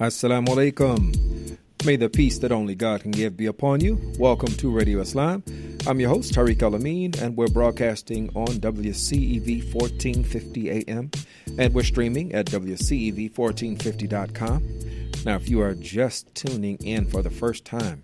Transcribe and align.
Assalamu 0.00 0.48
alaikum. 0.48 1.56
May 1.84 1.96
the 1.96 2.08
peace 2.08 2.38
that 2.38 2.52
only 2.52 2.74
God 2.74 3.02
can 3.02 3.10
give 3.10 3.36
be 3.36 3.44
upon 3.44 3.80
you. 3.80 4.00
Welcome 4.18 4.54
to 4.54 4.70
Radio 4.70 5.00
Islam. 5.00 5.44
I'm 5.86 6.00
your 6.00 6.08
host, 6.08 6.32
Tariq 6.32 6.62
Al 6.62 6.74
Amin, 6.74 7.12
and 7.20 7.36
we're 7.36 7.48
broadcasting 7.48 8.30
on 8.34 8.46
WCEV 8.46 9.74
1450 9.74 10.70
AM, 10.70 11.10
and 11.58 11.74
we're 11.74 11.82
streaming 11.82 12.32
at 12.32 12.46
WCEV1450.com. 12.46 14.62
Now, 15.26 15.36
if 15.36 15.50
you 15.50 15.60
are 15.60 15.74
just 15.74 16.34
tuning 16.34 16.78
in 16.78 17.04
for 17.04 17.20
the 17.20 17.28
first 17.28 17.66
time, 17.66 18.02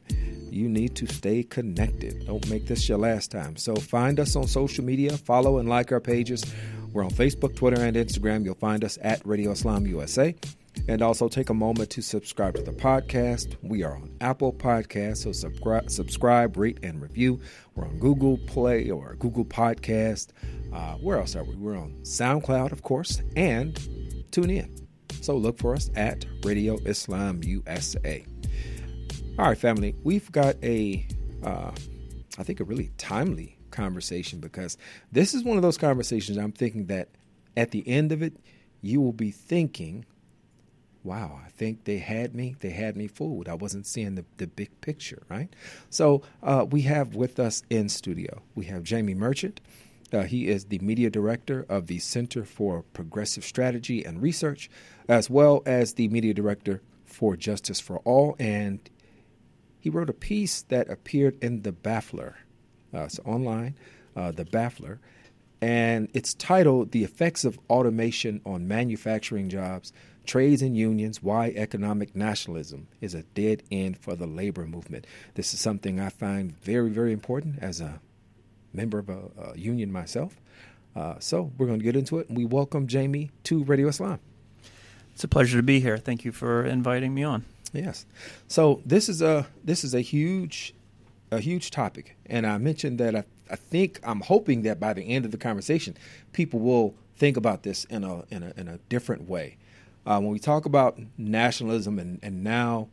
you 0.51 0.69
need 0.69 0.97
to 0.97 1.07
stay 1.07 1.45
connected. 1.45 2.27
Don't 2.27 2.47
make 2.51 2.67
this 2.67 2.91
your 2.91 2.99
last 2.99 3.31
time. 3.31 3.57
So 3.57 3.75
find 3.75 4.21
us 4.21 4.37
on 4.37 4.49
social 4.49 4.85
media, 4.85 5.17
follow 5.17 5.57
and 5.57 5.67
like 5.67 5.93
our 5.93 6.01
pages. 6.01 6.45
We're 6.93 7.05
on 7.05 7.11
Facebook, 7.11 7.57
Twitter, 7.57 7.81
and 7.81 7.97
Instagram. 7.97 8.45
You'll 8.45 8.55
find 8.55 8.85
us 8.85 8.99
at 9.01 9.27
Radio 9.27 9.53
Islam 9.53 9.87
USA. 9.87 10.35
And 10.89 11.03
also 11.03 11.29
take 11.29 11.51
a 11.51 11.55
moment 11.55 11.91
to 11.91 12.03
subscribe 12.03 12.55
to 12.55 12.63
the 12.63 12.73
podcast. 12.73 13.57
We 13.63 13.83
are 13.83 13.97
on 13.97 14.11
Apple 14.21 14.53
Podcasts, 14.53 15.25
so 15.25 15.33
subscribe, 15.33 15.91
subscribe 15.91 16.57
rate, 16.57 16.79
and 16.83 17.03
review. 17.03 17.41
We're 17.75 17.87
on 17.87 17.99
Google 17.99 18.39
Play 18.47 18.91
or 18.91 19.17
Google 19.19 19.45
Podcast. 19.45 20.29
Uh, 20.73 20.95
where 20.95 21.19
else 21.19 21.35
are 21.35 21.45
we? 21.45 21.57
We're 21.57 21.77
on 21.77 21.95
SoundCloud, 22.03 22.73
of 22.73 22.83
course, 22.83 23.23
and 23.35 23.75
TuneIn. 24.31 24.87
So 25.23 25.37
look 25.37 25.59
for 25.59 25.75
us 25.75 25.91
at 25.97 26.25
Radio 26.45 26.79
Islam 26.85 27.41
USA. 27.43 28.25
All 29.39 29.47
right, 29.47 29.59
family, 29.59 29.95
we've 30.05 30.31
got 30.31 30.57
a, 30.63 31.07
uh, 31.43 31.73
I 32.39 32.43
think, 32.43 32.61
a 32.61 32.65
really 32.65 32.91
timely 32.97 33.59
conversation 33.71 34.41
because 34.41 34.79
this 35.13 35.35
is 35.35 35.45
one 35.45 35.57
of 35.57 35.63
those 35.63 35.77
conversations 35.77 36.39
I'm 36.39 36.53
thinking 36.53 36.87
that 36.87 37.09
at 37.57 37.71
the 37.71 37.87
end 37.89 38.13
of 38.13 38.23
it, 38.23 38.35
you 38.83 39.01
will 39.01 39.13
be 39.13 39.31
thinking, 39.31 40.05
wow, 41.07 41.41
I 41.45 41.49
think 41.51 41.85
they 41.85 41.99
had 41.99 42.35
me. 42.35 42.57
They 42.59 42.71
had 42.71 42.97
me 42.97 43.07
fooled. 43.07 43.49
I 43.49 43.55
wasn't 43.55 43.87
seeing 43.87 44.17
the, 44.17 44.25
the 44.37 44.49
big 44.49 44.81
picture, 44.81 45.23
right? 45.29 45.49
So 45.89 46.23
uh, 46.43 46.67
we 46.69 46.83
have 46.83 47.15
with 47.15 47.39
us 47.39 47.63
in 47.71 47.89
studio, 47.89 48.43
we 48.55 48.67
have 48.67 48.83
Jamie 48.83 49.15
Merchant. 49.15 49.61
Uh, 50.13 50.23
he 50.23 50.49
is 50.49 50.67
the 50.67 50.79
media 50.81 51.11
director 51.11 51.65
of 51.69 51.87
the 51.87 51.99
Center 51.99 52.45
for 52.45 52.83
Progressive 52.93 53.45
Strategy 53.45 54.05
and 54.05 54.21
Research, 54.23 54.69
as 55.09 55.31
well 55.31 55.63
as 55.67 55.95
the 55.95 56.09
media 56.09 56.35
director 56.35 56.83
for 57.05 57.37
Justice 57.37 57.81
for 57.81 57.99
All. 57.99 58.37
And 58.39 58.79
he 59.81 59.91
wrote 59.91 60.11
a 60.11 60.15
piece 60.15 60.63
that 60.63 60.91
appeared 60.91 61.39
in 61.43 61.63
The 61.63 61.73
Baffler. 61.73 62.35
Uh, 62.95 63.05
it's 63.05 63.19
online, 63.25 63.77
uh, 64.15 64.33
The 64.33 64.45
Baffler. 64.45 64.99
And 65.61 66.09
it's 66.13 66.35
titled 66.35 66.93
The 66.93 67.03
Effects 67.03 67.45
of 67.45 67.59
Automation 67.71 68.41
on 68.45 68.69
Manufacturing 68.69 69.49
Jobs 69.49 69.93
Trades 70.27 70.63
and 70.63 70.77
Unions 70.77 71.23
Why 71.23 71.53
Economic 71.57 72.15
Nationalism 72.15 72.89
is 73.01 73.15
a 73.15 73.23
Dead 73.23 73.63
End 73.71 73.97
for 73.97 74.17
the 74.17 74.27
Labor 74.27 74.67
Movement. 74.67 75.07
This 75.35 75.55
is 75.55 75.61
something 75.61 76.01
I 76.01 76.09
find 76.09 76.59
very, 76.61 76.91
very 76.91 77.13
important 77.13 77.61
as 77.61 77.81
a 77.81 78.01
member 78.73 78.99
of 78.99 79.09
a, 79.09 79.21
a 79.39 79.59
union 79.59 79.93
myself. 79.93 80.37
Uh, 80.95 81.15
so 81.19 81.53
we're 81.57 81.67
going 81.67 81.79
to 81.79 81.85
get 81.85 81.97
into 81.97 82.19
it, 82.19 82.29
and 82.29 82.37
we 82.37 82.45
welcome 82.45 82.87
Jamie 82.87 83.31
to 83.45 83.63
Radio 83.65 83.89
Islam. 83.89 84.19
It's 85.15 85.25
a 85.25 85.29
pleasure 85.29 85.59
to 85.59 85.63
be 85.63 85.81
here. 85.81 85.97
Thank 85.97 86.25
you 86.25 86.33
for 86.33 86.65
inviting 86.65 87.15
me 87.15 87.23
on. 87.23 87.45
Yes. 87.73 88.05
So 88.49 88.83
this 88.85 89.09
is 89.09 89.23
a 89.23 89.47
this 89.65 89.85
is 89.85 89.95
a 89.95 90.01
huge 90.01 90.75
a 91.31 91.41
huge 91.41 91.71
topic, 91.71 92.17
and 92.27 92.47
I 92.47 92.59
mentioned 92.59 92.99
that 92.99 93.15
I, 93.15 93.25
I 93.51 93.57
think 93.57 94.01
I'm 94.03 94.21
hoping 94.21 94.63
that 94.63 94.79
by 94.79 94.93
the 94.93 95.03
end 95.03 95.25
of 95.25 95.31
the 95.31 95.39
conversation, 95.39 95.97
people 96.33 96.61
will 96.61 96.95
think 97.17 97.37
about 97.37 97.63
this 97.63 97.85
in 97.87 98.05
a 98.05 98.25
in 98.31 98.43
a 98.43 98.53
in 98.57 98.69
a 98.69 98.79
different 98.89 99.29
way. 99.29 99.57
Uh, 100.07 100.21
when 100.21 100.31
we 100.31 100.39
talk 100.39 100.67
about 100.67 100.99
nationalism 101.19 101.99
and, 101.99 102.19
and 102.23 102.45
now 102.45 102.89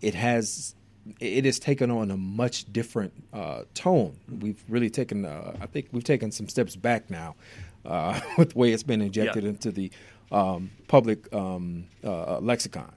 it 0.00 0.14
has 0.14 0.74
it 1.20 1.44
has 1.44 1.58
taken 1.58 1.90
on 1.90 2.10
a 2.10 2.16
much 2.16 2.70
different 2.72 3.12
uh, 3.32 3.62
tone. 3.74 4.16
We've 4.40 4.62
really 4.68 4.88
taken, 4.88 5.26
uh, 5.26 5.54
I 5.60 5.66
think, 5.66 5.88
we've 5.92 6.02
taken 6.02 6.32
some 6.32 6.48
steps 6.48 6.76
back 6.76 7.10
now 7.10 7.36
uh, 7.84 8.18
with 8.38 8.52
the 8.54 8.58
way 8.58 8.72
it's 8.72 8.82
been 8.82 9.02
injected 9.02 9.44
Yeah. 9.44 9.50
into 9.50 9.70
the 9.70 9.90
um, 10.32 10.70
public 10.88 11.32
um, 11.34 11.86
uh, 12.02 12.38
lexicon. 12.40 12.90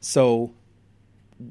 So, 0.00 0.52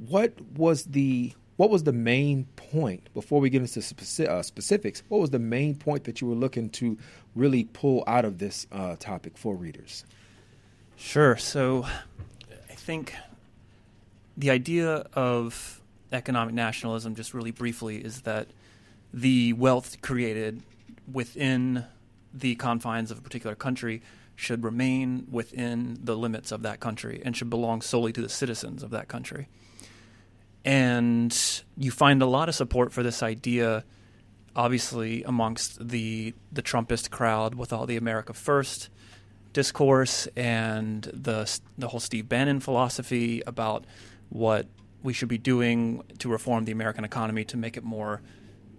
what 0.07 0.34
was 0.56 0.85
the 0.85 1.34
what 1.57 1.69
was 1.69 1.84
the 1.84 1.91
main 1.91 2.45
point 2.56 3.13
before 3.13 3.41
we 3.41 3.50
get 3.50 3.62
into 3.62 3.81
speci- 3.81 4.28
uh, 4.28 4.41
specifics? 4.41 5.03
What 5.09 5.19
was 5.19 5.31
the 5.31 5.39
main 5.39 5.75
point 5.75 6.06
that 6.06 6.22
you 6.22 6.28
were 6.28 6.35
looking 6.35 6.69
to 6.72 6.97
really 7.35 7.66
pull 7.66 8.06
out 8.07 8.23
of 8.23 8.38
this 8.38 8.66
uh, 8.72 8.95
topic 8.97 9.38
for 9.38 9.53
readers? 9.56 10.06
Sure. 11.00 11.38
So 11.38 11.86
I 12.70 12.74
think 12.74 13.16
the 14.38 14.52
idea 14.52 15.08
of 15.14 15.82
economic 16.12 16.54
nationalism, 16.54 17.16
just 17.16 17.34
really 17.34 17.52
briefly, 17.52 17.98
is 17.98 18.22
that 18.22 18.48
the 19.14 19.54
wealth 19.54 20.02
created 20.02 20.62
within 21.12 21.86
the 22.34 22.56
confines 22.56 23.12
of 23.12 23.18
a 23.18 23.22
particular 23.22 23.56
country 23.56 24.02
should 24.36 24.64
remain 24.64 25.26
within 25.32 25.98
the 26.04 26.16
limits 26.16 26.52
of 26.52 26.62
that 26.64 26.80
country 26.80 27.22
and 27.26 27.36
should 27.36 27.50
belong 27.50 27.81
solely 27.81 28.14
to 28.14 28.22
the 28.22 28.30
citizens 28.30 28.84
of 28.84 28.92
that 28.92 29.08
country. 29.08 29.48
And 30.64 31.36
you 31.78 31.92
find 31.92 32.22
a 32.22 32.28
lot 32.28 32.50
of 32.50 32.56
support 32.56 32.92
for 32.92 33.04
this 33.04 33.24
idea, 33.24 33.86
obviously, 34.56 35.24
amongst 35.24 35.88
the 35.88 36.34
the 36.52 36.62
Trumpist 36.62 37.10
crowd 37.10 37.56
with 37.56 37.72
all 37.72 37.86
the 37.86 37.98
America 37.98 38.34
First 38.34 38.90
discourse 39.54 40.28
and 40.36 41.04
the 41.14 41.60
the 41.78 41.88
whole 41.90 42.00
Steve 42.00 42.30
Bannon 42.30 42.60
philosophy 42.60 43.42
about 43.48 43.86
what 44.30 44.68
we 45.02 45.14
should 45.14 45.30
be 45.30 45.38
doing 45.38 46.04
to 46.20 46.30
reform 46.30 46.66
the 46.66 46.72
American 46.72 47.04
economy 47.04 47.44
to 47.46 47.58
make 47.58 47.78
it 47.78 47.84
more 47.84 48.22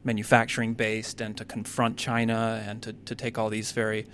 manufacturing 0.05 0.75
based 0.75 1.21
and 1.21 1.37
to 1.37 1.45
confront 1.45 1.97
China 1.97 2.63
and 2.67 2.83
to, 2.83 2.93
to 2.93 3.15
take 3.15 3.39
all 3.39 3.51
these 3.51 3.73
very 3.73 4.07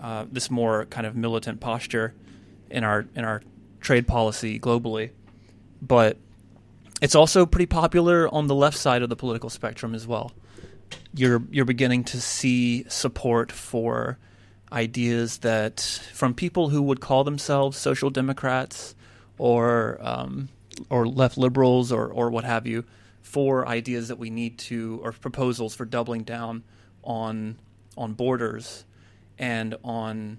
uh, 0.00 0.24
this 0.30 0.50
more 0.50 0.86
kind 0.86 1.06
of 1.06 1.16
militant 1.16 1.60
posture 1.60 2.14
in 2.70 2.84
our 2.84 3.06
in 3.14 3.24
our 3.24 3.42
trade 3.80 4.06
policy 4.06 4.58
globally, 4.58 5.10
but 5.80 6.16
it's 7.00 7.14
also 7.14 7.46
pretty 7.46 7.66
popular 7.66 8.32
on 8.34 8.46
the 8.46 8.54
left 8.54 8.76
side 8.76 9.02
of 9.02 9.08
the 9.08 9.16
political 9.16 9.50
spectrum 9.50 9.94
as 9.94 10.06
well. 10.06 10.32
You're 11.14 11.42
you're 11.50 11.64
beginning 11.64 12.04
to 12.04 12.20
see 12.20 12.84
support 12.88 13.52
for 13.52 14.18
ideas 14.72 15.38
that 15.38 15.80
from 16.12 16.34
people 16.34 16.68
who 16.68 16.82
would 16.82 17.00
call 17.00 17.24
themselves 17.24 17.76
social 17.76 18.10
democrats 18.10 18.94
or 19.38 19.98
um, 20.00 20.48
or 20.90 21.06
left 21.06 21.38
liberals 21.38 21.90
or 21.92 22.08
or 22.08 22.30
what 22.30 22.44
have 22.44 22.66
you 22.66 22.84
for 23.22 23.66
ideas 23.68 24.08
that 24.08 24.18
we 24.18 24.30
need 24.30 24.58
to 24.58 25.00
or 25.02 25.12
proposals 25.12 25.74
for 25.74 25.84
doubling 25.84 26.22
down 26.22 26.62
on 27.02 27.58
on 27.96 28.14
borders 28.14 28.84
and 29.38 29.76
on 29.84 30.38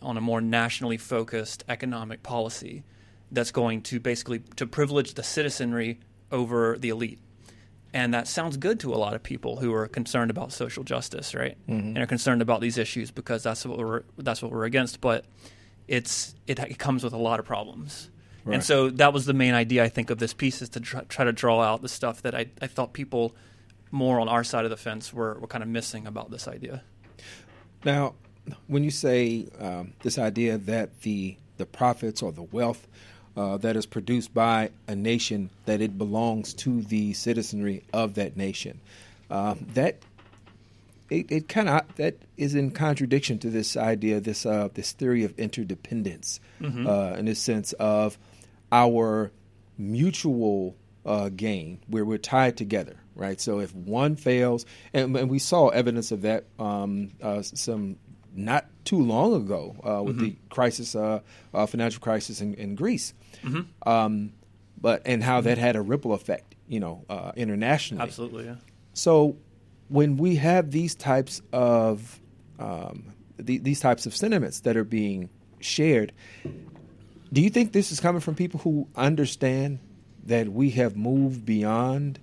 on 0.00 0.16
a 0.16 0.20
more 0.20 0.40
nationally 0.40 0.96
focused 0.96 1.64
economic 1.68 2.22
policy 2.22 2.84
that's 3.30 3.50
going 3.50 3.80
to 3.82 3.98
basically 3.98 4.40
to 4.56 4.66
privilege 4.66 5.14
the 5.14 5.22
citizenry 5.22 5.98
over 6.30 6.76
the 6.78 6.90
elite. 6.90 7.18
And 7.94 8.14
that 8.14 8.26
sounds 8.26 8.56
good 8.56 8.80
to 8.80 8.94
a 8.94 8.96
lot 8.96 9.14
of 9.14 9.22
people 9.22 9.56
who 9.56 9.72
are 9.74 9.86
concerned 9.86 10.30
about 10.30 10.50
social 10.50 10.82
justice, 10.82 11.34
right? 11.34 11.58
And 11.66 11.98
are 11.98 12.06
concerned 12.06 12.40
about 12.40 12.60
these 12.60 12.78
issues 12.78 13.10
because 13.10 13.42
that's 13.42 13.66
what 13.66 13.78
we're 13.78 14.02
that's 14.16 14.42
what 14.42 14.50
we're 14.50 14.64
against. 14.64 15.00
But 15.00 15.26
it's 15.88 16.34
it, 16.46 16.58
it 16.58 16.78
comes 16.78 17.04
with 17.04 17.12
a 17.12 17.18
lot 17.18 17.38
of 17.38 17.44
problems. 17.44 18.08
Right. 18.44 18.54
And 18.54 18.64
so 18.64 18.90
that 18.90 19.12
was 19.12 19.26
the 19.26 19.34
main 19.34 19.54
idea 19.54 19.84
I 19.84 19.88
think 19.88 20.10
of 20.10 20.18
this 20.18 20.34
piece 20.34 20.62
is 20.62 20.68
to 20.70 20.80
try, 20.80 21.02
try 21.02 21.24
to 21.24 21.32
draw 21.32 21.60
out 21.60 21.82
the 21.82 21.88
stuff 21.88 22.22
that 22.22 22.34
I, 22.34 22.46
I 22.60 22.66
thought 22.66 22.92
people 22.92 23.36
more 23.92 24.18
on 24.18 24.28
our 24.28 24.42
side 24.42 24.64
of 24.64 24.70
the 24.70 24.76
fence 24.76 25.12
were, 25.12 25.38
were 25.38 25.46
kind 25.46 25.62
of 25.62 25.68
missing 25.68 26.06
about 26.06 26.30
this 26.30 26.48
idea. 26.48 26.82
Now, 27.84 28.14
when 28.66 28.82
you 28.82 28.90
say 28.90 29.48
um, 29.60 29.92
this 30.00 30.18
idea 30.18 30.58
that 30.58 31.02
the 31.02 31.36
the 31.58 31.66
profits 31.66 32.22
or 32.22 32.32
the 32.32 32.42
wealth 32.42 32.88
uh, 33.36 33.56
that 33.58 33.76
is 33.76 33.86
produced 33.86 34.34
by 34.34 34.70
a 34.88 34.94
nation 34.94 35.50
that 35.64 35.80
it 35.80 35.96
belongs 35.96 36.54
to 36.54 36.82
the 36.82 37.12
citizenry 37.14 37.82
of 37.92 38.14
that 38.14 38.36
nation, 38.36 38.80
uh, 39.30 39.54
that 39.74 39.98
it, 41.10 41.30
it 41.30 41.48
kind 41.48 41.68
of 41.68 41.82
that 41.96 42.16
is 42.36 42.54
in 42.54 42.70
contradiction 42.70 43.38
to 43.38 43.50
this 43.50 43.76
idea, 43.76 44.20
this 44.20 44.46
uh, 44.46 44.68
this 44.74 44.92
theory 44.92 45.24
of 45.24 45.38
interdependence, 45.38 46.40
uh, 46.62 47.14
in 47.18 47.26
the 47.26 47.34
sense 47.34 47.72
of 47.74 48.18
our 48.70 49.30
mutual 49.78 50.74
uh, 51.04 51.28
gain, 51.30 51.78
where 51.88 52.04
we're 52.04 52.18
tied 52.18 52.56
together, 52.56 52.96
right? 53.14 53.40
So 53.40 53.60
if 53.60 53.74
one 53.74 54.16
fails, 54.16 54.64
and, 54.94 55.16
and 55.16 55.30
we 55.30 55.38
saw 55.38 55.68
evidence 55.68 56.12
of 56.12 56.22
that 56.22 56.44
um, 56.58 57.10
uh, 57.22 57.42
some 57.42 57.96
not 58.34 58.66
too 58.84 59.00
long 59.00 59.34
ago 59.34 59.76
uh, 59.84 60.02
with 60.02 60.18
the 60.18 60.36
crisis, 60.50 60.94
uh, 60.94 61.20
uh, 61.54 61.66
financial 61.66 62.00
crisis 62.00 62.40
in, 62.40 62.54
in 62.54 62.74
Greece, 62.74 63.14
um, 63.86 64.32
but 64.80 65.02
and 65.06 65.22
how 65.22 65.40
that 65.42 65.58
had 65.58 65.76
a 65.76 65.82
ripple 65.82 66.12
effect, 66.12 66.54
you 66.66 66.80
know, 66.80 67.04
uh, 67.08 67.32
internationally. 67.36 68.02
Absolutely, 68.02 68.44
yeah. 68.46 68.56
So 68.94 69.36
when 69.88 70.16
we 70.16 70.36
have 70.36 70.70
these 70.70 70.94
types 70.94 71.42
of 71.52 72.20
um, 72.58 73.12
the, 73.38 73.58
these 73.58 73.80
types 73.80 74.06
of 74.06 74.14
sentiments 74.16 74.60
that 74.60 74.76
are 74.76 74.84
being 74.84 75.28
shared, 75.60 76.12
Do 77.32 77.40
you 77.40 77.48
think 77.48 77.72
this 77.72 77.90
is 77.92 78.00
coming 78.00 78.20
from 78.20 78.34
people 78.34 78.60
who 78.60 78.88
understand 78.94 79.78
that 80.24 80.48
we 80.48 80.70
have 80.70 80.96
moved 80.96 81.46
beyond 81.46 82.18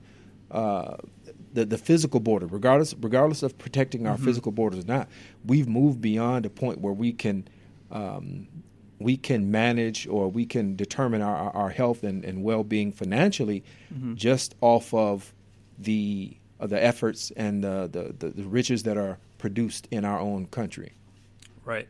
uh, 0.51 0.97
the 1.53 1.65
the 1.65 1.77
physical 1.77 2.19
border, 2.19 2.47
regardless 2.47 2.93
regardless 2.99 3.43
of 3.43 3.57
protecting 3.57 4.07
our 4.07 4.15
mm-hmm. 4.15 4.25
physical 4.25 4.51
borders 4.51 4.83
or 4.83 4.87
not? 4.87 5.09
We've 5.45 5.67
moved 5.67 6.01
beyond 6.01 6.45
a 6.45 6.49
point 6.49 6.79
where 6.79 6.93
we 6.93 7.13
can 7.13 7.47
um, 7.91 8.47
we 8.99 9.17
can 9.17 9.49
manage 9.49 10.07
or 10.07 10.29
we 10.29 10.45
can 10.45 10.75
determine 10.75 11.21
our, 11.21 11.51
our 11.51 11.69
health 11.69 12.03
and, 12.03 12.23
and 12.25 12.43
well 12.43 12.63
being 12.63 12.91
financially 12.91 13.63
mm-hmm. 13.93 14.15
just 14.15 14.55
off 14.61 14.93
of 14.93 15.33
the 15.77 16.35
uh, 16.59 16.67
the 16.67 16.83
efforts 16.83 17.31
and 17.37 17.63
the, 17.63 17.89
the, 18.19 18.29
the 18.29 18.43
riches 18.43 18.83
that 18.83 18.97
are 18.97 19.17
produced 19.37 19.87
in 19.91 20.03
our 20.03 20.19
own 20.19 20.45
country. 20.47 20.91
Right. 21.63 21.87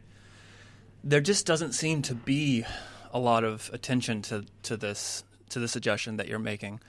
There 1.03 1.21
just 1.21 1.45
doesn't 1.47 1.73
seem 1.73 2.03
to 2.03 2.13
be 2.13 2.65
a 3.11 3.19
lot 3.19 3.43
of 3.43 3.69
attention 3.73 4.21
to, 4.23 4.45
to 4.63 4.77
this 4.77 5.23
to 5.49 5.59
the 5.59 5.67
suggestion 5.67 6.17
that 6.17 6.27
you're 6.27 6.37
making 6.37 6.79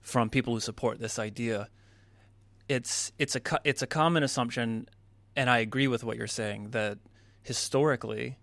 from 0.00 0.30
people 0.30 0.54
who 0.54 0.60
support 0.60 1.00
this 1.00 1.18
idea. 1.18 1.68
It's 2.68 3.12
it's 3.18 3.36
a 3.36 3.40
it's 3.64 3.82
a 3.82 3.86
common 3.86 4.22
assumption, 4.22 4.88
and 5.36 5.50
I 5.50 5.58
agree 5.58 5.88
with 5.88 6.04
what 6.04 6.16
you're 6.16 6.26
saying 6.26 6.70
that 6.70 6.98
historically 7.42 8.38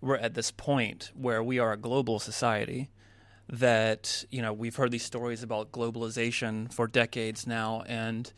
we're 0.00 0.16
at 0.16 0.34
this 0.34 0.50
point 0.50 1.10
where 1.14 1.42
we 1.42 1.58
are 1.58 1.72
a 1.72 1.76
global 1.76 2.18
society 2.18 2.90
that 3.48 4.24
you 4.30 4.42
know 4.42 4.52
we've 4.52 4.76
heard 4.76 4.90
these 4.90 5.04
stories 5.04 5.42
about 5.42 5.72
globalization 5.72 6.72
for 6.72 6.86
decades 6.86 7.46
now 7.46 7.82
and 7.86 8.32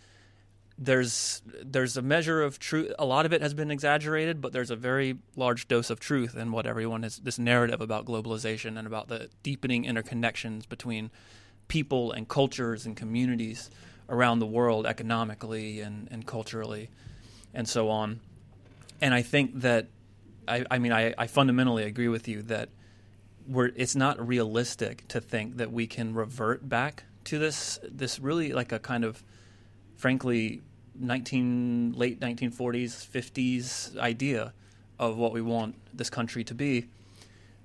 there's 0.76 1.42
there's 1.62 1.96
a 1.96 2.02
measure 2.02 2.42
of 2.42 2.58
truth 2.58 2.92
a 2.98 3.04
lot 3.04 3.24
of 3.24 3.32
it 3.32 3.40
has 3.40 3.54
been 3.54 3.70
exaggerated 3.70 4.40
but 4.40 4.52
there's 4.52 4.70
a 4.70 4.76
very 4.76 5.16
large 5.36 5.68
dose 5.68 5.88
of 5.88 6.00
truth 6.00 6.36
in 6.36 6.50
what 6.50 6.66
everyone 6.66 7.02
has 7.02 7.18
this 7.18 7.38
narrative 7.38 7.80
about 7.80 8.04
globalization 8.04 8.76
and 8.76 8.86
about 8.86 9.08
the 9.08 9.28
deepening 9.42 9.84
interconnections 9.84 10.68
between 10.68 11.10
people 11.68 12.10
and 12.12 12.28
cultures 12.28 12.86
and 12.86 12.96
communities 12.96 13.70
around 14.08 14.38
the 14.38 14.46
world 14.46 14.86
economically 14.86 15.80
and, 15.80 16.08
and 16.10 16.26
culturally 16.26 16.90
and 17.52 17.68
so 17.68 17.88
on. 17.88 18.20
And 19.00 19.12
i 19.14 19.22
think 19.22 19.60
that 19.60 19.86
I, 20.46 20.64
I 20.70 20.78
mean, 20.78 20.92
I, 20.92 21.14
I 21.16 21.26
fundamentally 21.26 21.84
agree 21.84 22.08
with 22.08 22.28
you 22.28 22.42
that 22.42 22.68
we're, 23.46 23.70
it's 23.76 23.96
not 23.96 24.26
realistic 24.26 25.06
to 25.08 25.20
think 25.20 25.56
that 25.56 25.72
we 25.72 25.86
can 25.86 26.14
revert 26.14 26.68
back 26.68 27.04
to 27.24 27.38
this 27.38 27.78
this 27.82 28.18
really 28.18 28.52
like 28.52 28.70
a 28.70 28.78
kind 28.78 29.02
of 29.02 29.24
frankly 29.96 30.60
19 30.94 31.94
late 31.96 32.20
1940s 32.20 33.06
50s 33.06 33.96
idea 33.98 34.52
of 34.98 35.16
what 35.16 35.32
we 35.32 35.40
want 35.40 35.74
this 35.92 36.10
country 36.10 36.44
to 36.44 36.54
be. 36.54 36.86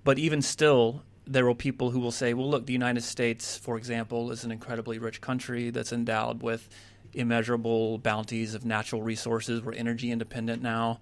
But 0.04 0.18
even 0.18 0.42
still 0.42 1.04
there 1.32 1.48
are 1.48 1.56
people 1.56 1.92
who 1.92 2.00
will 2.00 2.12
say 2.12 2.34
well 2.34 2.50
look 2.50 2.66
the 2.66 2.74
United 2.74 3.04
States 3.04 3.58
for 3.58 3.78
example 3.78 4.32
is 4.32 4.44
an 4.44 4.52
incredibly 4.52 5.00
rich 5.00 5.22
country 5.22 5.70
that's 5.70 5.94
endowed 5.94 6.42
with 6.42 6.68
immeasurable 7.14 7.98
bounties 8.00 8.54
of 8.54 8.66
natural 8.66 9.02
resources 9.02 9.62
we're 9.62 9.74
energy 9.74 10.12
independent 10.12 10.62
now 10.62 11.00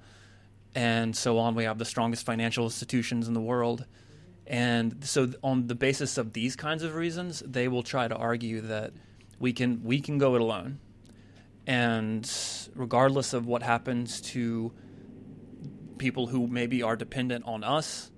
and 0.78 1.16
so 1.16 1.40
on. 1.40 1.56
We 1.56 1.64
have 1.64 1.80
the 1.80 1.86
strongest 1.86 2.24
financial 2.24 2.66
institutions 2.66 3.28
in 3.28 3.34
the 3.34 3.42
world. 3.42 3.86
And 4.46 5.04
so, 5.04 5.32
on 5.44 5.66
the 5.66 5.74
basis 5.74 6.20
of 6.20 6.34
these 6.34 6.56
kinds 6.56 6.84
of 6.84 6.94
reasons, 6.94 7.42
they 7.46 7.68
will 7.68 7.82
try 7.82 8.08
to 8.08 8.16
argue 8.16 8.62
that 8.62 8.94
we 9.40 9.54
can 9.54 9.84
we 9.84 10.00
can 10.00 10.20
go 10.20 10.36
it 10.36 10.42
alone, 10.42 10.80
and 11.66 12.32
regardless 12.76 13.34
of 13.34 13.46
what 13.48 13.64
happens 13.64 14.22
to 14.22 14.72
people 15.98 16.28
who 16.28 16.48
maybe 16.48 16.84
are 16.84 16.96
dependent 16.96 17.44
on 17.46 17.64
us, 17.64 18.12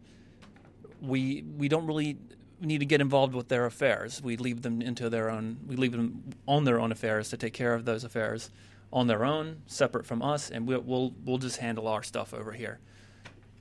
we 1.02 1.44
we 1.58 1.68
don't 1.68 1.86
really 1.86 2.18
need 2.62 2.80
to 2.80 2.86
get 2.86 3.02
involved 3.02 3.34
with 3.34 3.48
their 3.48 3.66
affairs. 3.66 4.22
We 4.22 4.38
leave 4.38 4.62
them 4.62 4.82
into 4.82 5.10
their 5.10 5.30
own. 5.30 5.58
We 5.68 5.76
leave 5.76 5.92
them 5.92 6.34
on 6.48 6.66
their 6.66 6.80
own 6.80 6.92
affairs 6.92 7.30
to 7.30 7.38
take 7.38 7.54
care 7.54 7.74
of 7.74 7.86
those 7.86 8.04
affairs 8.04 8.50
on 8.92 9.08
their 9.08 9.24
own, 9.24 9.62
separate 9.68 10.06
from 10.06 10.22
us, 10.22 10.50
and 10.50 10.68
we'll 10.68 10.82
we'll, 10.82 11.14
we'll 11.24 11.38
just 11.38 11.58
handle 11.58 11.88
our 11.88 12.04
stuff 12.04 12.34
over 12.34 12.52
here. 12.52 12.80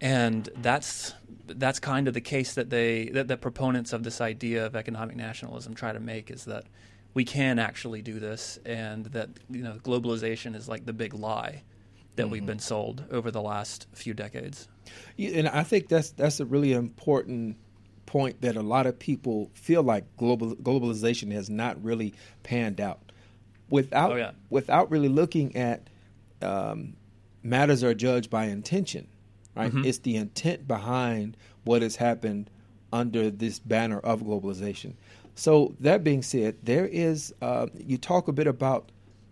And 0.00 0.48
that's 0.56 1.14
that's 1.46 1.78
kind 1.80 2.08
of 2.08 2.14
the 2.14 2.20
case 2.20 2.54
that 2.54 2.70
they 2.70 3.06
that 3.10 3.28
the 3.28 3.36
proponents 3.36 3.92
of 3.92 4.02
this 4.02 4.20
idea 4.20 4.66
of 4.66 4.76
economic 4.76 5.16
nationalism 5.16 5.74
try 5.74 5.92
to 5.92 6.00
make 6.00 6.30
is 6.30 6.44
that 6.44 6.64
we 7.14 7.24
can 7.24 7.58
actually 7.58 8.02
do 8.02 8.20
this, 8.20 8.58
and 8.64 9.06
that 9.06 9.28
you 9.50 9.62
know 9.62 9.78
globalization 9.82 10.54
is 10.54 10.68
like 10.68 10.86
the 10.86 10.92
big 10.92 11.14
lie 11.14 11.62
that 12.18 12.24
mm-hmm. 12.24 12.32
we've 12.32 12.46
been 12.46 12.58
sold 12.58 13.04
over 13.10 13.30
the 13.30 13.40
last 13.40 13.86
few 13.94 14.12
decades. 14.12 14.68
Yeah, 15.16 15.38
and 15.38 15.48
I 15.48 15.62
think 15.62 15.88
that's 15.88 16.10
that's 16.10 16.40
a 16.40 16.44
really 16.44 16.74
important 16.74 17.56
point 18.06 18.40
that 18.40 18.56
a 18.56 18.62
lot 18.62 18.86
of 18.86 18.98
people 18.98 19.50
feel 19.54 19.82
like 19.82 20.04
global 20.16 20.54
globalization 20.56 21.32
has 21.32 21.48
not 21.48 21.82
really 21.82 22.14
panned 22.42 22.80
out 22.80 23.12
without 23.70 24.12
oh, 24.12 24.16
yeah. 24.16 24.32
without 24.50 24.90
really 24.90 25.08
looking 25.08 25.54
at 25.56 25.88
um, 26.42 26.94
matters 27.42 27.82
are 27.82 27.94
judged 27.94 28.30
by 28.30 28.46
intention, 28.46 29.06
right? 29.54 29.70
Mm-hmm. 29.70 29.84
It's 29.84 29.98
the 29.98 30.16
intent 30.16 30.66
behind 30.66 31.36
what 31.64 31.82
has 31.82 31.96
happened 31.96 32.50
under 32.92 33.30
this 33.30 33.58
banner 33.58 34.00
of 34.00 34.22
globalization. 34.22 34.94
So 35.34 35.74
that 35.80 36.02
being 36.02 36.22
said, 36.22 36.56
there 36.62 36.86
is 36.86 37.34
uh, 37.42 37.66
you 37.76 37.98
talk 37.98 38.28
a 38.28 38.32
bit 38.32 38.46
about 38.46 38.90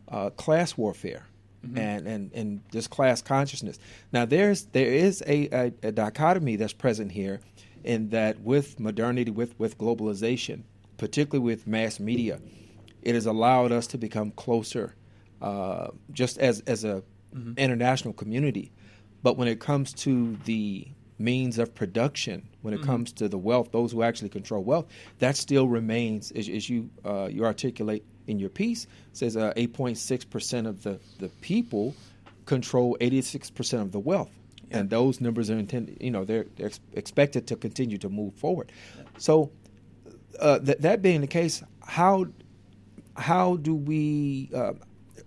uh, 0.09 0.31
class 0.31 0.77
warfare. 0.77 1.27
Mm-hmm. 1.67 1.79
And, 1.79 2.07
and 2.07 2.33
and 2.33 2.61
this 2.71 2.87
class 2.87 3.23
consciousness. 3.23 3.79
Now 4.13 4.25
there's 4.25 4.67
there 4.67 4.93
is 4.93 5.23
a, 5.27 5.49
a, 5.53 5.73
a 5.89 5.93
dichotomy 5.93 6.57
that's 6.57 6.73
present 6.73 7.13
here, 7.13 7.41
in 7.83 8.11
that 8.11 8.41
with 8.41 8.79
modernity, 8.79 9.31
with 9.31 9.59
with 9.59 9.79
globalization, 9.79 10.63
particularly 10.99 11.45
with 11.45 11.67
mass 11.67 11.99
media, 12.01 12.41
it 13.03 13.15
has 13.15 13.27
allowed 13.27 13.73
us 13.73 13.87
to 13.89 13.99
become 13.99 14.33
closer, 14.33 14.95
uh, 15.41 15.89
just 16.13 16.39
as 16.39 16.61
as 16.67 16.85
a 16.85 17.03
mm-hmm. 17.35 17.53
international 17.57 18.13
community. 18.13 18.73
But 19.23 19.37
when 19.37 19.49
it 19.49 19.61
comes 19.61 19.93
to 19.95 20.37
the 20.45 20.89
means 21.19 21.59
of 21.59 21.75
production, 21.75 22.49
when 22.63 22.75
it 22.75 22.79
mm-hmm. 22.79 22.91
comes 22.91 23.13
to 23.13 23.29
the 23.29 23.39
wealth, 23.39 23.73
those 23.73 23.93
who 23.93 24.03
actually 24.03 24.29
control 24.29 24.63
wealth, 24.63 24.87
that 25.19 25.37
still 25.37 25.67
remains, 25.69 26.31
as, 26.33 26.49
as 26.49 26.69
you 26.69 26.91
uh, 27.05 27.29
you 27.31 27.45
articulate 27.45 28.05
in 28.27 28.39
your 28.39 28.51
piece, 28.51 28.87
says 29.13 29.37
uh, 29.37 29.53
8.6 29.57 30.29
percent 30.31 30.67
of 30.67 30.83
the 30.83 30.99
the 31.19 31.29
people 31.41 31.95
control 32.45 32.97
86 33.01 33.51
percent 33.51 33.83
of 33.83 33.93
the 33.93 34.01
wealth. 34.01 34.31
Yeah. 34.71 34.79
And 34.79 34.91
those 34.91 35.21
numbers 35.21 35.51
are 35.51 35.59
intended, 35.59 35.99
you 36.01 36.11
know, 36.11 36.25
they're, 36.25 36.47
they're 36.57 36.67
ex- 36.67 36.81
expected 36.93 37.47
to 37.49 37.57
continue 37.57 37.99
to 37.99 38.09
move 38.09 38.35
forward. 38.35 38.73
So, 39.17 39.53
uh, 40.41 40.59
th- 40.59 40.79
that 40.79 41.03
being 41.03 41.21
the 41.21 41.29
case, 41.29 41.63
how 41.83 42.27
how 43.17 43.57
do 43.57 43.75
we 43.75 44.51
uh, 44.55 44.73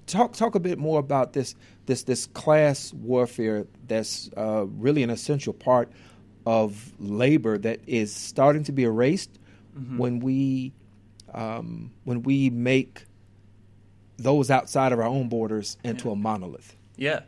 talk 0.08 0.34
talk 0.34 0.56
a 0.56 0.60
bit 0.60 0.77
more 0.77 1.00
about 1.00 1.34
this 1.34 1.56
this 1.86 2.03
this 2.03 2.27
class 2.27 2.94
warfare 2.94 3.65
that's 3.88 4.29
uh, 4.38 4.65
really 4.68 5.03
an 5.03 5.10
essential 5.10 5.53
part 5.53 5.91
of 6.46 6.94
labor 7.00 7.58
that 7.58 7.79
is 7.88 8.13
starting 8.13 8.63
to 8.63 8.72
be 8.72 8.84
erased 8.84 9.39
mm-hmm. 9.77 9.98
when 9.98 10.20
we 10.20 10.74
um, 11.33 11.91
when 12.03 12.24
we 12.24 12.50
make 12.50 13.05
those 14.17 14.51
outside 14.51 14.91
of 14.91 15.00
our 15.00 15.05
own 15.05 15.29
borders 15.29 15.77
into 15.83 16.07
yeah. 16.07 16.13
a 16.13 16.15
monolith. 16.15 16.75
Yeah. 16.98 17.21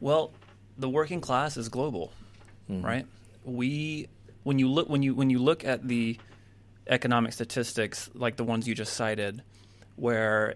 Well, 0.00 0.32
the 0.76 0.88
working 0.88 1.20
class 1.20 1.56
is 1.56 1.68
global, 1.68 2.12
mm-hmm. 2.70 2.84
right? 2.84 3.06
We 3.44 4.08
when 4.42 4.58
you 4.58 4.68
look 4.68 4.88
when 4.88 5.02
you 5.02 5.14
when 5.14 5.30
you 5.30 5.38
look 5.38 5.64
at 5.64 5.86
the 5.86 6.18
economic 6.88 7.32
statistics 7.32 8.10
like 8.14 8.36
the 8.36 8.44
ones 8.44 8.66
you 8.66 8.74
just 8.74 8.94
cited, 8.94 9.42
where 9.96 10.54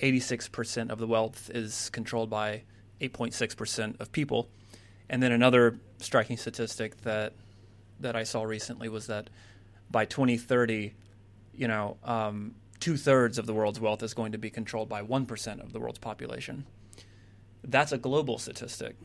86% 0.00 0.90
of 0.90 0.98
the 0.98 1.06
wealth 1.06 1.50
is 1.52 1.90
controlled 1.90 2.30
by 2.30 2.62
8.6% 3.00 4.00
of 4.00 4.12
people. 4.12 4.48
And 5.10 5.22
then 5.22 5.32
another 5.32 5.78
striking 5.98 6.36
statistic 6.36 7.02
that 7.02 7.32
that 8.00 8.14
I 8.14 8.22
saw 8.22 8.44
recently 8.44 8.88
was 8.88 9.08
that 9.08 9.28
by 9.90 10.04
2030, 10.04 10.94
you 11.58 11.68
know, 11.68 11.96
um, 12.04 12.54
two 12.80 12.96
thirds 12.96 13.38
of 13.38 13.46
the 13.46 13.52
world's 13.52 13.80
wealth 13.80 14.02
is 14.02 14.14
going 14.14 14.32
to 14.32 14.38
be 14.38 14.50
controlled 14.50 14.88
by 14.88 15.02
one 15.02 15.26
percent 15.26 15.60
of 15.60 15.72
the 15.72 15.80
world's 15.80 15.98
population. 15.98 16.64
That's 17.64 17.92
a 17.92 17.98
global 17.98 18.38
statistic. 18.38 18.96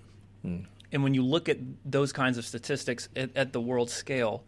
Mm. 0.45 0.67
And 0.91 1.03
when 1.03 1.15
you 1.15 1.25
look 1.25 1.49
at 1.49 1.57
those 1.83 2.13
kinds 2.13 2.37
of 2.37 2.45
statistics 2.45 3.09
at, 3.15 3.35
at 3.35 3.51
the 3.51 3.59
world 3.59 3.89
scale, 3.89 4.43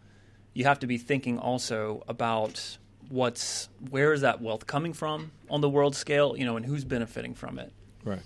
you 0.54 0.66
have 0.66 0.80
to 0.80 0.88
be 0.88 0.98
thinking 1.00 1.40
also 1.40 2.04
about 2.08 2.78
what's 3.10 3.70
where 3.90 4.14
is 4.14 4.22
that 4.22 4.42
wealth 4.42 4.68
coming 4.68 4.94
from 4.94 5.32
on 5.50 5.62
the 5.62 5.70
world 5.70 5.96
scale, 5.96 6.36
you 6.38 6.46
know, 6.46 6.56
and 6.58 6.66
who's 6.66 6.86
benefiting 6.86 7.34
from 7.34 7.60
it. 7.60 7.74
Right. 8.04 8.22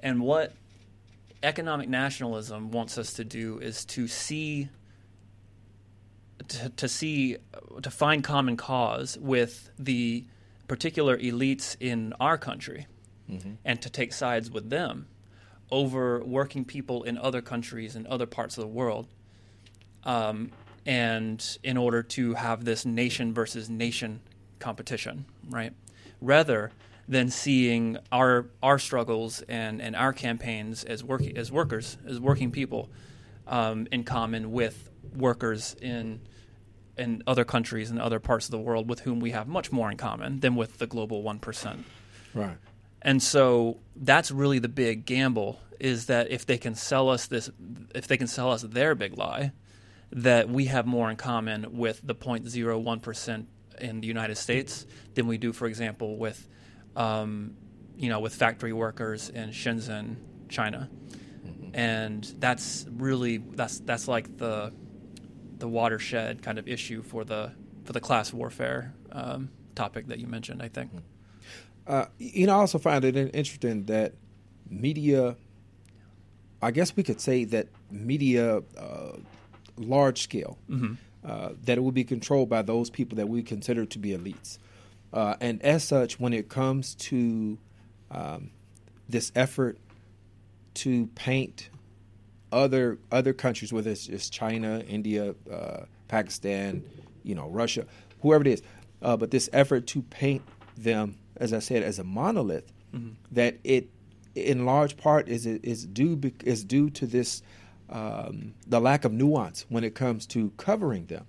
And 0.00 0.20
what 0.20 0.54
economic 1.42 1.88
nationalism 1.88 2.70
wants 2.70 2.96
us 2.98 3.14
to 3.14 3.24
do 3.24 3.58
is 3.58 3.84
to 3.86 4.06
see 4.08 4.68
to, 6.46 6.68
to 6.70 6.88
see 6.88 7.36
to 7.82 7.90
find 7.90 8.22
common 8.22 8.56
cause 8.56 9.18
with 9.20 9.70
the 9.78 10.24
particular 10.68 11.16
elites 11.18 11.76
in 11.80 12.12
our 12.20 12.38
country 12.38 12.86
mm-hmm. 13.28 13.52
and 13.64 13.82
to 13.82 13.90
take 13.90 14.12
sides 14.12 14.50
with 14.50 14.70
them 14.70 15.08
over 15.70 16.22
working 16.24 16.64
people 16.64 17.02
in 17.02 17.18
other 17.18 17.42
countries 17.42 17.96
and 17.96 18.06
other 18.06 18.26
parts 18.26 18.56
of 18.56 18.62
the 18.62 18.68
world 18.68 19.06
um, 20.04 20.50
and 20.86 21.58
in 21.62 21.76
order 21.76 22.02
to 22.02 22.34
have 22.34 22.64
this 22.64 22.86
nation 22.86 23.34
versus 23.34 23.68
nation 23.68 24.20
competition, 24.58 25.26
right? 25.48 25.72
Rather 26.20 26.72
than 27.06 27.30
seeing 27.30 27.96
our 28.12 28.46
our 28.62 28.78
struggles 28.78 29.42
and, 29.48 29.80
and 29.80 29.96
our 29.96 30.12
campaigns 30.12 30.84
as 30.84 31.02
work 31.02 31.22
as 31.36 31.50
workers 31.50 31.96
as 32.06 32.20
working 32.20 32.50
people 32.50 32.88
um, 33.46 33.86
in 33.90 34.04
common 34.04 34.52
with 34.52 34.90
workers 35.14 35.74
in 35.80 36.20
in 36.96 37.22
other 37.28 37.44
countries 37.44 37.90
and 37.90 38.00
other 38.00 38.18
parts 38.18 38.46
of 38.46 38.50
the 38.50 38.58
world 38.58 38.88
with 38.88 39.00
whom 39.00 39.20
we 39.20 39.30
have 39.30 39.46
much 39.46 39.70
more 39.70 39.88
in 39.90 39.96
common 39.96 40.40
than 40.40 40.56
with 40.56 40.78
the 40.78 40.86
global 40.86 41.22
one 41.22 41.38
percent. 41.38 41.84
Right. 42.34 42.56
And 43.02 43.22
so 43.22 43.78
that's 43.94 44.30
really 44.30 44.58
the 44.58 44.68
big 44.68 45.06
gamble 45.06 45.60
is 45.78 46.06
that 46.06 46.30
if 46.30 46.44
they 46.46 46.58
can 46.58 46.74
sell 46.74 47.08
us 47.08 47.26
this, 47.26 47.50
if 47.94 48.08
they 48.08 48.16
can 48.16 48.26
sell 48.26 48.50
us 48.50 48.62
their 48.62 48.94
big 48.94 49.16
lie, 49.16 49.52
that 50.10 50.48
we 50.48 50.66
have 50.66 50.86
more 50.86 51.10
in 51.10 51.16
common 51.16 51.76
with 51.76 52.00
the 52.02 52.14
0.01 52.14 53.02
percent 53.02 53.48
in 53.80 54.00
the 54.00 54.08
United 54.08 54.36
States 54.36 54.86
than 55.14 55.26
we 55.26 55.38
do, 55.38 55.52
for 55.52 55.66
example, 55.66 56.16
with, 56.16 56.48
um, 56.96 57.56
you 57.96 58.08
know, 58.08 58.18
with 58.18 58.34
factory 58.34 58.72
workers 58.72 59.28
in 59.28 59.50
Shenzhen, 59.50 60.16
China, 60.48 60.90
mm-hmm. 61.46 61.74
and 61.74 62.24
that's 62.38 62.86
really 62.90 63.38
that's 63.38 63.78
that's 63.80 64.08
like 64.08 64.36
the 64.38 64.72
the 65.58 65.68
watershed 65.68 66.42
kind 66.42 66.58
of 66.58 66.68
issue 66.68 67.02
for 67.02 67.24
the 67.24 67.52
for 67.84 67.92
the 67.92 68.00
class 68.00 68.32
warfare 68.32 68.94
um, 69.12 69.50
topic 69.74 70.08
that 70.08 70.18
you 70.18 70.26
mentioned. 70.26 70.62
I 70.62 70.68
think. 70.68 70.90
Uh, 71.86 72.06
you 72.18 72.46
know, 72.46 72.56
I 72.56 72.58
also 72.58 72.78
find 72.78 73.04
it 73.04 73.16
interesting 73.16 73.84
that 73.84 74.14
media. 74.68 75.36
I 76.60 76.70
guess 76.70 76.94
we 76.96 77.02
could 77.02 77.20
say 77.20 77.44
that 77.44 77.68
media, 77.90 78.58
uh, 78.76 79.12
large 79.76 80.22
scale, 80.22 80.58
mm-hmm. 80.68 80.94
uh, 81.24 81.50
that 81.64 81.78
it 81.78 81.80
would 81.80 81.94
be 81.94 82.04
controlled 82.04 82.48
by 82.48 82.62
those 82.62 82.90
people 82.90 83.16
that 83.16 83.28
we 83.28 83.42
consider 83.42 83.86
to 83.86 83.98
be 83.98 84.10
elites, 84.10 84.58
uh, 85.12 85.36
and 85.40 85.62
as 85.62 85.84
such, 85.84 86.20
when 86.20 86.32
it 86.32 86.48
comes 86.48 86.94
to 86.96 87.58
um, 88.10 88.50
this 89.08 89.32
effort 89.34 89.78
to 90.74 91.06
paint 91.14 91.70
other 92.52 92.98
other 93.10 93.32
countries, 93.32 93.72
whether 93.72 93.90
it's, 93.90 94.08
it's 94.08 94.30
China, 94.30 94.82
India, 94.88 95.34
uh, 95.50 95.82
Pakistan, 96.08 96.82
you 97.22 97.34
know, 97.34 97.48
Russia, 97.48 97.86
whoever 98.22 98.42
it 98.42 98.48
is, 98.48 98.62
uh, 99.02 99.16
but 99.16 99.30
this 99.30 99.48
effort 99.52 99.86
to 99.88 100.02
paint 100.02 100.42
them, 100.76 101.16
as 101.36 101.52
I 101.52 101.58
said, 101.58 101.82
as 101.82 101.98
a 101.98 102.04
monolith, 102.04 102.72
mm-hmm. 102.94 103.10
that 103.32 103.58
it, 103.64 103.90
in 104.34 104.64
large 104.64 104.96
part, 104.96 105.28
is 105.28 105.46
is 105.46 105.86
due 105.86 106.20
is 106.44 106.64
due 106.64 106.90
to 106.90 107.06
this 107.06 107.42
um, 107.90 108.54
the 108.66 108.80
lack 108.80 109.04
of 109.04 109.12
nuance 109.12 109.66
when 109.68 109.84
it 109.84 109.94
comes 109.94 110.26
to 110.26 110.50
covering 110.56 111.06
them. 111.06 111.26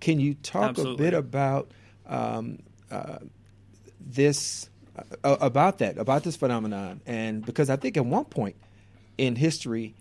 Can 0.00 0.20
you 0.20 0.34
talk 0.34 0.70
Absolutely. 0.70 1.06
a 1.06 1.10
bit 1.10 1.18
about 1.18 1.70
um, 2.06 2.58
uh, 2.90 3.18
this? 4.00 4.68
Uh, 5.22 5.36
about 5.42 5.76
that, 5.76 5.98
about 5.98 6.24
this 6.24 6.36
phenomenon, 6.36 7.02
and 7.04 7.44
because 7.44 7.68
I 7.68 7.76
think 7.76 7.98
at 7.98 8.06
one 8.06 8.24
point 8.24 8.56
in 9.18 9.36
history, 9.36 9.94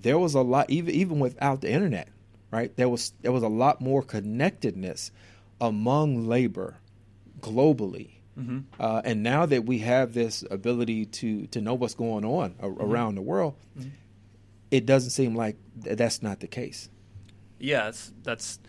there 0.00 0.18
was 0.18 0.34
a 0.34 0.42
lot 0.42 0.70
even 0.70 0.94
even 0.94 1.18
without 1.18 1.60
the 1.60 1.70
internet, 1.70 2.08
right? 2.50 2.74
There 2.76 2.88
was 2.88 3.12
there 3.22 3.32
was 3.32 3.42
a 3.42 3.48
lot 3.48 3.80
more 3.80 4.02
connectedness 4.02 5.10
among 5.60 6.28
labor 6.28 6.78
globally. 7.40 8.10
Mm-hmm. 8.38 8.58
Uh, 8.78 9.02
and 9.04 9.24
now 9.24 9.46
that 9.46 9.64
we 9.64 9.80
have 9.80 10.14
this 10.14 10.44
ability 10.50 11.06
to 11.06 11.46
to 11.48 11.60
know 11.60 11.74
what's 11.74 11.94
going 11.94 12.24
on 12.24 12.54
a- 12.60 12.68
mm-hmm. 12.68 12.82
around 12.82 13.16
the 13.16 13.22
world, 13.22 13.56
mm-hmm. 13.78 13.88
it 14.70 14.86
doesn't 14.86 15.10
seem 15.10 15.34
like 15.34 15.56
th- 15.82 15.96
that's 15.96 16.22
not 16.22 16.40
the 16.40 16.46
case. 16.46 16.88
Yeah, 17.58 17.90
that's 18.22 18.60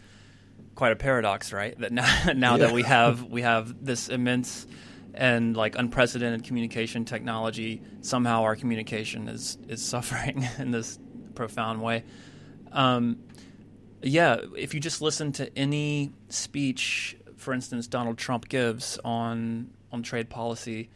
quite 0.74 0.92
a 0.92 0.96
paradox, 0.96 1.54
right? 1.54 1.78
That 1.80 1.92
now 1.92 2.34
now 2.36 2.56
yeah. 2.56 2.66
that 2.66 2.74
we 2.74 2.82
have 2.84 3.24
we 3.30 3.44
have 3.44 3.86
this 3.86 4.10
immense 4.10 4.66
and 5.14 5.56
like 5.56 5.78
unprecedented 5.78 6.44
communication 6.44 7.06
technology, 7.06 7.82
somehow 8.02 8.44
our 8.44 8.56
communication 8.56 9.28
is 9.28 9.58
is 9.68 9.86
suffering 9.86 10.48
in 10.58 10.72
this 10.72 10.98
profound 11.40 11.82
way. 11.82 12.04
Um, 12.74 13.20
yeah, 14.02 14.42
if 14.58 14.74
you 14.74 14.82
just 14.82 15.02
listen 15.02 15.32
to 15.34 15.58
any 15.58 16.12
speech, 16.28 17.16
for 17.38 17.54
instance, 17.54 17.88
Donald 17.88 18.18
Trump 18.18 18.50
gives 18.50 19.00
on 19.06 19.70
on 19.90 20.04
trade 20.04 20.30
policy, 20.30 20.90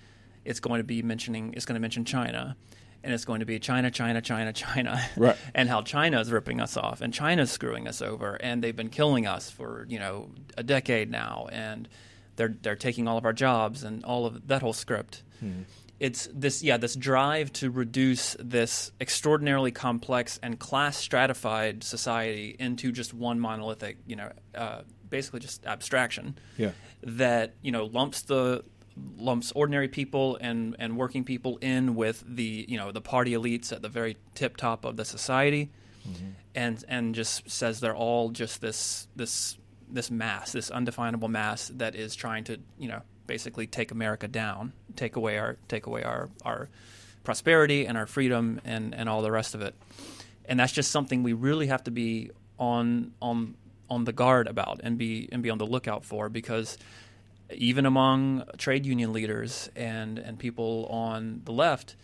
it's 0.44 0.60
going 0.60 0.80
to 0.80 0.84
be 0.84 1.02
mentioning 1.02 1.54
it's 1.56 1.66
going 1.66 1.76
to 1.76 1.80
mention 1.80 2.04
China, 2.04 2.58
and 3.06 3.14
it's 3.14 3.24
going 3.24 3.40
to 3.40 3.46
be 3.46 3.58
China, 3.58 3.90
China, 3.90 4.22
China, 4.22 4.52
China, 4.52 5.02
right. 5.16 5.38
and 5.56 5.70
how 5.70 5.82
China 5.82 6.20
is 6.20 6.30
ripping 6.30 6.60
us 6.60 6.76
off, 6.76 7.00
and 7.00 7.14
China's 7.14 7.50
screwing 7.50 7.88
us 7.88 8.02
over, 8.02 8.36
and 8.36 8.62
they've 8.62 8.76
been 8.76 8.90
killing 8.90 9.26
us 9.26 9.50
for 9.50 9.86
you 9.88 9.98
know 9.98 10.30
a 10.58 10.64
decade 10.64 11.10
now, 11.10 11.48
and 11.54 11.88
they're 12.36 12.54
they're 12.62 12.76
taking 12.76 13.08
all 13.08 13.18
of 13.18 13.24
our 13.24 13.34
jobs 13.34 13.82
and 13.82 14.04
all 14.04 14.26
of 14.26 14.50
that 14.50 14.62
whole 14.62 14.74
script. 14.74 15.24
Hmm 15.40 15.62
it's 16.04 16.28
this 16.34 16.62
yeah 16.62 16.76
this 16.76 16.96
drive 16.96 17.52
to 17.54 17.72
reduce 17.72 18.36
this 18.38 18.92
extraordinarily 19.00 19.72
complex 19.72 20.38
and 20.44 20.60
class 20.60 20.98
stratified 20.98 21.82
society 21.82 22.58
into 22.60 22.92
just 22.92 23.14
one 23.14 23.40
monolithic 23.40 23.98
you 24.06 24.18
know 24.18 24.30
uh, 24.54 24.82
basically 25.10 25.40
just 25.40 25.66
abstraction 25.66 26.38
yeah. 26.58 26.72
that 27.04 27.56
you 27.62 27.72
know 27.72 27.86
lumps 27.86 28.24
the 28.24 28.66
lumps 29.18 29.54
ordinary 29.54 29.88
people 29.88 30.38
and 30.42 30.76
and 30.78 30.98
working 30.98 31.24
people 31.24 31.56
in 31.62 31.96
with 31.96 32.22
the 32.28 32.66
you 32.68 32.78
know 32.78 32.92
the 32.92 33.02
party 33.02 33.32
elites 33.32 33.72
at 33.72 33.82
the 33.82 33.88
very 33.88 34.18
tip 34.36 34.58
top 34.58 34.84
of 34.84 34.98
the 34.98 35.06
society 35.06 35.72
mm-hmm. 36.06 36.32
and 36.54 36.84
and 36.90 37.16
just 37.16 37.50
says 37.50 37.80
they're 37.80 37.96
all 37.96 38.30
just 38.30 38.60
this 38.60 39.08
this 39.16 39.58
this 39.90 40.12
mass 40.12 40.52
this 40.52 40.70
undefinable 40.70 41.30
mass 41.30 41.72
that 41.76 41.96
is 41.96 42.14
trying 42.14 42.44
to 42.44 42.60
you 42.78 42.90
know 42.90 43.02
basically 43.34 43.66
take 43.66 43.90
America 43.90 44.28
down, 44.28 44.74
take 44.96 45.16
away 45.16 45.40
our 45.40 45.58
take 45.68 45.88
away 45.88 46.04
our 46.04 46.30
our 46.46 46.70
prosperity 47.24 47.88
and 47.88 47.98
our 47.98 48.06
freedom 48.06 48.62
and 48.64 48.94
and 48.94 49.10
all 49.10 49.24
the 49.24 49.32
rest 49.32 49.56
of 49.56 49.62
it. 49.68 49.74
And 50.46 50.60
that's 50.60 50.72
just 50.72 50.92
something 50.92 51.24
we 51.24 51.34
really 51.34 51.68
have 51.74 51.84
to 51.86 51.92
be 51.92 52.30
on 52.60 53.14
on 53.20 53.56
on 53.90 54.04
the 54.04 54.14
guard 54.14 54.46
about 54.48 54.82
and 54.84 55.00
be 55.00 55.28
and 55.32 55.42
be 55.42 55.50
on 55.50 55.58
the 55.58 55.66
lookout 55.66 56.06
for 56.06 56.30
because 56.30 56.78
even 57.52 57.88
among 57.88 58.44
trade 58.58 58.86
union 58.86 59.12
leaders 59.14 59.68
and 59.76 60.20
and 60.20 60.38
people 60.38 60.86
on 60.92 61.42
the 61.46 61.52
left, 61.52 61.96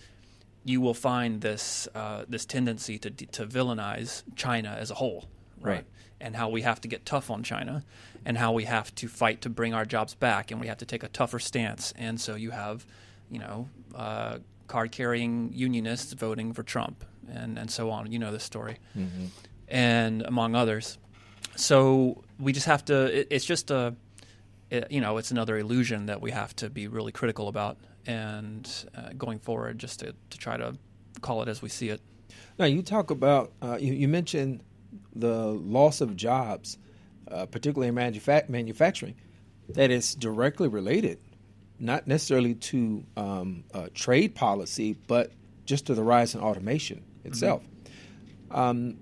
you 0.66 0.82
will 0.82 0.96
find 0.96 1.42
this 1.42 1.88
uh, 1.94 2.26
this 2.28 2.44
tendency 2.44 2.98
to 2.98 3.12
to 3.38 3.46
villainize 3.46 4.24
China 4.36 4.76
as 4.80 4.90
a 4.90 4.96
whole, 4.96 5.22
right? 5.62 5.74
right? 5.74 5.86
And 6.22 6.36
how 6.36 6.50
we 6.50 6.64
have 6.64 6.82
to 6.82 6.88
get 6.88 7.06
tough 7.06 7.32
on 7.32 7.44
China 7.44 7.84
and 8.26 8.38
how 8.38 8.52
we 8.52 8.66
have 8.66 8.94
to 8.96 9.08
fight 9.08 9.42
to 9.42 9.50
bring 9.50 9.74
our 9.74 9.86
jobs 9.86 10.16
back, 10.16 10.52
and 10.52 10.60
we 10.60 10.68
have 10.68 10.78
to 10.80 10.86
take 10.86 11.04
a 11.04 11.08
tougher 11.08 11.40
stance. 11.40 11.94
And 11.98 12.20
so 12.20 12.36
you 12.36 12.52
have, 12.52 12.86
you 13.32 13.40
know, 13.40 13.70
uh, 13.96 14.40
card 14.68 14.92
carrying 14.92 15.52
unionists 15.54 16.14
voting 16.14 16.54
for 16.54 16.64
Trump, 16.64 17.06
and 17.32 17.58
and 17.58 17.72
so 17.72 17.90
on. 17.90 18.12
You 18.12 18.20
know 18.20 18.32
the 18.32 18.40
story, 18.40 18.78
mm-hmm. 18.98 19.28
and 19.68 20.22
among 20.24 20.56
others. 20.56 20.98
So 21.56 22.24
we 22.38 22.54
just 22.54 22.68
have 22.68 22.84
to. 22.86 23.20
It, 23.20 23.28
it's 23.32 23.46
just 23.46 23.72
a, 23.72 23.96
it, 24.70 24.92
you 24.92 25.02
know, 25.02 25.18
it's 25.18 25.32
another 25.32 25.58
illusion 25.58 26.08
that 26.08 26.22
we 26.22 26.32
have 26.32 26.56
to 26.58 26.70
be 26.70 26.88
really 26.88 27.12
critical 27.12 27.48
about, 27.48 27.78
and 28.06 28.70
uh, 28.96 29.10
going 29.18 29.40
forward, 29.40 29.80
just 29.80 30.00
to 30.02 30.14
to 30.30 30.38
try 30.38 30.58
to 30.58 30.78
call 31.22 31.42
it 31.42 31.48
as 31.48 31.62
we 31.62 31.70
see 31.70 31.90
it. 31.90 32.02
Now 32.58 32.66
you 32.66 32.82
talk 32.82 33.10
about 33.10 33.52
uh, 33.62 33.78
you, 33.80 33.94
you 33.94 34.08
mentioned 34.08 34.62
the 35.16 35.48
loss 35.48 36.02
of 36.02 36.16
jobs 36.16 36.78
uh, 37.32 37.46
particularly 37.46 37.90
in 37.90 37.96
manufa- 37.96 38.46
manufacturing, 38.50 39.16
that 39.70 39.92
is 39.92 40.16
directly 40.16 40.68
related, 40.68 41.20
not 41.80 42.08
necessarily 42.08 42.56
to 42.56 43.04
um, 43.16 43.64
uh, 43.74 43.88
trade 43.94 44.36
policy, 44.36 44.98
but 45.08 45.32
just 45.66 45.88
to 45.88 45.94
the 45.94 46.04
rise 46.04 46.34
in 46.34 46.42
automation 46.42 47.04
itself. 47.24 47.62
Mm-hmm. 47.62 48.60
Um, 48.60 48.98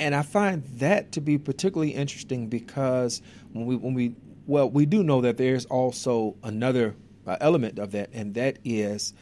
and 0.00 0.14
I 0.14 0.22
find 0.22 0.64
that 0.78 1.12
to 1.12 1.20
be 1.20 1.36
particularly 1.36 1.90
interesting 1.90 2.48
because 2.48 3.20
when 3.52 3.66
we 3.66 3.76
when 3.76 3.92
we 3.92 4.14
well 4.46 4.70
we 4.70 4.86
do 4.86 5.02
know 5.02 5.20
that 5.20 5.36
there's 5.36 5.66
also 5.66 6.36
another 6.42 6.96
uh, 7.26 7.36
element 7.40 7.78
of 7.78 7.92
that, 7.92 8.10
and 8.14 8.34
that 8.34 8.58
is 8.64 9.12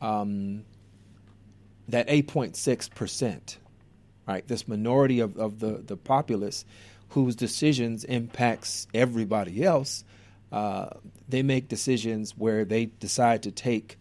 um, 0.00 0.64
that 1.86 2.08
8.6 2.08 2.90
percent, 2.94 3.58
right? 4.28 4.46
This 4.46 4.68
minority 4.68 5.20
of, 5.20 5.36
of 5.38 5.58
the 5.58 5.82
the 5.84 5.96
populace 5.96 6.64
whose 7.10 7.34
decisions 7.34 8.04
impacts 8.04 8.86
everybody 8.92 9.64
else, 9.64 10.04
uh, 10.52 10.90
they 11.26 11.42
make 11.42 11.68
decisions 11.68 12.36
where 12.36 12.66
they 12.66 12.84
decide 12.86 13.42
to 13.44 13.50
take 13.50 13.96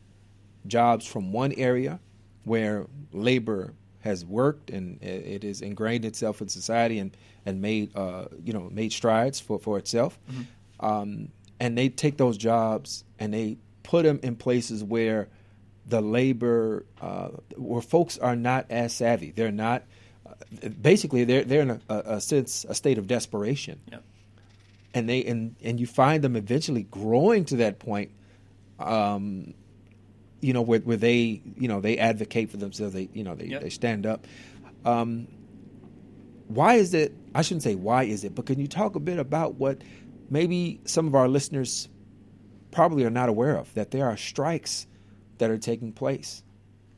jobs 0.68 1.06
from 1.06 1.32
one 1.32 1.54
area 1.54 2.02
where 2.44 2.86
labor 3.14 3.74
has 4.02 4.26
worked 4.26 4.70
and 4.70 5.02
it 5.02 5.44
has 5.44 5.62
ingrained 5.62 6.06
itself 6.06 6.42
in 6.42 6.50
society 6.50 7.00
and 7.00 7.16
and 7.46 7.62
made 7.62 7.96
uh, 7.96 8.26
you 8.44 8.52
know 8.54 8.70
made 8.72 8.92
strides 8.92 9.40
for 9.40 9.58
for 9.58 9.78
itself, 9.78 10.20
mm-hmm. 10.30 10.86
um, 10.86 11.30
and 11.60 11.78
they 11.78 11.88
take 11.88 12.18
those 12.18 12.38
jobs 12.38 13.06
and 13.18 13.34
they 13.34 13.58
put 13.84 14.04
them 14.04 14.20
in 14.22 14.36
places 14.36 14.84
where 14.84 15.30
the 15.88 16.02
labor 16.02 16.86
uh, 17.00 17.30
where 17.56 17.82
folks 17.82 18.18
are 18.18 18.36
not 18.36 18.66
as 18.70 18.94
savvy. 18.94 19.32
They're 19.32 19.52
not 19.52 19.84
basically 20.82 21.24
they're 21.24 21.44
they're 21.44 21.62
in 21.62 21.70
a, 21.72 21.82
a, 21.90 22.22
sense 22.22 22.66
a 22.68 22.76
state 22.76 22.98
of 22.98 23.08
desperation. 23.08 23.80
Yep. 23.92 24.04
And 24.94 25.10
they 25.10 25.24
and 25.26 25.56
and 25.62 25.80
you 25.80 25.88
find 25.88 26.24
them 26.24 26.36
eventually 26.36 26.84
growing 26.84 27.46
to 27.46 27.58
that 27.58 27.80
point, 27.80 28.12
um, 28.80 29.54
you 30.42 30.54
know, 30.54 30.62
where 30.62 30.80
where 30.80 30.98
they 30.98 31.42
you 31.58 31.68
know 31.68 31.82
they 31.82 31.98
advocate 31.98 32.50
for 32.52 32.58
themselves. 32.58 32.94
They 32.94 33.10
you 33.14 33.24
know 33.24 33.36
they, 33.36 33.46
Yep. 33.48 33.62
they 33.62 33.70
stand 33.70 34.06
up. 34.06 34.26
Um, 34.86 35.28
why 36.48 36.76
is 36.76 36.94
it? 36.94 37.14
I 37.36 37.42
shouldn't 37.42 37.64
say 37.64 37.76
why 37.76 38.04
is 38.04 38.24
it, 38.24 38.34
but 38.34 38.46
can 38.46 38.60
you 38.60 38.68
talk 38.68 38.96
a 38.96 39.00
bit 39.00 39.20
about 39.20 39.56
what 39.56 39.82
maybe 40.30 40.80
some 40.86 41.08
of 41.08 41.16
our 41.16 41.28
listeners 41.28 41.90
probably 42.72 43.04
are 43.06 43.10
not 43.10 43.30
aware 43.30 43.58
of 43.58 43.74
that 43.74 43.92
there 43.92 44.06
are 44.06 44.18
strikes 44.18 44.88
that 45.38 45.50
are 45.50 45.58
taking 45.58 45.92
place 45.92 46.44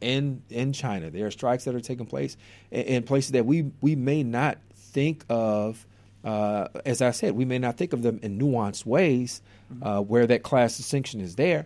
in 0.01 0.41
in 0.49 0.73
China. 0.73 1.09
There 1.09 1.25
are 1.25 1.31
strikes 1.31 1.65
that 1.65 1.75
are 1.75 1.81
taking 1.81 2.05
place 2.05 2.37
in, 2.71 2.81
in 2.83 3.03
places 3.03 3.31
that 3.31 3.45
we 3.45 3.71
we 3.81 3.95
may 3.95 4.23
not 4.23 4.57
think 4.73 5.25
of. 5.29 5.85
Uh, 6.21 6.67
as 6.85 7.01
I 7.01 7.11
said, 7.11 7.35
we 7.35 7.45
may 7.45 7.59
not 7.59 7.77
think 7.77 7.93
of 7.93 8.01
them 8.01 8.19
in 8.21 8.37
nuanced 8.37 8.85
ways 8.85 9.41
uh, 9.81 10.01
where 10.01 10.27
that 10.27 10.43
class 10.43 10.75
distinction 10.75 11.21
is 11.21 11.35
there. 11.35 11.65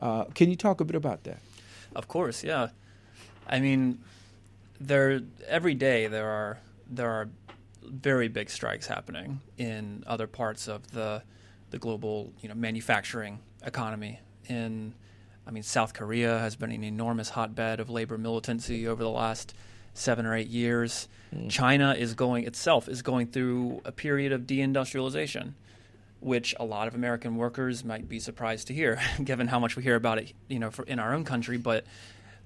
Uh, 0.00 0.24
can 0.34 0.48
you 0.48 0.56
talk 0.56 0.80
a 0.80 0.84
bit 0.84 0.96
about 0.96 1.24
that? 1.24 1.38
Of 1.94 2.08
course, 2.08 2.42
yeah. 2.42 2.68
I 3.46 3.60
mean, 3.60 3.98
there 4.80 5.20
every 5.46 5.74
day 5.74 6.06
there 6.06 6.28
are 6.28 6.58
there 6.90 7.10
are 7.10 7.28
very 7.82 8.28
big 8.28 8.50
strikes 8.50 8.86
happening 8.86 9.40
in 9.58 10.04
other 10.06 10.26
parts 10.26 10.68
of 10.68 10.90
the 10.92 11.22
the 11.70 11.78
global 11.78 12.32
you 12.40 12.48
know 12.48 12.54
manufacturing 12.54 13.38
economy. 13.64 14.20
In 14.48 14.94
I 15.46 15.50
mean, 15.50 15.62
South 15.62 15.94
Korea 15.94 16.38
has 16.38 16.56
been 16.56 16.70
an 16.70 16.84
enormous 16.84 17.30
hotbed 17.30 17.80
of 17.80 17.90
labor 17.90 18.16
militancy 18.16 18.86
over 18.86 19.02
the 19.02 19.10
last 19.10 19.54
seven 19.94 20.24
or 20.24 20.34
eight 20.34 20.48
years. 20.48 21.08
China 21.48 21.94
is 21.94 22.14
going 22.14 22.46
itself 22.46 22.88
is 22.88 23.02
going 23.02 23.26
through 23.26 23.82
a 23.84 23.92
period 23.92 24.32
of 24.32 24.42
deindustrialization 24.42 25.54
which 26.22 26.54
a 26.60 26.64
lot 26.64 26.86
of 26.86 26.94
American 26.94 27.36
workers 27.36 27.84
might 27.84 28.08
be 28.08 28.20
surprised 28.20 28.68
to 28.68 28.74
hear, 28.74 29.00
given 29.24 29.48
how 29.48 29.58
much 29.58 29.76
we 29.76 29.82
hear 29.82 29.96
about 29.96 30.18
it, 30.18 30.32
you 30.48 30.58
know, 30.58 30.70
for, 30.70 30.84
in 30.84 30.98
our 30.98 31.12
own 31.12 31.24
country. 31.24 31.56
But 31.58 31.84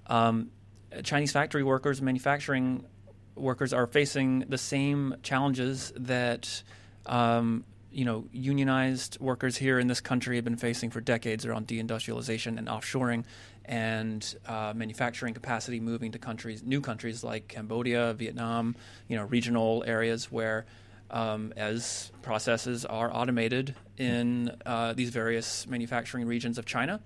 um, 0.07 0.51
Chinese 1.05 1.33
factory 1.33 1.63
workers, 1.63 2.01
manufacturing 2.01 2.87
workers, 3.35 3.73
are 3.73 3.87
facing 3.87 4.41
the 4.49 4.59
same 4.59 5.17
challenges 5.23 5.93
that 5.97 6.63
um, 7.05 7.65
you 7.97 8.05
know 8.05 8.29
unionized 8.31 9.19
workers 9.21 9.57
here 9.57 9.79
in 9.79 9.87
this 9.87 10.03
country 10.03 10.37
have 10.37 10.45
been 10.45 10.59
facing 10.59 10.91
for 10.91 11.01
decades 11.01 11.47
around 11.47 11.67
deindustrialization 11.67 12.59
and 12.59 12.69
offshoring 12.69 13.25
and 13.65 14.37
uh, 14.47 14.75
manufacturing 14.77 15.33
capacity 15.33 15.81
moving 15.81 16.13
to 16.13 16.19
countries, 16.19 16.63
new 16.63 16.83
countries 16.83 17.25
like 17.25 17.49
Cambodia, 17.49 18.13
Vietnam, 18.13 18.77
you 19.09 19.17
know, 19.17 19.25
regional 19.25 19.83
areas 19.87 20.31
where 20.31 20.67
um, 21.11 21.55
as 21.57 22.13
processes 22.21 22.85
are 22.85 23.11
automated 23.13 23.75
in 23.97 24.55
uh, 24.67 24.93
these 24.93 25.09
various 25.09 25.67
manufacturing 25.67 26.27
regions 26.27 26.59
of 26.59 26.67
China, 26.67 27.01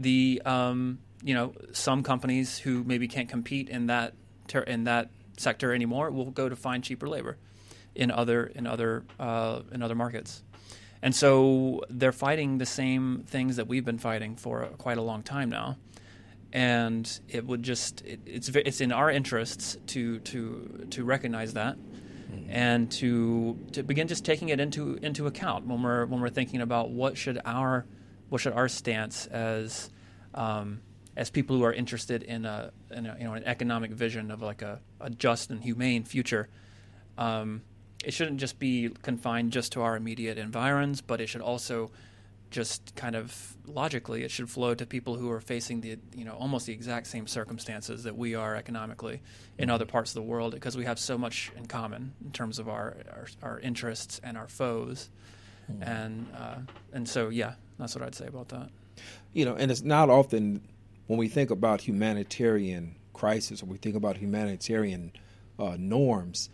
the 0.00 0.42
um, 0.44 0.98
you 1.22 1.32
know 1.32 1.54
some 1.72 2.02
companies 2.02 2.58
who 2.58 2.82
maybe 2.82 3.06
can't 3.06 3.28
compete 3.28 3.68
in 3.68 3.86
that 3.86 4.14
ter- 4.48 4.62
in 4.62 4.82
that 4.84 5.10
sector 5.36 5.72
anymore 5.72 6.10
will 6.10 6.32
go 6.32 6.48
to 6.48 6.56
find 6.56 6.82
cheaper 6.82 7.08
labor 7.08 7.38
in 7.96 8.10
other 8.10 8.46
in 8.46 8.66
other 8.66 9.04
uh, 9.18 9.62
in 9.72 9.82
other 9.82 9.94
markets, 9.94 10.42
and 11.02 11.14
so 11.14 11.82
they're 11.90 12.12
fighting 12.12 12.58
the 12.58 12.66
same 12.66 13.24
things 13.26 13.56
that 13.56 13.66
we've 13.66 13.84
been 13.84 13.98
fighting 13.98 14.36
for 14.36 14.66
quite 14.78 14.98
a 14.98 15.02
long 15.02 15.22
time 15.22 15.50
now. 15.50 15.76
And 16.52 17.20
it 17.28 17.44
would 17.44 17.62
just 17.62 18.02
it, 18.02 18.20
it's 18.24 18.48
it's 18.48 18.80
in 18.80 18.92
our 18.92 19.10
interests 19.10 19.76
to 19.88 20.20
to 20.20 20.86
to 20.90 21.04
recognize 21.04 21.54
that 21.54 21.76
and 22.48 22.90
to 22.90 23.58
to 23.72 23.82
begin 23.82 24.08
just 24.08 24.24
taking 24.24 24.48
it 24.48 24.60
into 24.60 24.94
into 25.02 25.26
account 25.26 25.66
when 25.66 25.82
we're 25.82 26.06
when 26.06 26.20
we're 26.20 26.30
thinking 26.30 26.60
about 26.60 26.90
what 26.90 27.16
should 27.16 27.40
our 27.44 27.86
what 28.28 28.40
should 28.40 28.52
our 28.52 28.68
stance 28.68 29.26
as 29.26 29.90
um, 30.34 30.80
as 31.16 31.30
people 31.30 31.56
who 31.56 31.64
are 31.64 31.72
interested 31.72 32.22
in 32.22 32.44
a, 32.44 32.70
in 32.90 33.06
a 33.06 33.16
you 33.18 33.24
know 33.24 33.34
an 33.34 33.44
economic 33.44 33.90
vision 33.90 34.30
of 34.30 34.42
like 34.42 34.62
a, 34.62 34.80
a 35.00 35.10
just 35.10 35.50
and 35.50 35.62
humane 35.62 36.04
future. 36.04 36.48
Um, 37.18 37.62
it 38.06 38.14
shouldn't 38.14 38.38
just 38.38 38.60
be 38.60 38.88
confined 39.02 39.52
just 39.52 39.72
to 39.72 39.82
our 39.82 39.96
immediate 39.96 40.38
environs, 40.38 41.00
but 41.00 41.20
it 41.20 41.26
should 41.26 41.40
also 41.40 41.90
just 42.50 42.94
kind 42.94 43.16
of 43.16 43.56
logically 43.66 44.22
it 44.22 44.30
should 44.30 44.48
flow 44.48 44.72
to 44.72 44.86
people 44.86 45.16
who 45.16 45.28
are 45.28 45.40
facing 45.40 45.80
the 45.80 45.98
you 46.14 46.24
know 46.24 46.34
almost 46.34 46.66
the 46.66 46.72
exact 46.72 47.08
same 47.08 47.26
circumstances 47.26 48.04
that 48.04 48.16
we 48.16 48.36
are 48.36 48.54
economically 48.54 49.20
in 49.58 49.68
other 49.68 49.84
parts 49.84 50.12
of 50.12 50.14
the 50.14 50.22
world 50.22 50.54
because 50.54 50.76
we 50.76 50.84
have 50.84 51.00
so 51.00 51.18
much 51.18 51.50
in 51.56 51.66
common 51.66 52.12
in 52.24 52.30
terms 52.30 52.60
of 52.60 52.68
our 52.68 52.96
our, 53.10 53.26
our 53.42 53.58
interests 53.58 54.20
and 54.22 54.38
our 54.38 54.46
foes. 54.46 55.10
And 55.80 56.28
uh, 56.38 56.58
and 56.92 57.08
so 57.08 57.28
yeah 57.28 57.54
that's 57.76 57.96
what 57.96 58.04
I'd 58.04 58.14
say 58.14 58.28
about 58.28 58.50
that. 58.50 58.70
You 59.32 59.46
know, 59.46 59.56
and 59.56 59.68
it's 59.68 59.82
not 59.82 60.10
often 60.10 60.62
when 61.08 61.18
we 61.18 61.26
think 61.26 61.50
about 61.50 61.80
humanitarian 61.80 62.94
crisis 63.12 63.64
or 63.64 63.66
we 63.66 63.78
think 63.78 63.96
about 63.96 64.16
humanitarian 64.16 65.10
uh, 65.58 65.76
norms, 65.76 66.50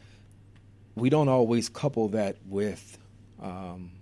we 0.94 1.10
don't 1.10 1.28
always 1.28 1.68
couple 1.68 2.08
that 2.08 2.36
with 2.46 2.98
um, 3.40 3.92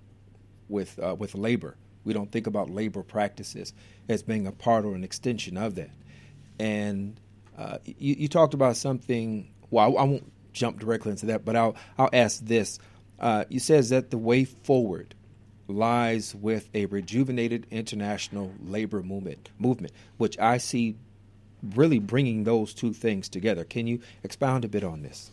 with 0.68 0.98
uh, 0.98 1.14
with 1.18 1.34
labor. 1.34 1.76
We 2.04 2.12
don't 2.12 2.30
think 2.30 2.46
about 2.46 2.70
labor 2.70 3.02
practices 3.02 3.72
as 4.08 4.22
being 4.22 4.46
a 4.46 4.52
part 4.52 4.84
or 4.84 4.94
an 4.94 5.04
extension 5.04 5.56
of 5.56 5.74
that. 5.74 5.90
And 6.58 7.20
uh, 7.58 7.78
you, 7.84 8.16
you 8.18 8.28
talked 8.28 8.54
about 8.54 8.76
something. 8.76 9.50
Well, 9.70 9.96
I, 9.96 10.00
I 10.00 10.04
won't 10.04 10.32
jump 10.52 10.80
directly 10.80 11.10
into 11.12 11.26
that, 11.26 11.44
but 11.44 11.56
I'll 11.56 11.76
I'll 11.98 12.10
ask 12.12 12.44
this. 12.44 12.78
Uh, 13.18 13.44
you 13.48 13.60
says 13.60 13.90
that 13.90 14.10
the 14.10 14.18
way 14.18 14.44
forward 14.44 15.14
lies 15.68 16.34
with 16.34 16.68
a 16.74 16.86
rejuvenated 16.86 17.66
international 17.70 18.52
labor 18.64 19.02
movement, 19.02 19.50
movement, 19.58 19.92
which 20.16 20.38
I 20.38 20.58
see 20.58 20.96
really 21.74 21.98
bringing 21.98 22.44
those 22.44 22.74
two 22.74 22.92
things 22.92 23.28
together. 23.28 23.64
Can 23.64 23.86
you 23.86 24.00
expound 24.22 24.64
a 24.64 24.68
bit 24.68 24.82
on 24.82 25.02
this? 25.02 25.30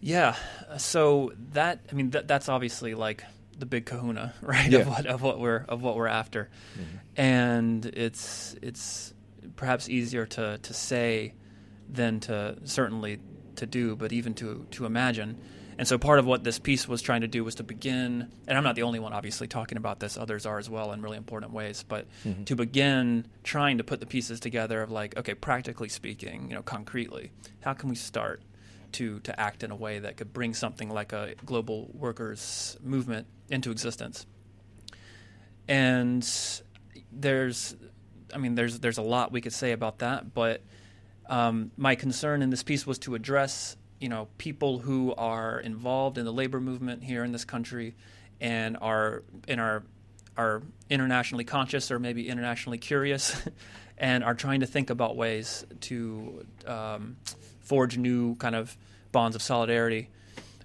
Yeah. 0.00 0.36
Uh, 0.68 0.78
so 0.78 1.32
that 1.52 1.80
I 1.90 1.94
mean 1.94 2.10
that 2.10 2.26
that's 2.26 2.48
obviously 2.48 2.94
like 2.94 3.24
the 3.58 3.66
big 3.66 3.86
kahuna, 3.86 4.34
right? 4.42 4.70
Yeah. 4.70 4.80
Of 4.80 4.88
what 4.88 5.06
of 5.06 5.22
what 5.22 5.40
we're 5.40 5.64
of 5.68 5.82
what 5.82 5.96
we're 5.96 6.06
after. 6.06 6.48
Mm-hmm. 6.74 6.96
And 7.16 7.86
it's 7.86 8.56
it's 8.62 9.14
perhaps 9.56 9.88
easier 9.88 10.26
to 10.26 10.58
to 10.58 10.74
say 10.74 11.34
than 11.88 12.20
to 12.20 12.56
certainly 12.64 13.18
to 13.56 13.66
do, 13.66 13.96
but 13.96 14.12
even 14.12 14.34
to 14.34 14.66
to 14.72 14.86
imagine. 14.86 15.38
And 15.78 15.88
so 15.88 15.96
part 15.96 16.18
of 16.18 16.26
what 16.26 16.44
this 16.44 16.58
piece 16.58 16.86
was 16.86 17.00
trying 17.00 17.22
to 17.22 17.26
do 17.26 17.42
was 17.42 17.54
to 17.54 17.62
begin, 17.62 18.30
and 18.46 18.58
I'm 18.58 18.64
not 18.64 18.74
the 18.74 18.82
only 18.82 18.98
one 18.98 19.14
obviously 19.14 19.46
talking 19.46 19.78
about 19.78 19.98
this, 19.98 20.18
others 20.18 20.44
are 20.44 20.58
as 20.58 20.68
well 20.68 20.92
in 20.92 21.00
really 21.00 21.16
important 21.16 21.54
ways, 21.54 21.86
but 21.88 22.06
mm-hmm. 22.22 22.44
to 22.44 22.54
begin 22.54 23.26
trying 23.44 23.78
to 23.78 23.84
put 23.84 23.98
the 23.98 24.04
pieces 24.04 24.40
together 24.40 24.82
of 24.82 24.90
like, 24.90 25.16
okay, 25.16 25.32
practically 25.32 25.88
speaking, 25.88 26.50
you 26.50 26.54
know, 26.54 26.60
concretely, 26.60 27.30
how 27.62 27.72
can 27.72 27.88
we 27.88 27.94
start 27.94 28.42
to 28.94 29.20
to 29.20 29.38
act 29.38 29.62
in 29.62 29.70
a 29.70 29.76
way 29.76 29.98
that 29.98 30.16
could 30.16 30.32
bring 30.32 30.54
something 30.54 30.90
like 30.90 31.12
a 31.12 31.34
global 31.44 31.90
workers 31.92 32.76
movement 32.82 33.26
into 33.48 33.70
existence? 33.70 34.26
And 35.68 36.28
there's, 37.12 37.76
I 38.34 38.38
mean, 38.38 38.54
there's 38.54 38.80
there's 38.80 38.98
a 38.98 39.02
lot 39.02 39.32
we 39.32 39.40
could 39.40 39.52
say 39.52 39.72
about 39.72 39.98
that, 39.98 40.34
but 40.34 40.62
um, 41.30 41.70
my 41.76 41.94
concern 41.94 42.42
in 42.42 42.50
this 42.50 42.62
piece 42.62 42.86
was 42.86 42.98
to 43.00 43.14
address, 43.14 43.76
you 44.00 44.08
know, 44.08 44.28
people 44.36 44.78
who 44.78 45.14
are 45.14 45.60
involved 45.60 46.18
in 46.18 46.24
the 46.24 46.32
labor 46.32 46.60
movement 46.60 47.04
here 47.04 47.22
in 47.22 47.32
this 47.32 47.44
country, 47.44 47.94
and 48.40 48.76
are 48.80 49.22
and 49.46 49.60
are 49.60 49.84
are 50.36 50.62
internationally 50.88 51.44
conscious 51.44 51.90
or 51.90 51.98
maybe 51.98 52.28
internationally 52.28 52.78
curious, 52.78 53.40
and 53.98 54.24
are 54.24 54.34
trying 54.34 54.60
to 54.60 54.66
think 54.66 54.90
about 54.90 55.16
ways 55.16 55.64
to 55.80 56.44
um, 56.66 57.16
forge 57.70 57.96
new 57.96 58.34
kind 58.34 58.56
of 58.56 58.76
bonds 59.12 59.36
of 59.36 59.42
solidarity 59.42 60.08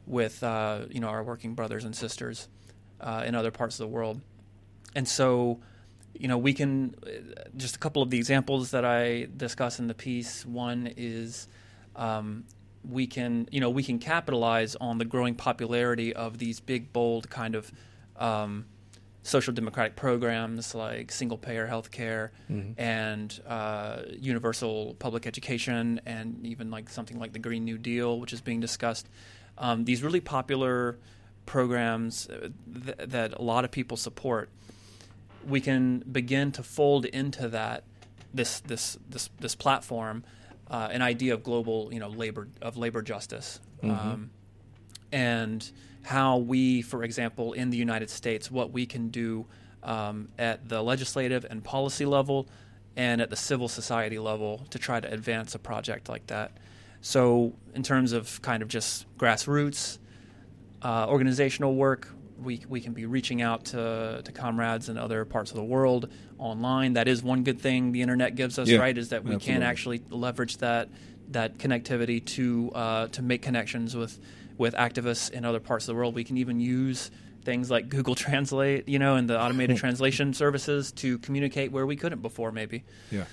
with 0.07 0.43
uh, 0.43 0.79
you 0.89 0.99
know 0.99 1.07
our 1.07 1.23
working 1.23 1.53
brothers 1.53 1.83
and 1.85 1.95
sisters 1.95 2.47
uh, 2.99 3.23
in 3.27 3.35
other 3.35 3.51
parts 3.51 3.75
of 3.79 3.87
the 3.87 3.93
world. 3.97 4.19
And 4.95 5.07
so, 5.07 5.59
you 6.15 6.27
know, 6.27 6.39
we 6.39 6.53
can 6.53 6.95
just 7.55 7.75
a 7.75 7.79
couple 7.79 8.01
of 8.01 8.09
the 8.09 8.17
examples 8.17 8.71
that 8.71 8.85
I 8.85 9.27
discuss 9.37 9.77
in 9.77 9.85
the 9.85 9.93
piece. 9.93 10.45
One 10.47 10.91
is 10.97 11.47
um, 11.95 12.45
we 12.89 13.05
can, 13.05 13.47
you 13.51 13.59
know, 13.59 13.69
we 13.69 13.83
can 13.83 13.99
capitalize 13.99 14.75
on 14.75 14.97
the 14.97 15.05
growing 15.05 15.35
popularity 15.35 16.11
of 16.11 16.39
these 16.39 16.59
big, 16.59 16.91
bold 16.91 17.29
kind 17.29 17.53
of 17.53 17.71
um, 18.17 18.65
social 19.25 19.53
democratic 19.53 19.95
programs 19.95 20.75
like 20.75 21.11
single 21.11 21.38
payer 21.38 21.65
health 21.65 21.89
care 21.89 22.31
and 22.77 23.41
uh, 23.47 24.03
universal 24.19 24.95
public 24.99 25.25
education, 25.25 25.99
and 26.05 26.45
even 26.45 26.69
like 26.69 26.89
something 26.89 27.17
like 27.19 27.33
the 27.33 27.39
Green 27.39 27.65
New 27.65 27.77
Deal, 27.79 28.19
which 28.19 28.33
is 28.33 28.41
being 28.41 28.59
discussed. 28.61 29.09
Um, 29.57 29.85
these 29.85 30.03
really 30.03 30.21
popular 30.21 30.97
programs 31.45 32.29
uh, 32.29 32.49
th- 32.85 33.09
that 33.09 33.33
a 33.33 33.41
lot 33.41 33.65
of 33.65 33.71
people 33.71 33.97
support 33.97 34.49
we 35.47 35.61
can 35.61 35.99
begin 36.11 36.51
to 36.51 36.63
fold 36.63 37.05
into 37.05 37.47
that 37.49 37.83
this 38.33 38.59
this 38.61 38.97
this 39.09 39.29
this 39.39 39.55
platform 39.55 40.23
uh, 40.69 40.89
an 40.91 41.01
idea 41.01 41.33
of 41.33 41.43
global, 41.43 41.89
you 41.93 41.99
know, 41.99 42.09
labor 42.09 42.47
of 42.61 42.77
labor 42.77 43.01
justice, 43.03 43.59
um, 43.83 44.31
and 45.11 45.71
how 46.05 46.37
we, 46.37 46.81
for 46.81 47.03
example, 47.03 47.53
in 47.53 47.69
the 47.71 47.77
United 47.77 48.09
States, 48.09 48.51
what 48.51 48.71
we 48.71 48.85
can 48.85 49.09
do 49.09 49.45
um, 49.83 50.29
at 50.37 50.69
the 50.69 50.81
legislative 50.81 51.45
and 51.49 51.63
policy 51.63 52.05
level, 52.05 52.47
and 52.95 53.21
at 53.21 53.29
the 53.29 53.35
civil 53.35 53.67
society 53.67 54.19
level 54.19 54.65
to 54.69 54.79
try 54.79 54.99
to 54.99 55.11
advance 55.11 55.53
a 55.55 55.59
project 55.59 56.07
like 56.07 56.27
that. 56.27 56.51
So, 57.01 57.53
in 57.73 57.83
terms 57.83 58.13
of 58.13 58.41
kind 58.41 58.63
of 58.63 58.69
just 58.69 59.05
grassroots 59.17 59.99
uh, 60.81 61.07
organizational 61.09 61.75
work, 61.75 62.07
we, 62.41 62.61
we 62.69 62.81
can 62.81 62.93
be 62.93 63.05
reaching 63.05 63.41
out 63.41 63.65
to, 63.65 64.21
to 64.23 64.31
comrades 64.31 64.89
in 64.89 64.97
other 64.97 65.25
parts 65.25 65.51
of 65.51 65.57
the 65.57 65.63
world 65.63 66.09
online. 66.37 66.93
That 66.93 67.07
is 67.07 67.23
one 67.23 67.43
good 67.43 67.59
thing 67.59 67.91
the 67.91 68.01
internet 68.01 68.35
gives 68.35 68.59
us, 68.59 68.67
Yeah, 68.67 68.79
right? 68.79 68.97
Is 68.97 69.09
that 69.09 69.23
we 69.23 69.37
can 69.37 69.63
absolutely. 69.63 69.65
actually 69.65 70.01
leverage 70.09 70.57
that 70.57 70.89
that 71.31 71.57
connectivity 71.57 72.23
to 72.23 72.71
uh, 72.75 73.07
to 73.07 73.21
make 73.23 73.41
connections 73.41 73.95
with 73.95 74.19
with 74.57 74.73
activists 74.75 75.29
in 75.31 75.45
other 75.45 75.59
parts 75.59 75.85
of 75.85 75.87
the 75.87 75.95
world. 75.95 76.15
We 76.15 76.23
can 76.23 76.37
even 76.37 76.59
use 76.59 77.11
things 77.43 77.69
like 77.69 77.89
Google 77.89 78.15
Translate, 78.25 78.87
you 78.89 78.99
know, 78.99 79.15
and 79.15 79.29
the 79.29 79.39
automated 79.39 79.77
translation 79.83 80.33
services 80.33 80.91
to 80.93 81.17
communicate 81.19 81.71
where 81.71 81.85
we 81.85 81.95
couldn't 81.95 82.21
before, 82.21 82.51
maybe 82.51 82.83
Yeah. 83.11 83.25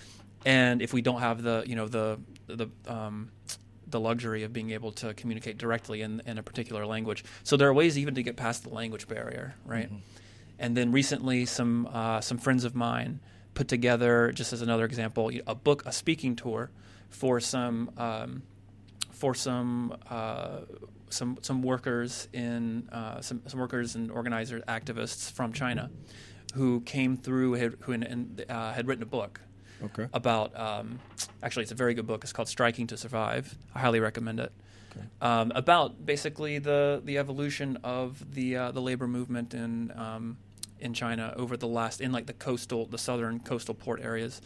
and 0.44 0.82
if 0.82 0.92
we 0.92 1.00
don't 1.02 1.20
have 1.20 1.42
the 1.42 1.62
you 1.66 1.76
know 1.76 1.88
the 1.88 2.18
the 2.46 2.68
um, 2.86 3.30
the 3.86 4.00
luxury 4.00 4.42
of 4.42 4.52
being 4.52 4.70
able 4.70 4.90
to 4.92 5.12
communicate 5.14 5.58
directly 5.58 6.00
in, 6.00 6.22
in 6.26 6.38
a 6.38 6.42
particular 6.42 6.86
language, 6.86 7.24
so 7.44 7.56
there 7.58 7.68
are 7.68 7.74
ways 7.74 7.98
even 7.98 8.14
to 8.14 8.22
get 8.22 8.36
past 8.36 8.62
the 8.62 8.70
language 8.70 9.06
barrier, 9.06 9.54
right? 9.66 9.90
And 10.58 10.76
then 10.76 10.92
recently, 10.92 11.44
some 11.46 11.88
uh, 11.92 12.20
some 12.20 12.38
friends 12.38 12.64
of 12.64 12.74
mine 12.74 13.20
put 13.54 13.68
together, 13.68 14.32
just 14.32 14.52
as 14.52 14.62
another 14.62 14.84
example, 14.86 15.30
a 15.46 15.54
book, 15.54 15.82
a 15.86 15.92
speaking 15.92 16.36
tour 16.36 16.70
for 17.10 17.38
some 17.40 17.90
um, 17.98 18.42
for 19.10 19.34
some 19.34 19.94
uh, 20.08 20.60
some 21.12 21.38
some 21.42 21.62
workers 21.62 22.28
in 22.32 22.88
uh, 22.92 23.20
some 23.20 23.42
some 23.46 23.60
workers 23.60 23.94
and 23.94 24.10
organizers 24.10 24.62
activists 24.66 25.30
from 25.30 25.52
China 25.52 25.90
who 26.54 26.80
came 26.82 27.16
through 27.16 27.54
had, 27.54 27.76
who 27.80 27.92
and, 27.92 28.04
and, 28.04 28.44
uh, 28.48 28.72
had 28.72 28.86
written 28.86 29.02
a 29.02 29.06
book 29.06 29.40
Okay. 29.82 30.06
about 30.12 30.58
um, 30.58 31.00
actually 31.42 31.62
it's 31.64 31.72
a 31.72 31.76
very 31.76 31.94
good 31.94 32.06
book. 32.06 32.22
It's 32.24 32.32
called 32.32 32.48
striking 32.48 32.86
to 32.88 32.96
survive. 32.96 33.56
I 33.74 33.80
highly 33.80 34.00
recommend 34.00 34.40
it. 34.40 34.52
Um, 35.22 35.52
about 35.54 36.04
basically 36.04 36.58
the 36.58 37.00
the 37.04 37.16
evolution 37.18 37.78
of 37.82 38.34
the 38.34 38.56
uh, 38.56 38.70
the 38.72 38.80
labor 38.82 39.08
movement 39.08 39.54
in 39.54 39.90
um, 39.96 40.36
in 40.80 40.92
china 40.92 41.32
over 41.36 41.56
the 41.56 41.66
last 41.66 42.00
in 42.02 42.12
like 42.12 42.26
the 42.26 42.32
coastal 42.34 42.84
the 42.86 42.98
southern 42.98 43.40
coastal 43.40 43.74
port 43.74 44.02
areas 44.02 44.42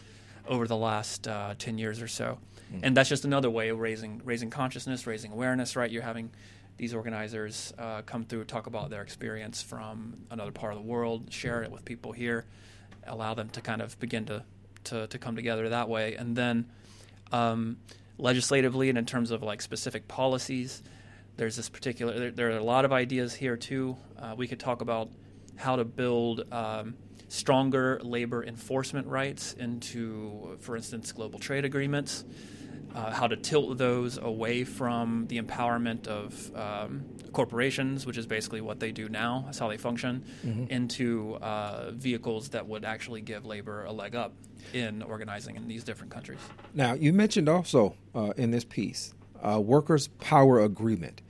over 0.47 0.69
the 0.69 0.77
last 0.77 1.27
uh, 1.27 1.55
10 1.59 1.79
years 1.79 2.01
or 2.01 2.07
so. 2.09 2.39
And 2.83 2.97
that's 2.97 3.09
just 3.09 3.25
another 3.25 3.51
way 3.51 3.69
of 3.71 3.81
raising 3.81 4.21
raising 4.25 4.49
consciousness 4.51 5.07
raising 5.07 5.33
awareness 5.33 5.75
right? 5.75 5.91
You're 5.91 6.03
having 6.03 6.31
these 6.77 6.95
organizers 6.95 7.73
uh, 7.79 8.03
come 8.03 8.25
through 8.25 8.45
talk 8.45 8.67
about 8.67 8.91
their 8.91 9.03
experience 9.03 9.63
from 9.63 10.15
another 10.31 10.53
part 10.53 10.73
of 10.73 10.79
the 10.79 10.85
world 10.85 11.33
share 11.33 11.63
it 11.63 11.71
with 11.71 11.85
people 11.85 12.13
here 12.13 12.45
allow 13.07 13.35
them 13.35 13.49
to 13.51 13.61
kind 13.61 13.81
of 13.81 13.99
begin 13.99 14.25
to 14.27 14.43
to, 14.85 15.07
to 15.09 15.19
come 15.19 15.37
together 15.37 15.69
that 15.69 15.89
way. 15.89 16.15
And 16.15 16.37
then 16.37 16.67
um, 17.33 17.79
legislatively 18.19 18.89
and 18.89 18.97
in 18.97 19.05
terms 19.05 19.31
of 19.31 19.43
like 19.43 19.61
specific 19.61 20.09
policies 20.09 20.83
there's 21.37 21.57
this 21.57 21.69
particular 21.69 22.19
there, 22.19 22.31
there 22.31 22.49
are 22.49 22.57
a 22.57 22.65
lot 22.65 22.87
of 22.87 22.93
ideas 22.93 23.35
here 23.35 23.59
too. 23.59 23.97
Uh, 24.19 24.35
we 24.37 24.49
could 24.49 24.61
talk 24.61 24.81
about 24.81 25.11
how 25.57 25.77
to 25.77 25.85
build 25.85 26.51
um, 26.51 26.95
stronger 27.29 28.01
labor 28.03 28.43
enforcement 28.43 29.07
rights 29.07 29.53
into 29.55 30.57
for 30.61 30.77
instance 30.77 31.13
global 31.13 31.39
trade 31.39 31.65
agreements 31.65 32.25
uh, 32.97 33.11
how 33.11 33.27
to 33.27 33.37
tilt 33.37 33.77
those 33.77 34.17
away 34.17 34.65
from 34.65 35.27
the 35.29 35.39
empowerment 35.39 36.07
of 36.09 36.57
um, 36.57 37.05
corporations, 37.33 38.07
which 38.07 38.17
is 38.17 38.27
basically 38.27 38.63
what 38.63 38.81
they 38.81 38.91
do 38.91 39.09
now, 39.09 39.43
that's 39.45 39.59
how 39.59 39.69
they 39.69 39.77
function, 39.77 40.25
into 40.71 41.35
uh, 41.37 41.91
vehicles 41.93 42.49
that 42.49 42.67
would 42.67 42.85
actually 42.85 43.21
give 43.21 43.45
labor 43.45 43.85
a 43.85 43.93
leg 43.93 44.17
up 44.17 44.33
in 44.73 45.03
organizing 45.03 45.57
in 45.57 45.69
these 45.69 45.85
different 45.85 46.11
countries. 46.11 46.41
Now, 46.75 46.95
you 46.95 47.13
mentioned 47.13 47.49
also 47.49 47.95
uh, 48.15 48.33
in 48.37 48.51
this 48.51 48.65
piece 48.65 49.13
uh, 49.43 49.61
workers' 49.61 50.09
power 50.09 50.61
agreement, 50.61 51.21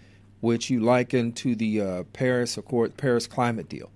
which 0.41 0.71
you 0.71 0.81
liken 0.81 1.33
to 1.33 1.57
the 1.57 1.81
uh, 1.81 2.03
Paris 2.13 2.57
Accord, 2.57 2.97
Paris 2.97 3.27
climate 3.27 3.69
deal, 3.69 3.91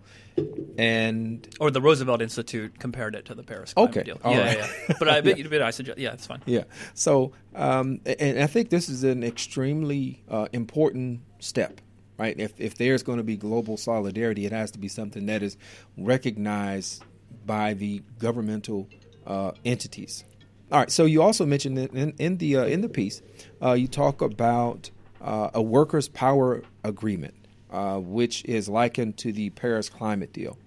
and 0.79 1.47
Or 1.61 1.71
the 1.71 1.81
Roosevelt 1.81 2.23
Institute 2.23 2.79
compared 2.79 3.15
it 3.15 3.25
to 3.27 3.35
the 3.35 3.43
Paris 3.43 3.75
Climate 3.75 3.97
Okay, 3.97 4.05
deal. 4.05 4.21
all 4.25 4.33
yeah, 4.35 4.45
right. 4.47 4.59
yeah, 4.59 4.73
yeah. 4.89 4.95
But 4.99 5.09
I, 5.09 5.21
but, 5.27 5.51
but 5.51 5.63
I 5.63 5.71
suggest, 5.71 5.99
yeah, 5.99 6.13
it's 6.13 6.27
fine. 6.27 6.43
yeah. 6.47 6.65
So, 6.95 7.33
um, 7.55 8.01
and 8.07 8.39
I 8.41 8.47
think 8.47 8.71
this 8.71 8.89
is 8.89 9.05
an 9.05 9.23
extremely 9.25 10.23
uh, 10.29 10.49
important 10.53 11.21
step, 11.41 11.81
right? 12.19 12.39
If 12.39 12.59
if 12.61 12.77
there's 12.77 13.03
going 13.03 13.19
to 13.19 13.25
be 13.25 13.37
global 13.37 13.77
solidarity, 13.77 14.47
it 14.47 14.53
has 14.53 14.71
to 14.73 14.79
be 14.79 14.89
something 14.89 15.27
that 15.27 15.43
is 15.43 15.57
recognized 15.97 17.03
by 17.47 17.75
the 17.75 18.03
governmental 18.19 18.89
uh, 19.27 19.53
entities. 19.65 20.25
All 20.73 20.79
right. 20.79 20.91
So 20.91 21.05
you 21.05 21.23
also 21.23 21.45
mentioned 21.47 21.79
in, 21.79 22.15
in 22.19 22.37
the 22.39 22.57
uh, 22.59 22.65
in 22.65 22.81
the 22.81 22.89
piece, 22.89 23.23
uh, 23.63 23.73
you 23.73 23.89
talk 23.89 24.23
about 24.23 24.91
uh, 25.21 25.51
a 25.55 25.61
workers' 25.63 26.09
power 26.09 26.63
agreement, 26.85 27.35
uh, 27.71 27.99
which 27.99 28.45
is 28.45 28.69
likened 28.69 29.17
to 29.19 29.33
the 29.33 29.51
Paris 29.51 29.89
climate 29.89 30.33
deal, 30.33 30.59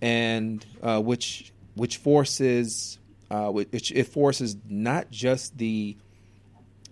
and 0.00 0.64
uh, 0.82 1.00
which 1.00 1.52
which 1.74 1.96
forces 1.96 2.98
uh, 3.30 3.48
which 3.48 3.90
it 3.92 4.04
forces 4.04 4.56
not 4.68 5.10
just 5.10 5.56
the 5.58 5.96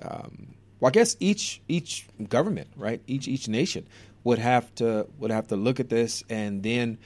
um, 0.00 0.54
well, 0.80 0.88
I 0.88 0.92
guess 0.92 1.16
each 1.20 1.60
each 1.68 2.06
government, 2.28 2.68
right? 2.76 3.00
Each 3.06 3.28
each 3.28 3.46
nation 3.46 3.86
would 4.24 4.38
have 4.38 4.74
to 4.76 5.06
would 5.18 5.30
have 5.30 5.48
to 5.48 5.56
look 5.56 5.80
at 5.80 5.88
this 5.88 6.24
and 6.28 6.62
then 6.62 6.98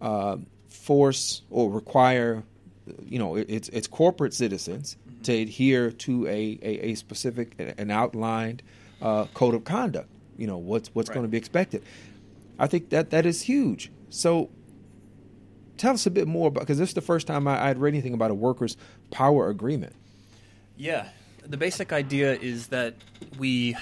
uh, 0.00 0.36
force 0.68 1.42
or 1.50 1.70
require, 1.70 2.44
you 3.04 3.18
know, 3.18 3.36
it's 3.36 3.68
it's 3.70 3.88
corporate 3.88 4.34
citizens 4.34 4.96
to 5.24 5.32
adhere 5.32 5.90
to 5.90 6.26
a, 6.28 6.58
a, 6.62 6.90
a 6.90 6.94
specific 6.94 7.54
an 7.58 7.90
outlined 7.90 8.62
uh, 9.02 9.24
code 9.34 9.54
of 9.54 9.64
conduct. 9.64 10.08
You 10.36 10.46
know 10.46 10.58
what's 10.58 10.88
what's 10.94 11.08
Right. 11.08 11.14
going 11.14 11.26
to 11.26 11.30
be 11.30 11.38
expected. 11.38 11.82
I 12.58 12.66
think 12.66 12.90
that 12.90 13.10
that 13.10 13.26
is 13.26 13.42
huge. 13.42 13.90
So 14.10 14.50
tell 15.76 15.94
us 15.94 16.06
a 16.06 16.10
bit 16.10 16.26
more 16.26 16.48
about 16.48 16.60
because 16.60 16.78
this 16.78 16.90
is 16.90 16.94
the 16.94 17.00
first 17.00 17.26
time 17.26 17.46
I, 17.46 17.68
I'd 17.68 17.78
read 17.78 17.94
anything 17.94 18.14
about 18.14 18.30
a 18.30 18.34
workers' 18.34 18.76
power 19.10 19.48
agreement. 19.48 19.94
Yeah, 20.76 21.08
the 21.44 21.56
basic 21.56 21.92
idea 21.92 22.34
is 22.34 22.68
that 22.68 22.94
we 23.38 23.76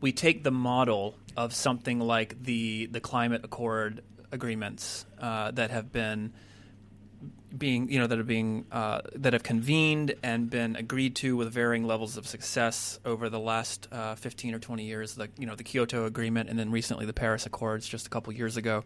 we 0.00 0.12
take 0.12 0.44
the 0.44 0.50
model 0.50 1.14
of 1.36 1.54
something 1.54 2.00
like 2.00 2.42
the 2.42 2.86
the 2.86 3.00
climate 3.00 3.42
accord 3.44 4.02
agreements 4.30 5.06
uh, 5.20 5.50
that 5.52 5.70
have 5.70 5.92
been 5.92 6.32
being 7.56 7.90
you 7.90 7.98
know 7.98 8.06
that 8.06 8.18
are 8.18 8.24
being 8.24 8.66
uh, 8.70 9.00
that 9.14 9.32
have 9.32 9.42
convened 9.42 10.14
and 10.22 10.50
been 10.50 10.76
agreed 10.76 11.16
to 11.16 11.36
with 11.36 11.50
varying 11.52 11.84
levels 11.84 12.16
of 12.16 12.26
success 12.26 13.00
over 13.04 13.28
the 13.30 13.40
last 13.40 13.88
uh, 13.90 14.14
15 14.16 14.54
or 14.54 14.58
20 14.58 14.84
years 14.84 15.14
the 15.14 15.28
you 15.38 15.46
know 15.46 15.54
the 15.54 15.64
Kyoto 15.64 16.04
agreement 16.04 16.50
and 16.50 16.58
then 16.58 16.70
recently 16.70 17.06
the 17.06 17.12
Paris 17.14 17.46
Accords 17.46 17.88
just 17.88 18.06
a 18.06 18.10
couple 18.10 18.32
years 18.34 18.56
ago 18.56 18.84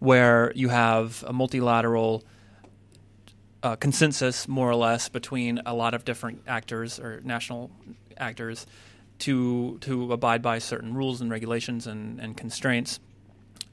where 0.00 0.52
you 0.54 0.68
have 0.68 1.24
a 1.26 1.32
multilateral 1.32 2.24
uh, 3.62 3.76
consensus, 3.76 4.46
more 4.46 4.70
or 4.70 4.74
less, 4.76 5.08
between 5.08 5.60
a 5.66 5.74
lot 5.74 5.94
of 5.94 6.04
different 6.04 6.42
actors 6.46 7.00
or 7.00 7.20
national 7.24 7.70
actors 8.16 8.66
to 9.20 9.78
to 9.80 10.12
abide 10.12 10.42
by 10.42 10.58
certain 10.58 10.94
rules 10.94 11.20
and 11.20 11.30
regulations 11.30 11.86
and, 11.86 12.20
and 12.20 12.36
constraints, 12.36 13.00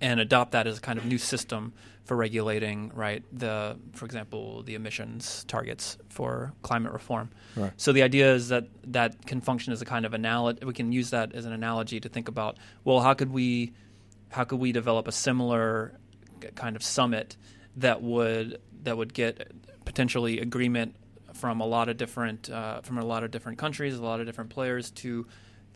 and 0.01 0.19
adopt 0.19 0.53
that 0.53 0.65
as 0.65 0.79
a 0.79 0.81
kind 0.81 0.97
of 0.97 1.05
new 1.05 1.19
system 1.19 1.73
for 2.05 2.15
regulating, 2.15 2.91
right? 2.93 3.23
The, 3.33 3.77
for 3.93 4.05
example, 4.05 4.63
the 4.63 4.75
emissions 4.75 5.43
targets 5.47 5.97
for 6.09 6.53
climate 6.61 6.93
reform. 6.93 7.31
Right. 7.55 7.73
So 7.77 7.91
the 7.91 8.03
idea 8.03 8.33
is 8.33 8.49
that 8.49 8.67
that 8.91 9.25
can 9.25 9.41
function 9.41 9.73
as 9.73 9.81
a 9.81 9.85
kind 9.85 10.05
of 10.05 10.13
analogy. 10.13 10.63
We 10.65 10.73
can 10.73 10.91
use 10.91 11.09
that 11.09 11.33
as 11.33 11.45
an 11.45 11.51
analogy 11.51 11.99
to 11.99 12.09
think 12.09 12.27
about, 12.27 12.57
well, 12.83 12.99
how 13.01 13.15
could 13.15 13.31
we, 13.31 13.73
how 14.29 14.43
could 14.43 14.59
we 14.59 14.71
develop 14.71 15.07
a 15.07 15.11
similar 15.11 15.99
kind 16.53 16.75
of 16.75 16.83
summit 16.83 17.37
that 17.77 18.01
would 18.01 18.61
that 18.83 18.95
would 18.95 19.13
get 19.13 19.51
potentially 19.83 20.39
agreement 20.39 20.95
from 21.33 21.59
a 21.59 21.65
lot 21.65 21.89
of 21.89 21.97
different 21.97 22.49
uh, 22.49 22.81
from 22.81 22.97
a 22.97 23.05
lot 23.05 23.23
of 23.23 23.31
different 23.31 23.57
countries, 23.57 23.95
a 23.95 24.03
lot 24.03 24.19
of 24.19 24.25
different 24.25 24.49
players 24.51 24.91
to 24.91 25.25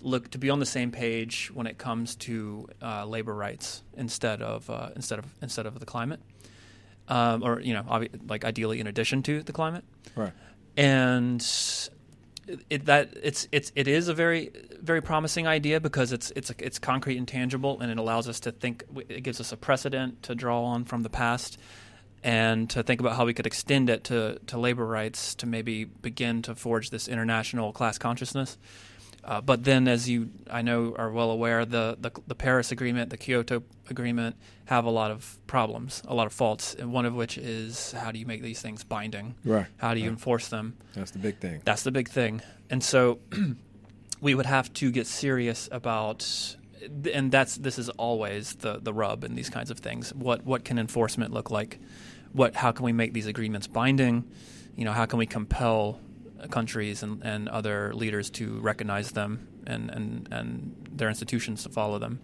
look 0.02 0.30
to 0.32 0.38
be 0.38 0.50
on 0.50 0.60
the 0.60 0.66
same 0.66 0.92
page 0.92 1.52
when 1.54 1.68
it 1.68 1.78
comes 1.78 2.16
to 2.16 2.68
uh, 2.82 3.06
labor 3.06 3.34
rights 3.34 3.84
instead 3.98 4.42
of 4.42 4.70
uh, 4.70 4.90
instead 4.96 5.20
of 5.20 5.26
instead 5.42 5.66
of 5.66 5.80
the 5.80 5.86
climate, 5.86 6.20
um, 7.08 7.44
or 7.44 7.60
you 7.60 7.74
know, 7.74 7.84
obvi- 7.84 8.30
like 8.30 8.46
ideally 8.46 8.80
in 8.80 8.88
addition 8.88 9.24
to 9.24 9.44
the 9.44 9.54
climate 9.54 9.84
Right. 10.16 10.34
and 10.78 11.42
it, 12.70 12.86
that 12.86 13.14
it's 13.22 13.48
it's 13.52 13.72
it 13.76 13.88
is 13.88 14.08
a 14.08 14.14
very 14.14 14.52
very 14.82 15.02
promising 15.02 15.46
idea 15.48 15.80
because 15.80 16.12
it's 16.12 16.32
it's 16.36 16.52
it's 16.58 16.80
concrete 16.80 17.18
and 17.18 17.28
tangible, 17.28 17.80
and 17.80 17.92
it 17.92 17.98
allows 17.98 18.28
us 18.28 18.40
to 18.42 18.52
think. 18.52 18.84
It 19.08 19.22
gives 19.24 19.40
us 19.40 19.52
a 19.52 19.58
precedent 19.58 20.24
to 20.24 20.36
draw 20.36 20.64
on 20.64 20.86
from 20.86 21.04
the 21.04 21.10
past, 21.10 21.60
and 22.24 22.70
to 22.72 22.82
think 22.82 23.00
about 23.02 23.16
how 23.18 23.26
we 23.26 23.34
could 23.34 23.46
extend 23.46 23.90
it 23.90 24.04
to, 24.06 24.40
to 24.48 24.58
labor 24.58 24.86
rights 24.86 25.36
to 25.36 25.46
maybe 25.46 25.86
begin 25.86 26.42
to 26.44 26.56
forge 26.56 26.90
this 26.90 27.08
international 27.08 27.72
class 27.72 27.98
consciousness. 27.98 28.58
Uh, 29.30 29.40
but 29.40 29.64
then, 29.64 29.88
as 29.88 30.10
you 30.10 30.32
I 30.50 30.64
know 30.64 30.96
are 30.98 31.12
well 31.12 31.30
aware, 31.30 31.64
the, 31.64 31.96
the, 32.02 32.10
the 32.26 32.34
Paris 32.34 32.72
Agreement, 32.72 33.12
the 33.12 33.18
Kyoto 33.18 33.62
Agreement 33.88 34.36
have 34.66 34.86
a 34.86 34.90
lot 34.90 35.12
of 35.12 35.38
problems, 35.46 36.02
a 36.08 36.16
lot 36.16 36.26
of 36.26 36.34
faults, 36.34 36.74
and 36.74 36.92
one 36.92 37.06
of 37.06 37.14
which 37.14 37.38
is 37.38 37.92
how 37.92 38.12
do 38.12 38.18
you 38.18 38.26
make 38.26 38.42
these 38.42 38.60
things 38.60 38.84
binding? 38.84 39.36
Right. 39.46 39.68
How 39.78 39.94
do 39.94 40.00
you 40.00 40.08
right. 40.08 40.14
enforce 40.14 40.48
them? 40.48 40.78
That's 40.96 41.12
the 41.12 41.20
big 41.20 41.38
thing. 41.38 41.62
That's 41.64 41.84
the 41.84 41.92
big 41.92 42.10
thing. 42.10 42.42
And 42.72 42.84
so 42.84 43.20
we 44.22 44.34
would 44.34 44.48
have 44.48 44.74
to 44.74 44.90
get 44.90 45.06
serious 45.06 45.70
about 45.72 46.56
and 47.14 47.32
that's 47.32 47.56
this 47.58 47.78
is 47.78 47.90
always 47.90 48.56
the 48.56 48.80
the 48.82 48.94
rub 48.94 49.24
in 49.24 49.36
these 49.36 49.50
kinds 49.50 49.70
of 49.70 49.78
things. 49.78 50.12
What 50.14 50.44
what 50.44 50.64
can 50.66 50.80
enforcement 50.80 51.34
look 51.34 51.52
like? 51.52 51.78
What 52.32 52.56
how 52.56 52.72
can 52.72 52.84
we 52.84 52.94
make 52.94 53.14
these 53.14 53.28
agreements 53.28 53.68
binding? 53.68 54.24
You 54.76 54.86
know, 54.86 54.94
how 54.94 55.06
can 55.06 55.20
we 55.20 55.28
compel 55.28 56.00
countries 56.48 57.04
and, 57.04 57.22
and 57.24 57.50
other 57.50 57.94
leaders 57.94 58.30
to 58.32 58.60
recognize 58.60 59.12
them 59.12 59.48
and, 59.68 59.90
and, 59.90 60.28
and 60.32 60.90
their 60.92 61.10
institutions 61.10 61.64
to 61.64 61.70
follow 61.70 62.00
them? 62.00 62.20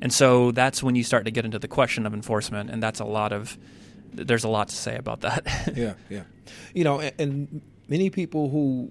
And 0.00 0.12
so 0.12 0.50
that's 0.50 0.82
when 0.82 0.96
you 0.96 1.04
start 1.04 1.24
to 1.26 1.30
get 1.30 1.44
into 1.44 1.60
the 1.60 1.68
question 1.68 2.06
of 2.06 2.14
enforcement, 2.14 2.70
and 2.70 2.82
that's 2.82 2.98
a 2.98 3.04
lot 3.04 3.32
of 3.32 3.56
there's 4.12 4.44
a 4.44 4.48
lot 4.48 4.68
to 4.68 4.74
say 4.76 4.96
about 4.96 5.20
that. 5.20 5.72
yeah, 5.76 5.94
yeah. 6.10 6.24
You 6.74 6.84
know, 6.84 7.00
and, 7.00 7.14
and 7.18 7.62
many 7.88 8.10
people 8.10 8.50
who 8.50 8.90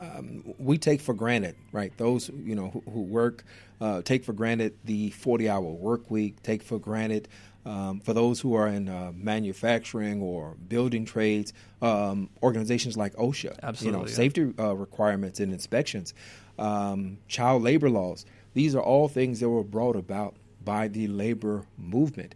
um, 0.00 0.54
we 0.58 0.78
take 0.78 1.00
for 1.00 1.14
granted, 1.14 1.56
right? 1.72 1.96
Those 1.96 2.28
you 2.28 2.54
know 2.54 2.68
who, 2.68 2.82
who 2.90 3.00
work 3.02 3.44
uh, 3.80 4.02
take 4.02 4.24
for 4.24 4.32
granted 4.32 4.76
the 4.84 5.10
40-hour 5.10 5.62
work 5.62 6.10
week. 6.10 6.42
Take 6.42 6.62
for 6.62 6.78
granted 6.78 7.28
um, 7.66 8.00
for 8.00 8.12
those 8.12 8.40
who 8.40 8.54
are 8.54 8.68
in 8.68 8.88
uh, 8.88 9.12
manufacturing 9.14 10.20
or 10.20 10.56
building 10.68 11.04
trades, 11.04 11.52
um, 11.80 12.28
organizations 12.42 12.96
like 12.96 13.14
OSHA, 13.14 13.58
Absolutely, 13.62 13.98
you 13.98 14.04
know, 14.04 14.08
yeah. 14.08 14.14
safety 14.14 14.52
uh, 14.58 14.74
requirements 14.74 15.40
and 15.40 15.52
inspections, 15.52 16.14
um, 16.58 17.18
child 17.28 17.62
labor 17.62 17.88
laws. 17.88 18.26
These 18.52 18.74
are 18.74 18.82
all 18.82 19.08
things 19.08 19.40
that 19.40 19.48
were 19.48 19.64
brought 19.64 19.96
about 19.96 20.36
by 20.62 20.88
the 20.88 21.08
labor 21.08 21.66
movement, 21.76 22.34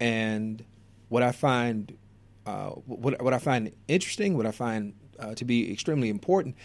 and 0.00 0.64
what 1.08 1.22
I 1.22 1.32
find, 1.32 1.96
uh, 2.46 2.70
what 2.70 3.20
what 3.22 3.34
I 3.34 3.38
find 3.38 3.72
interesting, 3.88 4.36
what 4.36 4.46
I 4.46 4.52
find 4.52 4.94
uh, 5.18 5.34
to 5.34 5.44
be 5.44 5.70
extremely 5.72 6.08
important, 6.08 6.56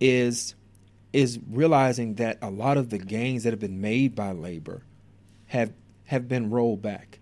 is 0.00 0.54
is 1.12 1.38
realizing 1.50 2.14
that 2.16 2.38
a 2.42 2.50
lot 2.50 2.76
of 2.76 2.90
the 2.90 2.98
gains 2.98 3.44
that 3.44 3.52
have 3.52 3.60
been 3.60 3.80
made 3.80 4.14
by 4.14 4.32
labor 4.32 4.82
have 5.46 5.72
have 6.04 6.28
been 6.28 6.50
rolled 6.50 6.82
back. 6.82 7.18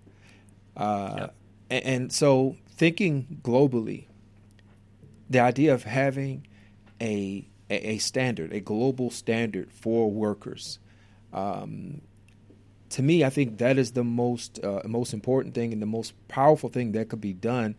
Uh, 0.76 1.14
Yep. 1.18 1.34
and, 1.70 1.84
and 1.84 2.12
so 2.12 2.56
thinking 2.68 3.40
globally, 3.42 4.06
the 5.30 5.40
idea 5.40 5.72
of 5.74 5.84
having 5.84 6.46
a 7.00 7.48
a, 7.68 7.98
standard, 7.98 8.52
a 8.52 8.60
global 8.60 9.10
standard 9.10 9.72
for 9.72 10.08
workers, 10.08 10.78
um, 11.32 12.00
to 12.90 13.02
me, 13.02 13.24
I 13.24 13.30
think 13.30 13.58
that 13.58 13.76
is 13.76 13.92
the 13.92 14.04
most 14.04 14.62
uh, 14.64 14.82
most 14.84 15.12
important 15.12 15.54
thing 15.54 15.72
and 15.72 15.82
the 15.82 15.86
most 15.86 16.14
powerful 16.28 16.68
thing 16.68 16.92
that 16.92 17.08
could 17.08 17.20
be 17.20 17.32
done 17.32 17.74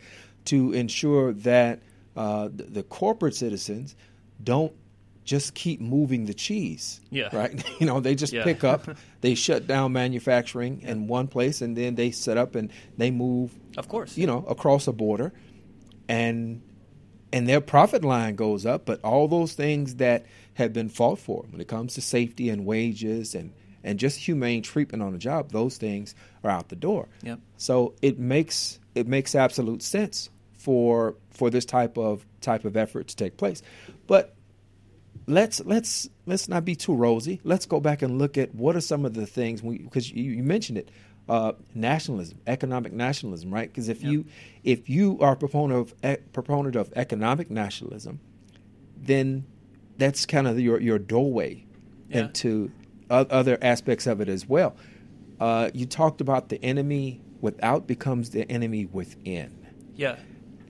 to 0.46 0.74
ensure 0.74 1.32
that 1.34 1.82
uh, 2.16 2.50
the 2.52 2.84
corporate 2.84 3.36
citizens 3.36 3.96
don't 4.44 4.74
just 5.28 5.54
keep 5.54 5.80
moving 5.82 6.26
the 6.26 6.34
cheese. 6.34 7.00
Yeah. 7.12 7.30
Right. 7.36 7.64
You 7.80 7.86
know, 7.86 8.00
they 8.00 8.16
just 8.16 8.34
Yeah. 8.34 8.44
pick 8.46 8.64
up, 8.64 8.88
they 9.22 9.36
shut 9.36 9.68
down 9.68 9.92
manufacturing 9.94 10.82
in 10.82 11.08
one 11.08 11.28
place, 11.28 11.62
and 11.62 11.76
then 11.78 11.94
they 11.96 12.10
set 12.12 12.38
up 12.38 12.56
and 12.56 12.72
they 12.98 13.12
move 13.12 13.54
of 13.78 13.88
course. 13.90 14.18
you 14.18 14.26
know, 14.26 14.44
across 14.48 14.88
a 14.88 14.94
border, 14.94 15.34
and 16.10 16.62
and 17.34 17.48
their 17.48 17.60
profit 17.62 18.04
line 18.06 18.36
goes 18.36 18.66
up, 18.66 18.86
but 18.86 19.02
all 19.04 19.28
those 19.28 19.54
things 19.54 19.96
that 19.96 20.26
have 20.54 20.72
been 20.74 20.88
fought 20.90 21.20
for 21.20 21.46
when 21.52 21.60
it 21.62 21.68
comes 21.68 21.94
to 21.96 22.02
safety 22.02 22.50
and 22.50 22.66
wages 22.66 23.36
and 23.36 23.52
and 23.84 24.00
just 24.00 24.18
humane 24.20 24.62
treatment 24.64 25.04
on 25.04 25.12
the 25.14 25.18
job, 25.20 25.52
those 25.52 25.78
things 25.78 26.16
are 26.44 26.50
out 26.50 26.70
the 26.70 26.76
door. 26.76 27.08
Yep. 27.24 27.40
So 27.58 27.94
it 28.02 28.18
makes 28.18 28.80
it 28.96 29.08
makes 29.08 29.36
absolute 29.36 29.84
sense 29.84 30.30
for 30.54 31.16
for 31.32 31.50
this 31.50 31.66
type 31.66 31.98
of 31.98 32.26
type 32.42 32.64
of 32.66 32.78
effort 32.78 33.10
to 33.10 33.16
take 33.16 33.36
place. 33.38 33.62
But 34.08 34.34
let's 35.28 35.60
let's 35.66 36.10
let's 36.26 36.48
not 36.50 36.66
be 36.66 36.76
too 36.76 36.96
rosy. 36.96 37.40
Let's 37.44 37.66
go 37.66 37.80
back 37.80 38.02
and 38.02 38.18
look 38.18 38.38
at 38.38 38.56
what 38.56 38.76
are 38.76 38.82
some 38.82 39.06
of 39.06 39.14
the 39.14 39.26
things 39.26 39.62
we 39.62 39.78
because 39.80 40.12
you, 40.12 40.32
you 40.32 40.44
mentioned 40.44 40.78
it, 40.80 40.90
uh, 41.30 41.52
nationalism, 41.76 42.40
economic 42.48 42.94
nationalism, 42.94 43.54
right? 43.54 43.70
Because 43.70 43.90
if 43.90 44.02
Yeah. 44.02 44.10
you 44.12 44.26
if 44.64 44.90
you 44.90 45.20
are 45.20 45.34
a 45.34 45.36
proponent 45.36 45.80
of 45.80 45.94
e- 46.04 46.22
proponent 46.34 46.76
of 46.76 46.92
economic 46.96 47.52
nationalism, 47.52 48.20
then 48.98 49.46
that's 49.98 50.26
kind 50.26 50.48
of 50.48 50.60
your 50.60 50.80
your 50.82 51.00
doorway 51.00 51.66
Yeah. 52.10 52.22
into 52.26 52.72
other 53.10 53.58
aspects 53.62 54.06
of 54.08 54.20
it 54.22 54.28
as 54.30 54.48
well. 54.50 54.76
Uh, 55.40 55.70
you 55.74 55.86
talked 55.86 56.20
about 56.20 56.50
the 56.50 56.62
enemy 56.64 57.22
without 57.42 57.88
becomes 57.88 58.32
the 58.32 58.50
enemy 58.52 58.86
within. 58.92 59.52
Yeah. 59.96 60.18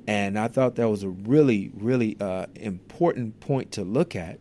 And 0.07 0.39
I 0.39 0.47
thought 0.47 0.75
that 0.75 0.89
was 0.89 1.03
a 1.03 1.09
really, 1.09 1.69
really 1.75 2.15
uh, 2.19 2.45
important 2.55 3.39
point 3.41 3.73
to 3.73 3.83
look 3.83 4.15
at. 4.15 4.39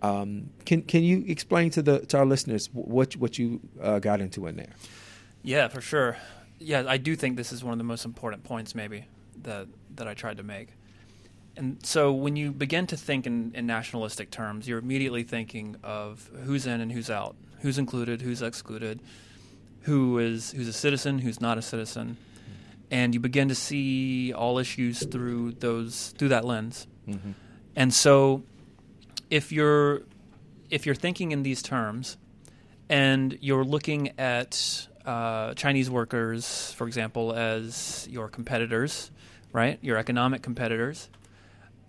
Um, 0.00 0.50
can 0.64 0.82
can 0.82 1.02
you 1.02 1.24
explain 1.26 1.70
to 1.70 1.82
the 1.82 2.00
to 2.06 2.18
our 2.18 2.26
listeners 2.26 2.68
what 2.72 3.16
what 3.16 3.38
you 3.38 3.60
uh, 3.80 3.98
got 3.98 4.20
into 4.20 4.46
in 4.46 4.56
there? 4.56 4.72
Yeah, 5.42 5.68
for 5.68 5.82
sure. 5.82 6.16
Yeah, 6.58 6.84
I 6.86 6.96
do 6.96 7.16
think 7.16 7.36
this 7.36 7.52
is 7.52 7.62
one 7.62 7.72
of 7.72 7.78
the 7.78 7.84
most 7.84 8.04
important 8.04 8.44
points, 8.44 8.74
maybe 8.74 9.06
that 9.42 9.68
that 9.96 10.08
I 10.08 10.14
tried 10.14 10.38
to 10.38 10.42
make. 10.42 10.70
And 11.56 11.78
so, 11.84 12.12
when 12.12 12.34
you 12.34 12.50
begin 12.50 12.86
to 12.88 12.96
think 12.96 13.26
in, 13.26 13.52
in 13.54 13.66
nationalistic 13.66 14.30
terms, 14.30 14.66
you're 14.66 14.78
immediately 14.78 15.22
thinking 15.22 15.76
of 15.84 16.28
who's 16.44 16.66
in 16.66 16.80
and 16.80 16.90
who's 16.90 17.10
out, 17.10 17.36
who's 17.60 17.78
included, 17.78 18.22
who's 18.22 18.42
excluded, 18.42 19.00
who 19.82 20.18
is 20.18 20.50
who's 20.52 20.66
a 20.66 20.72
citizen, 20.72 21.20
who's 21.20 21.40
not 21.40 21.56
a 21.56 21.62
citizen, 21.62 22.16
and 22.94 23.12
you 23.12 23.18
begin 23.18 23.48
to 23.48 23.56
see 23.56 24.32
all 24.32 24.60
issues 24.60 25.04
through 25.04 25.50
those 25.58 26.14
through 26.16 26.28
that 26.28 26.44
lens. 26.44 26.86
Mm-hmm. 27.08 27.32
And 27.74 27.92
so, 27.92 28.44
if 29.30 29.50
you're 29.50 30.02
if 30.70 30.86
you're 30.86 30.94
thinking 30.94 31.32
in 31.32 31.42
these 31.42 31.60
terms, 31.60 32.16
and 32.88 33.36
you're 33.40 33.64
looking 33.64 34.12
at 34.16 34.86
uh, 35.04 35.54
Chinese 35.54 35.90
workers, 35.90 36.72
for 36.74 36.86
example, 36.86 37.32
as 37.32 38.06
your 38.08 38.28
competitors, 38.28 39.10
right? 39.52 39.80
Your 39.82 39.98
economic 39.98 40.42
competitors. 40.42 41.10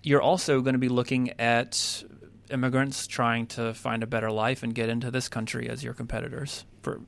You're 0.02 0.24
also 0.24 0.62
going 0.62 0.74
to 0.74 0.80
be 0.80 0.90
looking 0.90 1.40
at 1.40 2.04
immigrants 2.50 3.06
trying 3.06 3.46
to 3.48 3.76
find 3.76 4.02
a 4.02 4.08
better 4.08 4.32
life 4.32 4.64
and 4.64 4.74
get 4.74 4.90
into 4.90 5.12
this 5.12 5.30
country 5.30 5.70
as 5.70 5.84
your 5.84 5.94
competitors, 5.94 6.66
for 6.82 7.00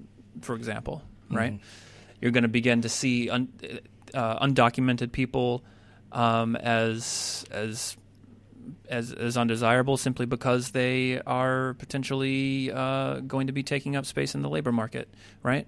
for 0.41 0.55
example, 0.55 1.01
right? 1.31 1.53
Mhm. 1.53 1.59
You're 2.21 2.31
going 2.31 2.43
to 2.43 2.47
begin 2.49 2.81
to 2.81 2.89
see 2.89 3.29
un, 3.29 3.49
uh, 4.13 4.45
undocumented 4.45 5.11
people 5.11 5.63
um, 6.11 6.55
as 6.55 7.45
as 7.51 7.97
as 8.89 9.13
as 9.13 9.37
undesirable 9.37 9.97
simply 9.97 10.25
because 10.25 10.71
they 10.71 11.21
are 11.25 11.73
potentially 11.75 12.71
uh, 12.71 13.19
going 13.21 13.47
to 13.47 13.53
be 13.53 13.63
taking 13.63 13.95
up 13.95 14.05
space 14.05 14.35
in 14.35 14.41
the 14.41 14.49
labor 14.49 14.71
market, 14.71 15.07
right? 15.43 15.67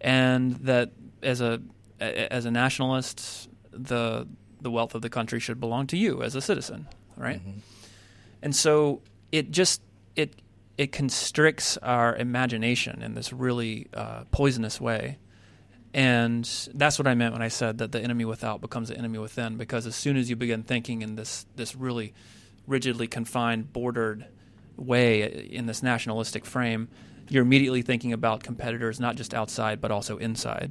And 0.00 0.52
that 0.56 0.92
as 1.22 1.40
a 1.40 1.60
a- 2.00 2.32
as 2.32 2.44
a 2.44 2.50
nationalist, 2.50 3.48
the 3.72 4.26
the 4.60 4.70
wealth 4.70 4.94
of 4.94 5.02
the 5.02 5.10
country 5.10 5.40
should 5.40 5.60
belong 5.60 5.86
to 5.88 5.96
you 5.96 6.22
as 6.22 6.34
a 6.34 6.40
citizen, 6.40 6.86
right? 7.16 7.40
And 8.42 8.54
so 8.54 9.02
it 9.32 9.50
just 9.50 9.82
it 10.14 10.34
it 10.76 10.92
constricts 10.92 11.76
our 11.78 12.14
imagination 12.16 13.02
in 13.02 13.14
this 13.14 13.32
really 13.32 13.88
uh, 13.94 14.24
poisonous 14.30 14.80
way. 14.80 15.18
And 15.94 16.44
that's 16.74 16.98
what 16.98 17.06
I 17.06 17.14
meant 17.14 17.32
when 17.32 17.42
I 17.42 17.48
said 17.48 17.78
that 17.78 17.92
the 17.92 18.00
enemy 18.00 18.24
without 18.24 18.60
becomes 18.60 18.88
the 18.88 18.98
enemy 18.98 19.18
within, 19.18 19.56
because 19.56 19.86
as 19.86 19.96
soon 19.96 20.16
as 20.16 20.28
you 20.28 20.36
begin 20.36 20.62
thinking 20.62 21.02
in 21.02 21.16
this 21.16 21.46
this 21.56 21.74
really 21.74 22.12
rigidly 22.66 23.06
confined, 23.06 23.72
bordered 23.72 24.26
way 24.76 25.22
in 25.50 25.66
this 25.66 25.82
nationalistic 25.82 26.44
frame, 26.44 26.88
you're 27.28 27.42
immediately 27.42 27.82
thinking 27.82 28.12
about 28.12 28.42
competitors 28.42 29.00
not 29.00 29.16
just 29.16 29.32
outside 29.32 29.80
but 29.80 29.90
also 29.90 30.18
inside. 30.18 30.70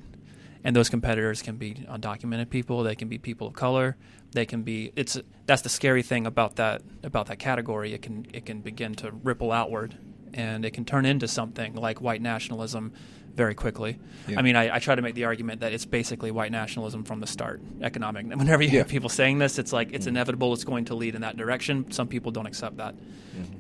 And 0.64 0.76
those 0.76 0.90
competitors 0.90 1.42
can 1.42 1.56
be 1.56 1.86
undocumented 1.90 2.50
people, 2.50 2.84
they 2.84 2.96
can 2.96 3.08
be 3.08 3.18
people 3.18 3.48
of 3.48 3.54
color, 3.54 3.96
they 4.32 4.46
can 4.46 4.62
be 4.62 4.92
it's 4.96 5.18
that's 5.48 5.64
the 5.64 5.70
scary 5.70 6.04
thing 6.04 6.28
about 6.28 6.58
that 6.58 6.84
about 7.04 7.26
that 7.28 7.40
category. 7.40 7.94
It 7.94 8.04
can 8.04 8.28
it 8.34 8.46
can 8.46 8.62
begin 8.62 8.94
to 8.96 9.12
ripple 9.12 9.52
outward 9.52 9.98
and 10.34 10.64
it 10.64 10.72
can 10.72 10.86
turn 10.86 11.06
into 11.06 11.28
something 11.28 11.74
like 11.74 12.02
white 12.02 12.22
nationalism 12.22 12.94
very 13.38 13.56
quickly. 13.56 13.98
Yeah. 14.28 14.40
I 14.40 14.42
mean, 14.42 14.56
I, 14.58 14.76
I 14.76 14.80
try 14.80 14.96
to 14.96 15.02
make 15.02 15.16
the 15.16 15.24
argument 15.26 15.62
that 15.62 15.72
it's 15.72 15.86
basically 15.86 16.32
white 16.32 16.52
nationalism 16.52 17.04
from 17.06 17.22
the 17.22 17.28
start, 17.28 17.62
economic. 17.82 18.26
Whenever 18.36 18.64
you 18.64 18.68
Yeah. 18.68 18.72
hear 18.80 18.84
people 18.86 19.08
saying 19.10 19.38
this, 19.38 19.58
it's 19.60 19.72
like 19.72 19.94
it's 19.94 20.08
inevitable. 20.08 20.52
It's 20.54 20.66
going 20.66 20.86
to 20.86 20.96
lead 20.96 21.16
in 21.16 21.22
that 21.22 21.38
direction. 21.38 21.92
Some 21.92 22.08
people 22.10 22.32
don't 22.32 22.48
accept 22.48 22.78
that, 22.78 22.96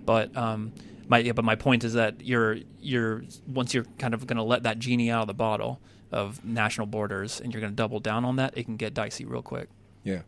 but 0.06 0.36
um, 0.36 0.74
my 1.08 1.20
yeah, 1.20 1.32
but 1.32 1.46
my 1.46 1.56
point 1.56 1.84
is 1.86 1.94
that 1.94 2.22
you're 2.22 2.58
you're 2.82 3.24
once 3.48 3.74
you're 3.74 3.86
kind 4.00 4.14
of 4.14 4.28
going 4.28 4.38
to 4.38 4.44
let 4.44 4.64
that 4.64 4.80
genie 4.80 5.10
out 5.12 5.22
of 5.22 5.28
the 5.28 5.34
bottle 5.34 5.80
of 6.12 6.44
national 6.44 6.88
borders 6.88 7.40
and 7.40 7.54
you're 7.54 7.62
going 7.62 7.72
to 7.72 7.76
double 7.76 8.00
down 8.00 8.26
on 8.26 8.38
that, 8.38 8.58
it 8.58 8.64
can 8.64 8.78
get 8.78 8.94
dicey 8.94 9.24
real 9.26 9.42
quick. 9.42 9.70
Yeah, 10.04 10.22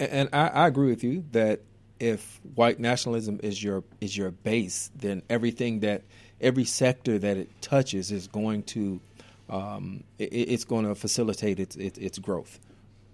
and 0.00 0.28
I, 0.32 0.48
I 0.48 0.66
agree 0.66 0.88
with 0.88 1.04
you 1.04 1.24
that 1.32 1.60
if 2.00 2.40
white 2.54 2.80
nationalism 2.80 3.38
is 3.42 3.62
your 3.62 3.84
is 4.00 4.16
your 4.16 4.30
base, 4.32 4.90
then 4.96 5.22
everything 5.30 5.80
that 5.80 6.02
every 6.42 6.64
sector 6.64 7.18
that 7.18 7.36
it 7.36 7.48
touches 7.62 8.10
is 8.10 8.26
going 8.26 8.64
to 8.64 9.00
um, 9.48 10.04
it, 10.18 10.24
it's 10.32 10.64
going 10.64 10.86
to 10.86 10.94
facilitate 10.94 11.60
its, 11.60 11.76
its, 11.76 11.98
its 11.98 12.18
growth, 12.18 12.58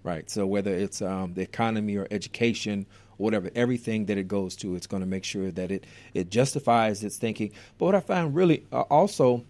right? 0.03 0.29
So 0.29 0.45
whether 0.45 0.73
it's 0.73 1.01
um, 1.01 1.33
the 1.33 1.41
economy 1.41 1.97
or 1.97 2.07
education 2.11 2.85
or 3.17 3.25
whatever, 3.25 3.49
everything 3.55 4.05
that 4.05 4.17
it 4.17 4.27
goes 4.27 4.55
to, 4.57 4.75
it's 4.75 4.87
going 4.87 5.01
to 5.01 5.07
make 5.07 5.25
sure 5.25 5.51
that 5.51 5.71
it 5.71 5.85
it 6.13 6.29
justifies 6.29 7.03
its 7.03 7.17
thinking. 7.17 7.51
But 7.77 7.85
what 7.85 7.95
I 7.95 7.99
find 7.99 8.33
really 8.33 8.65
uh, 8.71 8.81
also, 8.81 9.45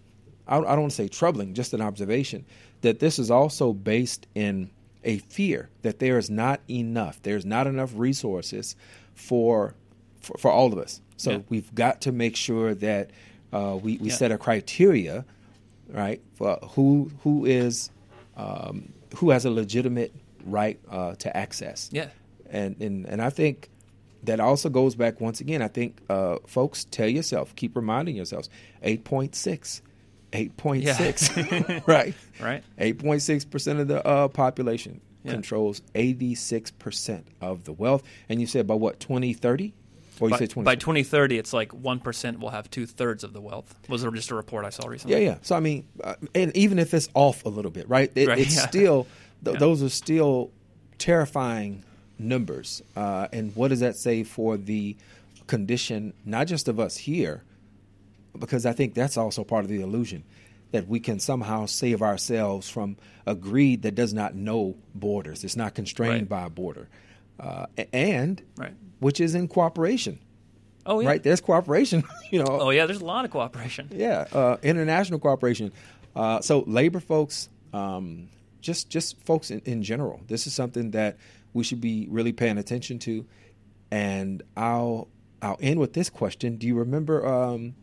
I, 0.48 0.58
I 0.58 0.62
don't 0.62 0.82
want 0.82 0.92
to 0.92 0.96
say 0.96 1.08
troubling, 1.08 1.54
just 1.54 1.74
an 1.74 1.82
observation 1.82 2.46
that 2.82 3.00
this 3.00 3.20
is 3.20 3.30
also 3.30 3.74
based 3.74 4.28
in 4.36 4.70
a 5.04 5.18
fear 5.20 5.70
that 5.82 6.00
there 6.00 6.18
is 6.18 6.30
not 6.30 6.60
enough, 6.70 7.22
there's 7.24 7.46
not 7.46 7.68
enough 7.68 7.92
resources 7.96 8.76
for 9.14 9.76
for, 10.22 10.38
for 10.38 10.52
all 10.52 10.74
of 10.74 10.80
us. 10.80 11.02
So 11.18 11.32
yeah. 11.32 11.40
we've 11.50 11.74
got 11.76 12.02
to 12.02 12.12
make 12.12 12.36
sure 12.36 12.74
that 12.76 13.12
uh, 13.52 13.78
we, 13.82 13.98
we 13.98 14.10
yeah. 14.10 14.16
set 14.16 14.32
a 14.32 14.38
criteria, 14.38 15.26
right, 15.90 16.22
for 16.36 16.58
who 16.72 17.12
who 17.24 17.46
is 17.46 17.90
um, 18.38 18.94
who 19.16 19.32
has 19.32 19.46
a 19.46 19.52
legitimate 19.52 20.14
right 20.46 20.80
uh, 20.90 21.16
to 21.16 21.36
access. 21.36 21.90
Yeah, 21.92 22.10
and 22.50 22.80
and 22.82 23.06
and 23.06 23.22
I 23.22 23.30
think 23.30 23.70
that 24.24 24.40
also 24.40 24.70
goes 24.70 24.96
back 24.96 25.22
once 25.22 25.42
again. 25.42 25.62
I 25.62 25.68
think 25.68 26.00
uh, 26.10 26.38
folks 26.46 26.86
tell 26.86 27.08
yourself, 27.08 27.56
keep 27.56 27.76
reminding 27.76 28.16
yourselves, 28.16 28.50
eight 28.84 29.04
point 29.04 29.36
six. 29.36 29.82
8.6 30.32 31.52
yeah. 31.70 31.80
right 31.88 32.14
right 32.40 32.64
8.6% 32.78 33.80
of 33.80 33.88
the 33.88 34.06
uh, 34.06 34.28
population 34.28 35.02
yeah. 35.24 35.32
controls 35.32 35.82
86% 35.96 37.24
of 37.42 37.64
the 37.64 37.74
wealth 37.74 38.04
and 38.28 38.40
you 38.40 38.46
said 38.46 38.68
by 38.68 38.76
what 38.76 39.00
2030 39.00 39.74
or 40.20 40.28
you 40.28 40.32
by, 40.32 40.38
say 40.40 40.48
20 40.48 40.66
by 40.66 40.76
2030 40.76 41.38
it's 41.38 41.54
like 41.54 41.70
1% 41.70 42.40
will 42.40 42.50
have 42.50 42.70
two-thirds 42.70 43.24
of 43.24 43.34
the 43.34 43.42
wealth 43.42 43.76
was 43.88 44.02
there 44.02 44.12
just 44.12 44.32
a 44.32 44.36
report 44.36 44.66
i 44.66 44.70
saw 44.70 44.88
recently 44.88 45.18
yeah 45.18 45.32
yeah 45.32 45.38
so 45.42 45.56
i 45.56 45.60
mean 45.60 45.88
uh, 46.04 46.16
and 46.36 46.56
even 46.56 46.80
if 46.80 46.94
it's 46.94 47.10
off 47.14 47.46
a 47.46 47.50
little 47.50 47.72
bit 47.72 47.88
right, 47.90 48.12
it, 48.16 48.28
right 48.28 48.40
it's 48.40 48.56
yeah. 48.56 48.68
still 48.68 49.08
th- 49.46 49.60
those 49.60 49.84
are 49.84 49.90
still 49.90 50.52
terrifying 50.98 51.84
numbers 52.18 52.82
uh, 52.96 53.28
and 53.32 53.56
what 53.56 53.70
does 53.70 53.80
that 53.80 53.96
say 53.96 54.24
for 54.24 54.58
the 54.58 54.96
condition 55.48 56.14
not 56.26 56.48
just 56.48 56.68
of 56.68 56.80
us 56.80 56.98
here 56.98 57.44
because 58.38 58.66
I 58.66 58.74
think 58.74 58.94
that's 58.94 59.18
also 59.18 59.44
part 59.44 59.64
of 59.64 59.70
the 59.70 59.82
illusion 59.82 60.24
that 60.72 60.88
we 60.88 61.00
can 61.00 61.20
somehow 61.20 61.66
save 61.66 62.02
ourselves 62.02 62.70
from 62.70 62.98
a 63.26 63.36
greed 63.36 63.82
that 63.84 63.96
does 63.96 64.14
not 64.14 64.36
know 64.36 64.76
borders. 64.94 65.44
It's 65.44 65.56
not 65.56 65.74
constrained 65.74 66.30
right. 66.30 66.30
by 66.30 66.46
a 66.46 66.50
border, 66.50 66.88
uh, 67.40 67.66
and 67.92 68.42
right. 68.58 68.74
Which 69.00 69.20
is 69.20 69.36
in 69.36 69.48
cooperation. 69.48 70.20
Oh 70.86 71.00
yeah, 71.00 71.10
right. 71.10 71.24
There's 71.24 71.42
cooperation. 71.42 72.04
you 72.32 72.40
know. 72.40 72.48
Oh 72.48 72.70
yeah, 72.70 72.86
there's 72.86 73.02
a 73.02 73.06
lot 73.06 73.26
of 73.26 73.32
cooperation. 73.32 73.90
Yeah, 73.92 74.26
uh, 74.32 74.58
international 74.64 75.20
cooperation. 75.20 75.72
Uh, 76.16 76.42
so 76.42 76.64
labor 76.68 77.00
folks, 77.00 77.50
um, 77.74 78.30
just 78.62 78.90
just 78.90 79.22
folks 79.24 79.52
in, 79.52 79.62
in 79.66 79.84
general. 79.84 80.22
This 80.28 80.48
is 80.48 80.54
something 80.54 80.92
that 80.92 81.18
we 81.54 81.64
should 81.64 81.82
be 81.82 82.08
really 82.10 82.34
paying 82.34 82.58
attention 82.58 83.00
to. 83.00 83.26
And 83.92 84.44
I'll 84.56 85.08
I'll 85.42 85.58
end 85.62 85.80
with 85.80 85.94
this 85.94 86.10
question. 86.10 86.58
Do 86.58 86.68
you 86.68 86.76
remember? 86.76 87.26
Um, 87.26 87.76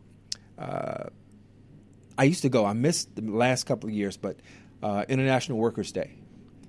uh, 0.59 1.05
I 2.19 2.25
used 2.25 2.43
to 2.43 2.49
go. 2.49 2.65
I 2.65 2.73
missed 2.73 3.15
the 3.15 3.23
last 3.23 3.65
couple 3.65 3.89
of 3.89 3.95
years, 3.95 4.17
but 4.17 4.39
uh, 4.83 5.05
International 5.09 5.59
Workers 5.59 5.93
Day. 5.93 6.13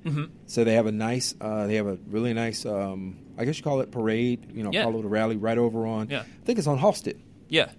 Mm-hmm. 0.08 0.26
So 0.46 0.64
they 0.64 0.74
have 0.74 0.86
a 0.86 0.92
nice, 0.92 1.36
uh, 1.40 1.68
they 1.68 1.76
have 1.76 1.88
a 1.88 1.98
really 2.08 2.34
nice, 2.34 2.66
um, 2.66 3.20
I 3.38 3.46
guess 3.46 3.58
you 3.58 3.64
call 3.64 3.82
it 3.82 3.92
parade. 3.92 4.52
You 4.54 4.64
know, 4.64 4.72
yeah. 4.72 4.84
call 4.84 4.98
it 5.00 5.06
a 5.06 5.08
rally 5.08 5.38
right 5.38 5.58
over 5.58 5.86
on. 5.86 6.10
Yeah. 6.10 6.22
I 6.22 6.46
think 6.46 6.60
it's 6.60 6.68
on 6.68 6.80
Halsted. 6.80 7.20
Yeah. 7.50 7.70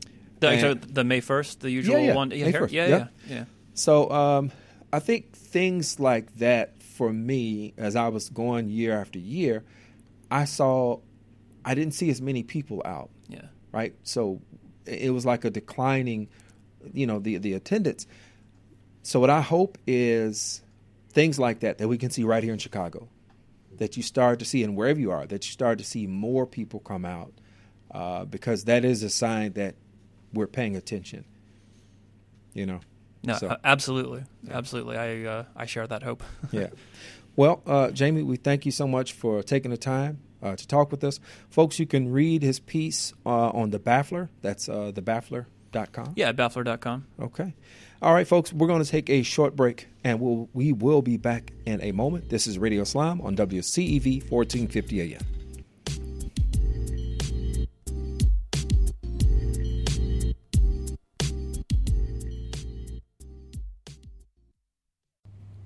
The, 0.41 0.61
so 0.61 0.75
the 0.75 1.05
May 1.05 1.21
first, 1.21 1.61
the 1.61 1.71
usual 1.71 1.99
yeah, 1.99 2.07
yeah. 2.07 2.15
one. 2.15 2.31
Yeah, 2.31 2.45
May 2.47 2.53
1st. 2.53 2.73
yeah, 2.73 2.87
yeah, 2.87 3.07
yeah. 3.29 3.45
So 3.75 4.11
um, 4.11 4.53
I 4.93 5.01
think 5.01 5.33
things 5.33 5.99
like 5.99 6.35
that 6.37 6.83
for 6.83 7.13
me, 7.13 7.75
as 7.77 7.97
I 7.97 8.09
was 8.09 8.29
going 8.29 8.69
year 8.69 9.01
after 9.01 9.19
year, 9.19 9.65
I 10.31 10.45
saw, 10.45 11.01
I 11.65 11.75
didn't 11.75 11.95
see 11.95 12.11
as 12.11 12.21
many 12.21 12.43
people 12.43 12.83
out. 12.85 13.11
Yeah. 13.29 13.47
Right. 13.73 13.95
So 14.03 14.41
it 14.87 15.13
was 15.13 15.27
like 15.27 15.45
a 15.45 15.51
declining, 15.51 16.29
you 16.93 17.07
know, 17.07 17.19
the 17.19 17.39
the 17.39 17.53
attendance. 17.53 18.07
So 19.03 19.21
what 19.21 19.31
I 19.31 19.41
hope 19.41 19.79
is 19.87 20.63
things 21.19 21.37
like 21.37 21.59
that 21.61 21.79
that 21.79 21.89
we 21.89 21.99
can 21.99 22.11
see 22.11 22.23
right 22.23 22.45
here 22.45 22.53
in 22.53 22.61
Chicago, 22.61 23.09
that 23.79 23.97
you 23.97 24.05
start 24.05 24.39
to 24.39 24.45
see, 24.45 24.63
and 24.63 24.77
wherever 24.77 25.01
you 25.01 25.11
are, 25.11 25.27
that 25.27 25.45
you 25.45 25.51
start 25.51 25.79
to 25.79 25.85
see 25.85 26.07
more 26.07 26.47
people 26.47 26.79
come 26.79 27.05
out, 27.05 27.33
uh, 27.91 28.25
because 28.25 28.67
that 28.67 28.85
is 28.85 29.03
a 29.03 29.11
sign 29.11 29.53
that 29.55 29.75
we're 30.33 30.47
paying 30.47 30.77
attention. 30.77 31.25
You 32.55 32.67
know. 32.67 32.81
No, 33.25 33.35
so, 33.35 33.57
absolutely, 33.65 34.23
yeah. 34.45 34.57
absolutely. 34.57 34.97
I 34.97 35.25
uh, 35.25 35.45
I 35.57 35.67
share 35.67 35.89
that 35.89 36.05
hope. 36.05 36.23
yeah. 36.53 36.69
Well, 37.35 37.63
uh, 37.67 37.91
Jamie, 37.91 38.23
we 38.23 38.37
thank 38.37 38.65
you 38.65 38.71
so 38.71 38.87
much 38.87 39.13
for 39.13 39.43
taking 39.43 39.73
the 39.73 39.77
time 39.77 40.21
uh, 40.41 40.55
to 40.55 40.69
talk 40.69 40.93
with 40.93 41.03
us. 41.03 41.19
Folks, 41.51 41.81
you 41.81 41.87
can 41.87 42.13
read 42.13 42.45
his 42.45 42.61
piece 42.61 43.13
uh, 43.27 43.49
on 43.49 43.71
the 43.71 43.81
Baffler. 43.81 44.29
That's 44.41 44.69
uh, 44.69 44.93
thebaffler.com. 45.73 46.13
Yeah, 46.17 46.33
baffler.com. 46.33 47.07
Okay. 47.21 47.55
All 48.01 48.15
right, 48.15 48.27
folks, 48.27 48.53
we're 48.53 48.69
going 48.69 48.83
to 48.83 48.89
take 48.89 49.11
a 49.11 49.23
short 49.23 49.57
break 49.57 49.89
and 50.05 50.21
we'll, 50.21 50.49
we 50.53 50.73
will 50.73 51.03
be 51.03 51.17
back 51.17 51.53
in 51.67 51.83
a 51.83 51.93
moment. 51.93 52.29
This 52.31 52.47
is 52.47 52.59
Radio 52.59 52.83
Islam 52.83 53.21
on 53.21 53.37
WCEV 53.37 54.31
1450 54.31 55.15
AM. 55.15 55.21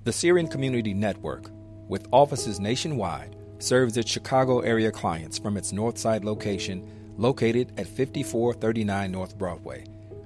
The 0.05 0.11
Syrian 0.11 0.49
Community 0.49 0.93
Network, 0.93 1.49
with 1.87 2.07
offices 2.11 2.59
nationwide, 2.59 3.37
serves 3.59 3.95
its 3.95 4.11
Chicago 4.11 4.59
area 4.59 4.91
clients 4.91 5.37
from 5.37 5.55
its 5.55 5.71
Northside 5.71 6.25
location 6.25 6.85
located 7.17 7.71
at 7.79 7.87
5439 7.87 9.11
North 9.11 9.37
Broadway. 9.37 9.85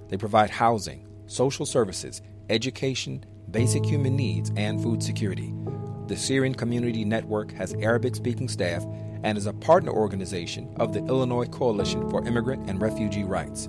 They 0.09 0.17
provide 0.17 0.49
housing, 0.49 1.05
social 1.27 1.65
services, 1.65 2.21
education, 2.49 3.25
basic 3.51 3.85
human 3.85 4.15
needs, 4.15 4.51
and 4.55 4.81
food 4.81 5.03
security. 5.03 5.53
The 6.07 6.15
Syrian 6.15 6.55
Community 6.55 7.03
Network 7.03 7.51
has 7.53 7.73
Arabic 7.75 8.15
speaking 8.15 8.47
staff 8.47 8.85
and 9.23 9.37
is 9.37 9.45
a 9.45 9.53
partner 9.53 9.91
organization 9.91 10.73
of 10.77 10.93
the 10.93 10.99
Illinois 11.05 11.47
Coalition 11.47 12.09
for 12.09 12.25
Immigrant 12.25 12.69
and 12.69 12.81
Refugee 12.81 13.23
Rights. 13.23 13.67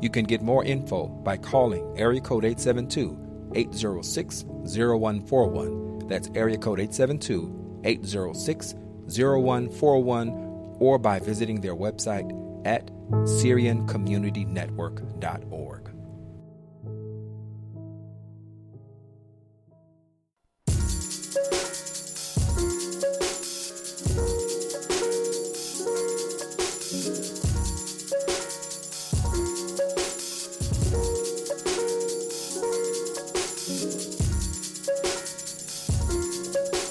You 0.00 0.10
can 0.10 0.24
get 0.24 0.42
more 0.42 0.64
info 0.64 1.08
by 1.08 1.36
calling 1.36 1.84
area 1.96 2.20
code 2.20 2.44
872 2.44 3.18
806 3.54 4.44
0141. 4.44 5.98
That's 6.06 6.30
area 6.34 6.58
code 6.58 6.80
872 6.80 7.80
806 7.84 8.74
0141 9.08 10.76
or 10.78 10.98
by 10.98 11.18
visiting 11.18 11.60
their 11.60 11.74
website 11.74 12.30
at 12.66 12.90
SyrianCommunityNetwork.org. 13.10 15.90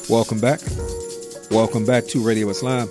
Welcome 0.09 0.39
back. 0.39 0.59
Welcome 1.51 1.85
back 1.85 2.07
to 2.07 2.19
Radio 2.19 2.49
Islam. 2.49 2.89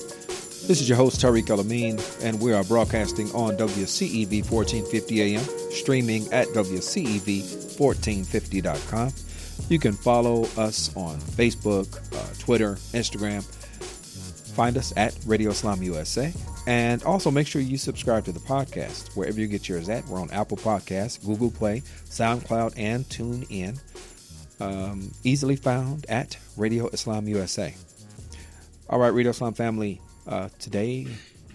This 0.69 0.81
is 0.83 0.89
your 0.89 0.99
host, 0.99 1.23
Tariq 1.23 1.49
El 1.49 1.61
Amin, 1.61 1.99
and 2.21 2.39
we 2.43 2.53
are 2.53 2.63
broadcasting 2.63 3.31
on 3.31 3.57
WCEV 3.57 4.51
1450 4.51 5.23
AM, 5.23 5.43
streaming 5.71 6.31
at 6.31 6.47
WCEV1450.com. 6.49 9.13
You 9.71 9.79
can 9.79 9.95
follow 9.95 10.43
us 10.59 10.95
on 10.95 11.19
Facebook, 11.21 11.97
uh, 12.15 12.35
Twitter, 12.39 12.75
Instagram. 12.93 13.43
Find 14.55 14.77
us 14.77 14.93
at 14.95 15.17
Radio 15.25 15.53
Islam 15.53 15.83
USA. 15.83 16.35
And 16.67 17.03
also 17.03 17.31
make 17.31 17.47
sure 17.47 17.63
you 17.63 17.79
subscribe 17.79 18.27
to 18.27 18.33
the 18.33 18.41
podcast 18.41 19.17
wherever 19.17 19.41
you 19.41 19.47
get 19.47 19.71
yours 19.71 19.89
at. 19.89 20.07
We're 20.07 20.21
on 20.21 20.31
Apple 20.33 20.59
Podcasts, 20.59 21.25
Google 21.25 21.51
Play, 21.51 21.81
SoundCloud, 22.11 22.75
and 22.77 23.07
TuneIn. 23.07 23.81
Um, 24.61 25.13
easily 25.25 25.57
found 25.57 26.05
at 26.11 26.37
Radio 26.59 26.89
Islam 26.89 27.27
USA. 27.27 27.75
All 28.91 28.99
right, 28.99 29.15
Radio 29.15 29.31
Islam 29.31 29.55
family. 29.55 30.03
Uh, 30.29 30.51
today 30.59 31.07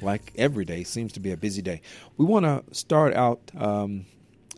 like 0.01 0.33
every 0.35 0.65
day 0.65 0.83
seems 0.83 1.13
to 1.13 1.19
be 1.19 1.31
a 1.31 1.37
busy 1.37 1.61
day. 1.61 1.81
We 2.17 2.25
want 2.25 2.45
to 2.45 2.63
start 2.75 3.13
out 3.13 3.39
um, 3.55 4.05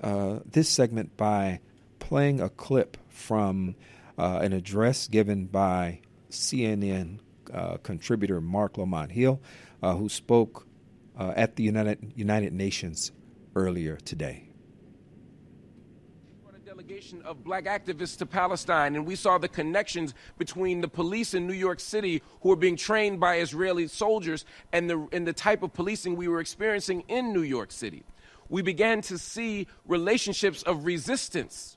uh, 0.02 0.40
this 0.46 0.70
segment 0.70 1.16
by 1.18 1.60
playing 2.00 2.42
a 2.42 2.50
clip 2.50 2.98
from 3.10 3.76
uh, 4.18 4.40
an 4.42 4.54
address 4.54 5.08
given 5.08 5.46
by 5.46 6.00
CNN 6.32 7.20
uh, 7.54 7.78
contributor 7.78 8.42
Mark 8.42 8.78
Lamont 8.78 9.12
Hill, 9.12 9.42
uh, 9.84 9.96
who 9.96 10.10
spoke 10.10 10.66
uh, 11.18 11.34
at 11.36 11.56
the 11.56 11.64
United 11.64 12.14
United 12.16 12.54
Nations 12.54 13.12
earlier 13.56 13.98
today 13.98 14.45
of 17.26 17.44
black 17.44 17.66
activists 17.66 18.18
to 18.18 18.26
Palestine, 18.26 18.96
and 18.96 19.06
we 19.06 19.16
saw 19.16 19.38
the 19.38 19.50
connections 19.50 20.14
between 20.38 20.80
the 20.80 20.88
police 20.88 21.34
in 21.34 21.46
New 21.46 21.54
York 21.54 21.82
City 21.82 22.22
who 22.42 22.50
were 22.50 22.56
being 22.56 22.78
trained 22.78 23.20
by 23.20 23.40
Israeli 23.40 23.88
soldiers 23.88 24.46
and 24.72 24.90
the, 24.90 25.06
and 25.12 25.28
the 25.28 25.34
type 25.34 25.62
of 25.62 25.74
policing 25.74 26.16
we 26.16 26.30
were 26.30 26.40
experiencing 26.40 27.04
in 27.10 27.34
New 27.34 27.42
York 27.42 27.72
City. 27.72 28.04
We 28.48 28.62
began 28.62 29.02
to 29.04 29.18
see 29.18 29.68
relationships 29.86 30.64
of 30.64 30.86
resistance, 30.86 31.76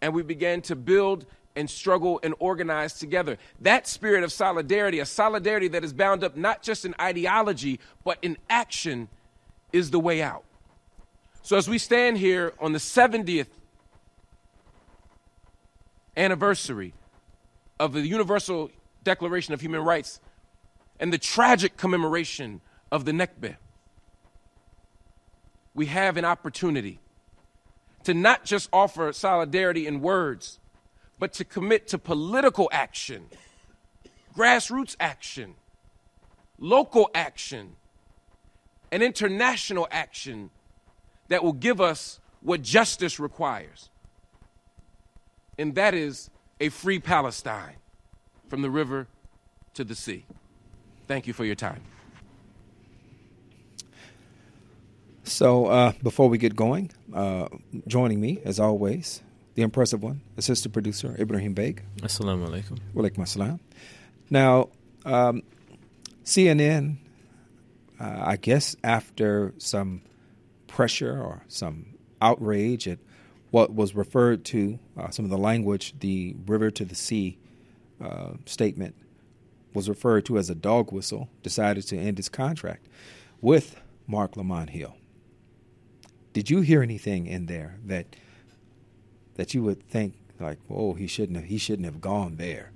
and 0.00 0.14
we 0.14 0.22
began 0.22 0.62
to 0.62 0.76
build 0.76 1.26
and 1.54 1.68
struggle 1.68 2.18
and 2.22 2.34
organize 2.38 2.94
together. 2.94 3.36
That 3.60 3.86
spirit 3.86 4.24
of 4.24 4.32
solidarity, 4.32 5.00
a 5.00 5.06
solidarity 5.06 5.68
that 5.68 5.84
is 5.84 5.92
bound 5.92 6.24
up 6.24 6.34
not 6.34 6.62
just 6.62 6.86
in 6.86 6.94
ideology, 6.98 7.78
but 8.04 8.18
in 8.22 8.38
action, 8.48 9.08
is 9.72 9.90
the 9.90 10.00
way 10.00 10.22
out. 10.22 10.44
So 11.42 11.58
as 11.58 11.68
we 11.68 11.76
stand 11.76 12.16
here 12.16 12.54
on 12.58 12.72
the 12.72 12.78
70th 12.78 13.48
anniversary 16.16 16.94
of 17.78 17.92
the 17.92 18.06
Universal 18.06 18.70
Declaration 19.02 19.54
of 19.54 19.60
Human 19.60 19.80
Rights 19.82 20.20
and 21.00 21.12
the 21.12 21.18
tragic 21.18 21.76
commemoration 21.76 22.60
of 22.90 23.04
the 23.04 23.12
Nakba, 23.12 23.56
we 25.74 25.86
have 25.86 26.16
an 26.16 26.24
opportunity 26.24 27.00
to 28.04 28.14
not 28.14 28.44
just 28.44 28.68
offer 28.72 29.12
solidarity 29.12 29.86
in 29.86 30.00
words, 30.00 30.60
but 31.18 31.32
to 31.32 31.44
commit 31.44 31.88
to 31.88 31.98
political 31.98 32.68
action, 32.72 33.26
grassroots 34.36 34.94
action, 35.00 35.54
local 36.58 37.10
action, 37.14 37.76
and 38.92 39.02
international 39.02 39.88
action 39.90 40.50
that 41.28 41.42
will 41.42 41.52
give 41.52 41.80
us 41.80 42.20
what 42.40 42.62
justice 42.62 43.18
requires 43.18 43.88
and 45.58 45.74
that 45.74 45.94
is 45.94 46.30
a 46.60 46.68
free 46.68 46.98
Palestine 46.98 47.76
from 48.48 48.62
the 48.62 48.70
river 48.70 49.06
to 49.74 49.84
the 49.84 49.94
sea. 49.94 50.24
Thank 51.06 51.26
you 51.26 51.32
for 51.32 51.44
your 51.44 51.54
time. 51.54 51.82
So, 55.24 55.66
uh, 55.66 55.92
before 56.02 56.28
we 56.28 56.36
get 56.38 56.54
going, 56.54 56.90
uh, 57.14 57.48
joining 57.86 58.20
me, 58.20 58.40
as 58.44 58.60
always, 58.60 59.22
the 59.54 59.62
impressive 59.62 60.02
one, 60.02 60.20
assistant 60.36 60.72
producer 60.74 61.16
Ibrahim 61.18 61.54
Beg. 61.54 61.82
Assalamu 62.00 62.48
alaikum. 62.48 62.78
Walaikum 62.94 63.18
assalam. 63.18 63.58
Now, 64.28 64.68
um, 65.04 65.42
CNN, 66.24 66.96
uh, 67.98 68.22
I 68.24 68.36
guess 68.36 68.76
after 68.84 69.54
some 69.58 70.02
pressure 70.66 71.20
or 71.22 71.42
some 71.48 71.86
outrage 72.20 72.88
at 72.88 72.98
what 73.54 73.72
was 73.72 73.94
referred 73.94 74.44
to, 74.44 74.80
uh, 74.98 75.08
some 75.10 75.24
of 75.24 75.30
the 75.30 75.38
language, 75.38 75.94
the 76.00 76.34
river 76.44 76.72
to 76.72 76.84
the 76.84 76.96
sea 76.96 77.38
uh, 78.02 78.30
statement 78.46 78.96
was 79.72 79.88
referred 79.88 80.26
to 80.26 80.36
as 80.36 80.50
a 80.50 80.56
dog 80.56 80.90
whistle, 80.90 81.28
decided 81.44 81.86
to 81.86 81.96
end 81.96 82.16
his 82.16 82.28
contract 82.28 82.88
with 83.40 83.80
Mark 84.08 84.36
Lamont 84.36 84.70
Hill. 84.70 84.96
Did 86.32 86.50
you 86.50 86.62
hear 86.62 86.82
anything 86.82 87.28
in 87.28 87.46
there 87.46 87.78
that 87.84 88.16
that 89.36 89.54
you 89.54 89.62
would 89.62 89.88
think 89.88 90.14
like, 90.40 90.58
oh, 90.68 90.94
he 90.94 91.06
shouldn't 91.06 91.38
have 91.38 91.46
he 91.46 91.58
shouldn't 91.58 91.86
have 91.86 92.00
gone 92.00 92.38
there? 92.38 92.72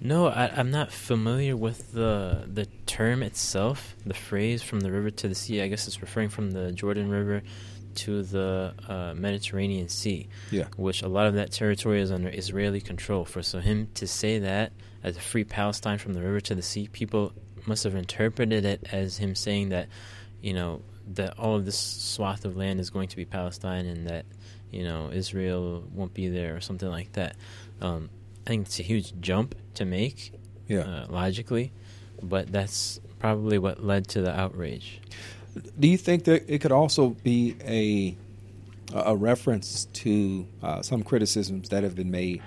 No, 0.00 0.28
I, 0.28 0.52
am 0.56 0.70
not 0.70 0.92
familiar 0.92 1.56
with 1.56 1.90
the 1.90 2.44
the 2.46 2.66
term 2.86 3.24
itself, 3.24 3.96
the 4.06 4.14
phrase 4.14 4.62
"from 4.62 4.78
the 4.78 4.92
river 4.92 5.10
to 5.10 5.26
the 5.26 5.34
sea." 5.34 5.60
I 5.62 5.66
guess 5.66 5.88
it's 5.88 6.00
referring 6.00 6.28
from 6.28 6.52
the 6.52 6.70
Jordan 6.70 7.10
River 7.10 7.42
to 8.04 8.22
the 8.22 8.74
uh, 8.88 9.14
Mediterranean 9.14 9.88
Sea, 9.88 10.28
yeah. 10.50 10.66
which 10.76 11.02
a 11.02 11.08
lot 11.08 11.26
of 11.26 11.34
that 11.34 11.52
territory 11.52 12.00
is 12.00 12.10
under 12.10 12.28
Israeli 12.28 12.80
control. 12.80 13.24
For 13.24 13.42
so 13.42 13.58
him 13.60 13.88
to 13.94 14.06
say 14.06 14.38
that 14.38 14.72
as 15.02 15.16
a 15.16 15.20
free 15.20 15.44
Palestine 15.44 15.98
from 15.98 16.14
the 16.14 16.22
river 16.22 16.40
to 16.40 16.54
the 16.54 16.62
sea, 16.62 16.88
people 16.92 17.32
must 17.66 17.84
have 17.84 17.94
interpreted 17.94 18.64
it 18.64 18.86
as 18.92 19.18
him 19.18 19.34
saying 19.34 19.70
that, 19.70 19.88
you 20.40 20.52
know, 20.52 20.82
that 21.14 21.38
all 21.38 21.56
of 21.56 21.64
this 21.64 21.78
swath 21.78 22.44
of 22.44 22.56
land 22.56 22.80
is 22.80 22.90
going 22.90 23.08
to 23.08 23.16
be 23.16 23.24
Palestine 23.24 23.86
and 23.86 24.06
that, 24.06 24.26
you 24.70 24.84
know, 24.84 25.10
Israel 25.12 25.84
won't 25.92 26.14
be 26.14 26.28
there 26.28 26.54
or 26.56 26.60
something 26.60 26.88
like 26.88 27.12
that. 27.12 27.36
Um, 27.80 28.10
I 28.46 28.50
think 28.50 28.66
it's 28.66 28.80
a 28.80 28.82
huge 28.82 29.14
jump 29.20 29.54
to 29.74 29.84
make, 29.84 30.32
yeah. 30.66 30.80
Uh, 30.80 31.06
logically, 31.08 31.72
but 32.22 32.50
that's 32.52 33.00
probably 33.18 33.58
what 33.58 33.82
led 33.82 34.08
to 34.08 34.22
the 34.22 34.38
outrage. 34.38 35.00
Do 35.78 35.88
you 35.88 35.96
think 35.96 36.24
that 36.24 36.52
it 36.52 36.60
could 36.60 36.72
also 36.72 37.10
be 37.10 37.56
a 37.64 38.16
a 38.94 39.14
reference 39.14 39.84
to 39.92 40.46
uh, 40.62 40.80
some 40.82 41.02
criticisms 41.02 41.68
that 41.68 41.82
have 41.82 41.94
been 41.94 42.10
made 42.10 42.42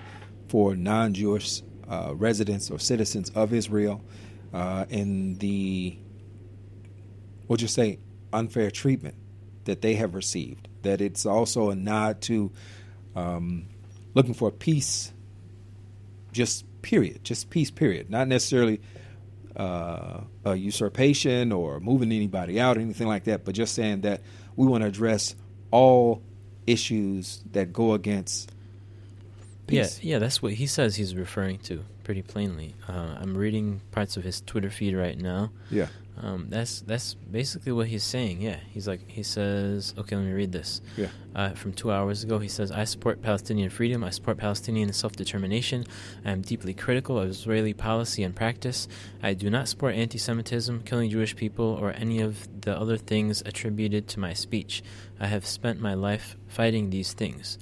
for 0.48 0.74
non-Jewish 0.74 1.62
uh, 1.88 2.12
residents 2.14 2.70
or 2.70 2.78
citizens 2.78 3.30
of 3.30 3.52
Israel 3.52 4.02
uh, 4.52 4.84
in 4.88 5.34
the 5.38 5.96
we'll 7.46 7.56
just 7.56 7.74
say 7.74 7.98
unfair 8.32 8.70
treatment 8.70 9.14
that 9.64 9.82
they 9.82 9.94
have 9.94 10.14
received? 10.14 10.68
That 10.82 11.00
it's 11.00 11.26
also 11.26 11.70
a 11.70 11.76
nod 11.76 12.20
to 12.22 12.50
um, 13.14 13.66
looking 14.14 14.34
for 14.34 14.50
peace, 14.50 15.12
just 16.32 16.64
period, 16.82 17.24
just 17.24 17.50
peace 17.50 17.70
period, 17.70 18.10
not 18.10 18.26
necessarily 18.26 18.80
uh, 19.56 20.20
a 20.44 20.54
usurpation 20.54 21.52
or 21.52 21.80
moving 21.80 22.12
anybody 22.12 22.60
out 22.60 22.76
or 22.76 22.80
anything 22.80 23.06
like 23.08 23.24
that, 23.24 23.44
but 23.44 23.54
just 23.54 23.74
saying 23.74 24.02
that 24.02 24.22
we 24.56 24.66
want 24.66 24.82
to 24.82 24.88
address 24.88 25.34
all 25.70 26.22
issues 26.66 27.42
that 27.52 27.72
go 27.72 27.92
against 27.94 28.52
peace. 29.66 30.02
Yeah, 30.02 30.14
yeah, 30.14 30.18
that's 30.18 30.42
what 30.42 30.52
he 30.52 30.66
says 30.66 30.96
he's 30.96 31.14
referring 31.14 31.58
to 31.60 31.84
pretty 32.04 32.22
plainly. 32.22 32.74
Uh, 32.88 33.16
I'm 33.20 33.36
reading 33.36 33.80
parts 33.90 34.16
of 34.16 34.24
his 34.24 34.40
Twitter 34.40 34.70
feed 34.70 34.94
right 34.94 35.18
now. 35.18 35.50
Yeah. 35.70 35.88
Um, 36.18 36.46
that's 36.50 36.82
that's 36.82 37.14
basically 37.14 37.72
what 37.72 37.86
he's 37.86 38.04
saying. 38.04 38.42
Yeah, 38.42 38.58
he's 38.70 38.86
like 38.86 39.10
he 39.10 39.22
says. 39.22 39.94
Okay, 39.96 40.14
let 40.14 40.24
me 40.24 40.32
read 40.32 40.52
this. 40.52 40.82
Yeah. 40.96 41.08
Uh, 41.34 41.50
from 41.50 41.72
two 41.72 41.90
hours 41.90 42.22
ago, 42.22 42.38
he 42.38 42.48
says, 42.48 42.70
"I 42.70 42.84
support 42.84 43.22
Palestinian 43.22 43.70
freedom. 43.70 44.04
I 44.04 44.10
support 44.10 44.36
Palestinian 44.36 44.92
self-determination. 44.92 45.86
I 46.24 46.30
am 46.30 46.42
deeply 46.42 46.74
critical 46.74 47.18
of 47.18 47.30
Israeli 47.30 47.72
policy 47.72 48.22
and 48.22 48.36
practice. 48.36 48.88
I 49.22 49.32
do 49.32 49.48
not 49.48 49.68
support 49.68 49.94
anti-Semitism, 49.94 50.82
killing 50.82 51.10
Jewish 51.10 51.34
people, 51.34 51.78
or 51.80 51.92
any 51.92 52.20
of 52.20 52.46
the 52.60 52.78
other 52.78 52.98
things 52.98 53.42
attributed 53.46 54.06
to 54.08 54.20
my 54.20 54.34
speech. 54.34 54.82
I 55.18 55.28
have 55.28 55.46
spent 55.46 55.80
my 55.80 55.94
life 55.94 56.36
fighting 56.46 56.90
these 56.90 57.14
things." 57.14 57.58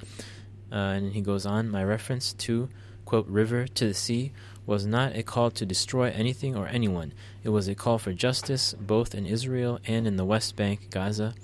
Uh, 0.73 0.99
and 0.99 1.13
he 1.13 1.21
goes 1.21 1.47
on. 1.47 1.71
My 1.71 1.85
reference 1.85 2.33
to 2.35 2.69
quote 3.05 3.27
river 3.27 3.67
to 3.67 3.87
the 3.87 3.95
sea 3.95 4.33
was 4.67 4.87
not 4.87 5.17
a 5.17 5.23
call 5.23 5.51
to 5.51 5.67
destroy 5.67 6.11
anything 6.11 6.55
or 6.55 6.69
anyone. 6.69 7.13
It 7.43 7.49
was 7.49 7.69
a 7.69 7.75
call 7.75 7.99
for 7.99 8.13
justice, 8.13 8.75
both 8.79 9.15
in 9.15 9.27
Israel 9.27 9.79
and 9.87 10.07
in 10.07 10.17
the 10.17 10.25
West 10.25 10.57
Bank, 10.57 10.91
Gaza. 10.91 11.35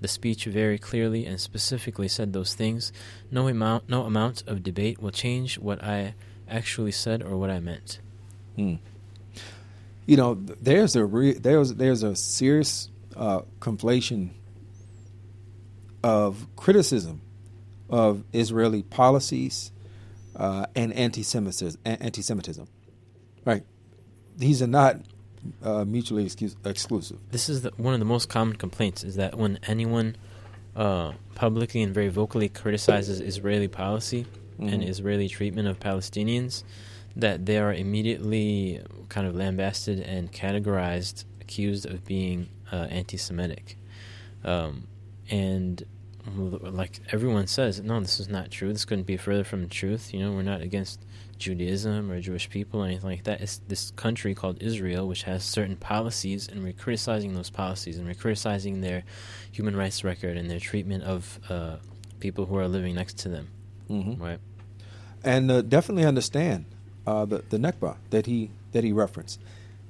The 0.00 0.08
speech 0.08 0.44
very 0.44 0.78
clearly 0.78 1.24
and 1.24 1.40
specifically 1.40 2.08
said 2.08 2.32
those 2.32 2.54
things. 2.54 2.92
No 3.30 3.48
amount, 3.48 3.88
no 3.88 4.02
amount 4.02 4.42
of 4.46 4.62
debate 4.62 5.00
will 5.00 5.12
change 5.12 5.58
what 5.58 5.82
I 5.82 6.14
actually 6.48 6.92
said 6.92 7.22
or 7.22 7.36
what 7.36 7.50
I 7.50 7.60
meant. 7.60 8.00
Hmm. 8.56 8.74
You 10.06 10.16
know, 10.16 10.34
there's 10.34 10.96
a 10.96 11.04
re- 11.04 11.38
there's 11.38 11.74
there's 11.74 12.02
a 12.02 12.14
serious 12.14 12.90
uh, 13.16 13.42
conflation 13.60 14.30
of 16.02 16.46
criticism 16.56 17.22
of 17.88 18.24
Israeli 18.32 18.82
policies 18.82 19.72
uh, 20.36 20.66
and 20.74 20.92
anti-Semitism. 20.92 21.80
Anti-Semitism, 21.84 22.66
right? 23.46 23.64
These 24.36 24.60
are 24.60 24.66
not 24.66 25.00
uh, 25.62 25.84
mutually 25.84 26.24
excuse- 26.24 26.56
exclusive. 26.64 27.18
This 27.30 27.48
is 27.48 27.62
the, 27.62 27.72
one 27.76 27.94
of 27.94 28.00
the 28.00 28.06
most 28.06 28.28
common 28.28 28.56
complaints: 28.56 29.04
is 29.04 29.16
that 29.16 29.36
when 29.36 29.58
anyone 29.66 30.16
uh, 30.76 31.12
publicly 31.34 31.82
and 31.82 31.94
very 31.94 32.08
vocally 32.08 32.48
criticizes 32.48 33.20
Israeli 33.20 33.68
policy 33.68 34.26
mm-hmm. 34.58 34.68
and 34.68 34.82
Israeli 34.82 35.28
treatment 35.28 35.68
of 35.68 35.78
Palestinians, 35.80 36.64
that 37.16 37.46
they 37.46 37.58
are 37.58 37.72
immediately 37.72 38.82
kind 39.08 39.26
of 39.26 39.34
lambasted 39.34 40.00
and 40.00 40.32
categorized, 40.32 41.24
accused 41.40 41.86
of 41.86 42.04
being 42.04 42.48
uh, 42.72 42.86
anti-Semitic, 42.90 43.76
um, 44.44 44.86
and 45.30 45.84
like 46.26 47.00
everyone 47.12 47.46
says, 47.46 47.80
no, 47.80 48.00
this 48.00 48.18
is 48.18 48.28
not 48.28 48.50
true. 48.50 48.72
This 48.72 48.84
couldn't 48.84 49.06
be 49.06 49.16
further 49.16 49.44
from 49.44 49.62
the 49.62 49.68
truth. 49.68 50.14
You 50.14 50.20
know, 50.20 50.32
we're 50.32 50.42
not 50.42 50.62
against 50.62 51.04
Judaism 51.38 52.10
or 52.10 52.20
Jewish 52.20 52.48
people 52.48 52.82
or 52.82 52.86
anything 52.86 53.10
like 53.10 53.24
that. 53.24 53.40
It's 53.40 53.58
this 53.68 53.90
country 53.92 54.34
called 54.34 54.62
Israel, 54.62 55.06
which 55.06 55.24
has 55.24 55.44
certain 55.44 55.76
policies, 55.76 56.48
and 56.48 56.62
we're 56.62 56.72
criticizing 56.72 57.34
those 57.34 57.50
policies, 57.50 57.98
and 57.98 58.06
we're 58.06 58.14
criticizing 58.14 58.80
their 58.80 59.04
human 59.52 59.76
rights 59.76 60.02
record 60.04 60.36
and 60.36 60.50
their 60.50 60.60
treatment 60.60 61.04
of 61.04 61.38
uh, 61.48 61.76
people 62.20 62.46
who 62.46 62.56
are 62.56 62.68
living 62.68 62.94
next 62.94 63.18
to 63.18 63.28
them. 63.28 63.48
Mm-hmm. 63.90 64.22
Right. 64.22 64.38
And 65.22 65.50
uh, 65.50 65.62
definitely 65.62 66.04
understand 66.04 66.64
uh, 67.06 67.24
the 67.24 67.44
the 67.50 67.58
Nakba 67.58 67.96
that 68.10 68.26
he 68.26 68.50
that 68.72 68.84
he 68.84 68.92
referenced. 68.92 69.40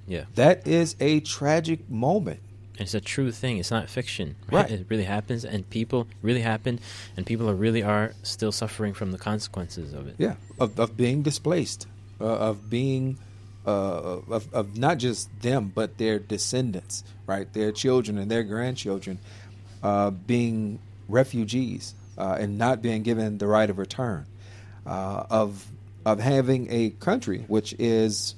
Yeah. 0.07 0.25
That 0.35 0.67
is 0.67 0.97
a 1.01 1.21
tragic 1.21 1.89
moment. 1.89 2.41
It's 2.79 2.95
a 2.95 3.01
true 3.01 3.31
thing. 3.31 3.59
It's 3.59 3.71
not 3.71 3.89
fiction. 3.89 4.37
Right? 4.51 4.63
Right. 4.63 4.71
It 4.81 4.87
really 4.89 5.05
happens, 5.05 5.45
and 5.45 5.69
people 5.71 6.09
really 6.23 6.41
happen, 6.41 6.81
and 7.17 7.25
people 7.25 7.49
are 7.49 7.55
really 7.55 7.83
are 7.83 8.15
still 8.23 8.53
suffering 8.53 8.95
from 8.95 9.13
the 9.13 9.19
consequences 9.19 9.93
of 9.93 10.09
it. 10.09 10.17
Yeah, 10.19 10.35
of, 10.59 10.79
of 10.79 10.97
being 10.97 11.23
displaced, 11.23 11.87
uh, 12.21 12.25
of 12.25 12.69
being, 12.69 13.19
uh, 13.67 14.19
of, 14.29 14.53
of 14.53 14.77
not 14.77 14.99
just 14.99 15.29
them, 15.41 15.71
but 15.73 15.99
their 15.99 16.19
descendants, 16.19 17.05
right? 17.27 17.53
Their 17.53 17.71
children 17.71 18.19
and 18.19 18.31
their 18.31 18.43
grandchildren 18.43 19.19
uh, 19.83 20.11
being 20.11 20.81
refugees 21.09 21.95
uh, 22.19 22.39
and 22.41 22.59
not 22.59 22.83
being 22.83 23.03
given 23.03 23.39
the 23.39 23.47
right 23.47 23.71
of 23.71 23.79
return, 23.79 24.27
uh, 24.87 25.25
of 25.31 25.67
of 26.07 26.21
having 26.21 26.71
a 26.71 26.91
country 26.91 27.45
which 27.49 27.75
is 27.79 28.35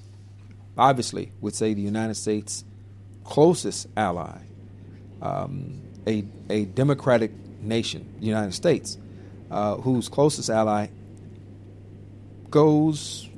obviously 0.79 1.33
would 1.41 1.55
say 1.55 1.75
the 1.75 1.83
United 1.83 2.15
States 2.15 2.65
closest 3.27 3.89
ally, 3.97 4.39
um, 5.23 5.83
a 6.07 6.25
a 6.51 6.65
democratic 6.67 7.33
nation, 7.63 8.09
the 8.21 8.27
United 8.27 8.55
States, 8.55 8.99
uh, 9.51 9.77
whose 9.77 10.09
closest 10.09 10.51
ally 10.51 10.89
goes 12.51 13.29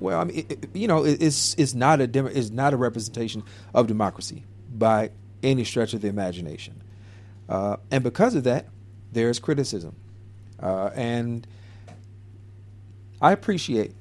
well. 0.00 0.20
I 0.20 0.24
mean, 0.24 0.38
it, 0.38 0.52
it- 0.52 0.68
you 0.74 0.88
know, 0.88 1.04
it, 1.04 1.22
it's 1.22 1.54
it's 1.56 1.74
not 1.74 2.00
a 2.00 2.06
dem- 2.06 2.26
it's 2.28 2.50
not 2.50 2.74
a 2.74 2.76
representation 2.76 3.44
of 3.74 3.86
democracy 3.86 4.44
by 4.76 5.10
any 5.42 5.64
stretch 5.64 5.94
of 5.94 6.00
the 6.02 6.08
imagination, 6.08 6.82
uh, 7.48 7.76
and 7.90 8.02
because 8.04 8.34
of 8.34 8.44
that, 8.44 8.66
there 9.12 9.30
is 9.30 9.38
criticism, 9.38 9.94
uh, 10.60 10.90
and 10.94 11.46
I 13.22 13.32
appreciate 13.32 13.94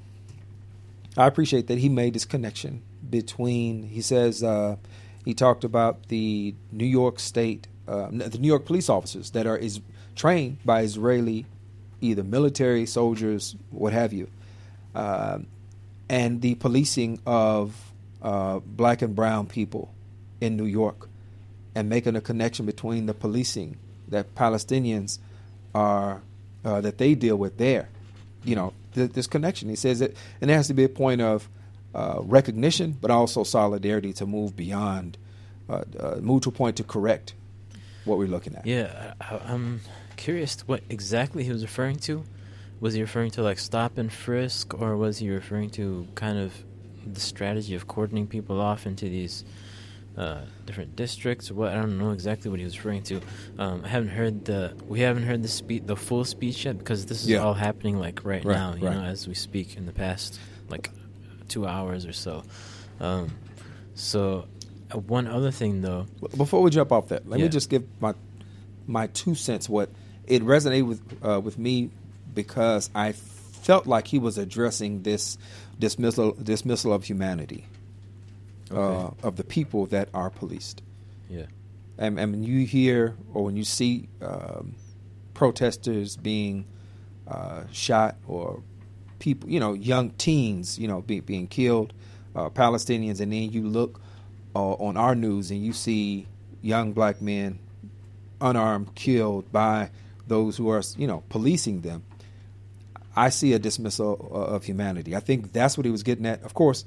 I 1.18 1.28
appreciate 1.28 1.68
that 1.68 1.78
he 1.78 1.90
made 1.90 2.14
this 2.16 2.26
connection 2.26 2.82
between. 3.10 3.84
He 3.84 4.02
says 4.02 4.44
uh, 4.44 4.78
he 5.26 5.34
talked 5.34 5.64
about 5.64 6.08
the 6.08 6.56
New 6.72 6.86
York 6.86 7.20
State, 7.20 7.68
uh, 7.88 8.08
the 8.12 8.38
New 8.40 8.48
York 8.48 8.66
police 8.66 8.90
officers 8.90 9.32
that 9.32 9.46
are 9.46 9.58
is 9.58 9.82
trained 10.16 10.58
by 10.66 10.82
Israeli, 10.82 11.46
either 12.02 12.24
military 12.24 12.86
soldiers, 12.86 13.56
what 13.72 13.94
have 13.94 14.14
you, 14.14 14.28
uh, 14.96 15.40
and 16.10 16.42
the 16.42 16.56
policing 16.56 17.20
of 17.26 17.92
uh, 18.22 18.60
black 18.60 19.02
and 19.02 19.16
brown 19.16 19.48
people 19.48 19.94
in 20.42 20.58
New 20.58 20.66
York, 20.66 21.10
and 21.76 21.90
making 21.90 22.16
a 22.16 22.22
connection 22.22 22.66
between 22.66 23.06
the 23.06 23.14
policing 23.14 23.78
that 24.10 24.36
Palestinians 24.36 25.20
are 25.74 26.22
uh, 26.64 26.82
that 26.82 26.98
they 26.98 27.16
deal 27.16 27.36
with 27.36 27.58
there 27.58 27.90
you 28.44 28.56
know 28.56 28.74
th- 28.94 29.12
this 29.12 29.28
connection. 29.28 29.70
He 29.70 29.76
says 29.76 30.00
that, 30.00 30.16
and 30.42 30.50
there 30.50 30.58
has 30.58 30.68
to 30.68 30.74
be 30.74 30.84
a 30.84 30.90
point 30.90 31.22
of 31.22 31.50
uh, 31.94 32.20
recognition, 32.22 32.98
but 33.00 33.12
also 33.12 33.44
solidarity 33.44 34.14
to 34.14 34.26
move 34.26 34.56
beyond, 34.56 35.18
uh, 35.70 35.84
uh, 36.00 36.16
move 36.22 36.42
to 36.42 36.50
a 36.50 36.52
point 36.52 36.76
to 36.78 36.84
correct 36.84 37.34
what 38.06 38.18
we're 38.18 38.28
looking 38.28 38.56
at. 38.56 38.66
Yeah, 38.66 39.14
I, 39.22 39.38
I'm 39.46 39.82
curious 40.18 40.62
what 40.68 40.82
exactly 40.90 41.44
he 41.44 41.52
was 41.52 41.62
referring 41.64 41.98
to. 42.00 42.24
Was 42.80 42.94
he 42.96 43.02
referring 43.02 43.32
to 43.32 43.42
like 43.44 43.60
stop 43.60 43.98
and 43.98 44.12
frisk, 44.12 44.74
or 44.74 44.98
was 44.98 45.20
he 45.20 45.30
referring 45.30 45.70
to 45.72 46.08
kind 46.16 46.38
of 46.38 46.54
the 47.12 47.20
strategy 47.20 47.76
of 47.76 47.88
cordoning 47.88 48.28
people 48.28 48.60
off 48.60 48.86
into 48.86 49.06
these 49.06 49.46
uh, 50.18 50.42
different 50.66 50.96
districts? 50.96 51.50
Or 51.50 51.54
what 51.54 51.70
I 51.72 51.76
don't 51.76 51.98
know 51.98 52.12
exactly 52.12 52.50
what 52.52 52.60
he 52.60 52.66
was 52.66 52.76
referring 52.76 53.04
to. 53.04 53.22
Um, 53.58 53.84
I 53.86 53.88
haven't 53.88 54.10
heard 54.10 54.44
the 54.46 54.74
we 54.88 55.00
haven't 55.00 55.24
heard 55.24 55.44
the 55.44 55.48
spe- 55.48 55.86
the 55.86 55.96
full 55.96 56.26
speech 56.26 56.66
yet 56.66 56.78
because 56.78 57.06
this 57.06 57.22
is 57.24 57.30
Yeah. 57.30 57.38
all 57.38 57.54
happening 57.54 58.00
like 58.00 58.26
right, 58.26 58.44
Right, 58.44 58.54
now, 58.58 58.74
you 58.76 58.86
right. 58.88 58.98
know, 58.98 59.04
as 59.04 59.28
we 59.30 59.34
speak 59.34 59.78
in 59.78 59.86
the 59.86 59.94
past 59.94 60.40
like 60.68 60.90
two 61.54 61.68
hours 61.68 62.06
or 62.06 62.14
so. 62.14 62.44
Um, 63.00 63.32
so 63.96 64.48
uh, 64.92 64.98
one 64.98 65.28
other 65.28 65.52
thing 65.52 65.82
though, 65.82 66.08
Before 66.36 66.62
we 66.62 66.72
jump 66.72 66.92
off 66.92 67.10
that, 67.10 67.28
let 67.30 67.40
me 67.40 67.50
just 67.50 67.70
give 67.70 67.84
my 68.02 68.14
my 68.88 69.08
two 69.08 69.36
cents. 69.36 69.70
What 69.70 69.90
it 70.28 70.42
resonated 70.44 70.88
with 70.88 71.02
uh, 71.24 71.40
with 71.40 71.58
me 71.58 71.90
because 72.34 72.90
I 72.96 73.12
felt 73.14 73.88
like 73.88 74.08
he 74.08 74.20
was 74.20 74.38
addressing 74.38 75.04
this 75.04 75.38
dismissal 75.80 76.32
dismissal 76.34 76.92
of 76.94 77.04
humanity 77.04 77.66
uh, 78.72 79.12
of 79.22 79.36
the 79.36 79.44
people 79.44 79.86
that 79.88 80.10
are 80.14 80.30
policed. 80.30 80.82
yeah, 81.30 81.46
and, 81.98 82.20
and 82.20 82.32
when 82.32 82.44
you 82.44 82.66
hear 82.66 83.16
or 83.34 83.44
when 83.46 83.56
you 83.56 83.64
see 83.64 84.10
um, 84.22 84.76
protesters 85.34 86.18
being 86.18 86.66
uh, 87.28 87.64
shot 87.72 88.16
or 88.28 88.62
people, 89.24 89.50
you 89.50 89.58
know, 89.58 89.72
young 89.72 90.10
teens, 90.12 90.78
you 90.78 90.86
know, 90.86 91.00
be, 91.02 91.22
being 91.22 91.48
killed, 91.48 91.94
uh, 92.36 92.50
Palestinians, 92.50 93.22
and 93.22 93.32
then 93.32 93.50
you 93.52 93.66
look 93.66 94.02
uh, 94.54 94.74
on 94.74 94.98
our 94.98 95.16
news 95.16 95.50
and 95.50 95.64
you 95.64 95.72
see 95.72 96.28
young 96.62 96.92
black 96.92 97.22
men 97.22 97.58
unarmed 98.42 98.94
killed 98.96 99.50
by 99.54 99.90
those 100.28 100.58
who 100.58 100.68
are, 100.70 100.82
you 100.98 101.08
know, 101.08 101.24
policing 101.30 101.82
them. 101.82 102.04
I 103.16 103.30
see 103.30 103.54
a 103.54 103.60
dismissal 103.60 104.30
uh, 104.34 104.56
of 104.56 104.66
humanity. 104.66 105.16
I 105.16 105.22
think 105.22 105.54
that's 105.54 105.78
what 105.78 105.86
he 105.86 105.92
was 105.92 106.04
getting 106.04 106.26
at. 106.26 106.44
Of 106.44 106.54
course, 106.54 106.84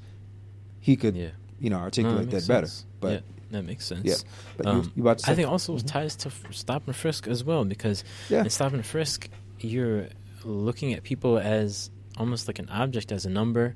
he 0.81 0.97
could, 0.97 1.17
Yeah. 1.17 1.31
you 1.59 1.71
know, 1.71 1.79
No, 1.79 1.85
articulate 1.85 2.31
that 2.33 2.47
better. 2.47 2.69
But 3.01 3.13
yeah, 3.13 3.21
that 3.53 3.63
makes 3.65 3.87
sense. 3.87 4.05
Yeah. 4.05 4.17
But 4.59 4.67
you- 4.67 4.73
Um, 4.73 4.93
you 4.95 5.03
about 5.03 5.19
to 5.21 5.31
I 5.31 5.35
think 5.35 5.49
also 5.49 5.77
Mhm. 5.77 5.87
ties 5.87 6.17
to 6.17 6.29
f- 6.29 6.45
stop 6.51 6.83
and 6.87 6.95
frisk 6.95 7.27
as 7.29 7.43
well 7.45 7.65
because 7.65 8.05
Yeah. 8.29 8.43
in 8.45 8.51
stop 8.51 8.75
and 8.75 8.85
frisk 8.85 9.31
you're 9.61 10.09
looking 10.45 10.93
at 10.93 11.03
people 11.03 11.39
as 11.39 11.91
almost 12.17 12.47
like 12.49 12.59
an 12.59 12.69
object, 12.69 13.13
as 13.13 13.25
a 13.27 13.31
number, 13.31 13.75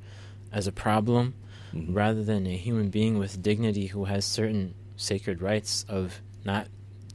as 0.53 0.67
a 0.67 0.73
problem, 0.73 1.35
Mhm. 1.73 1.95
rather 1.95 2.25
than 2.25 2.47
a 2.47 2.57
human 2.57 2.89
being 2.91 3.19
with 3.19 3.43
dignity 3.43 3.87
who 3.89 4.07
has 4.07 4.25
certain 4.25 4.75
sacred 4.97 5.41
rights 5.41 5.85
of 5.89 6.21
not, 6.45 6.67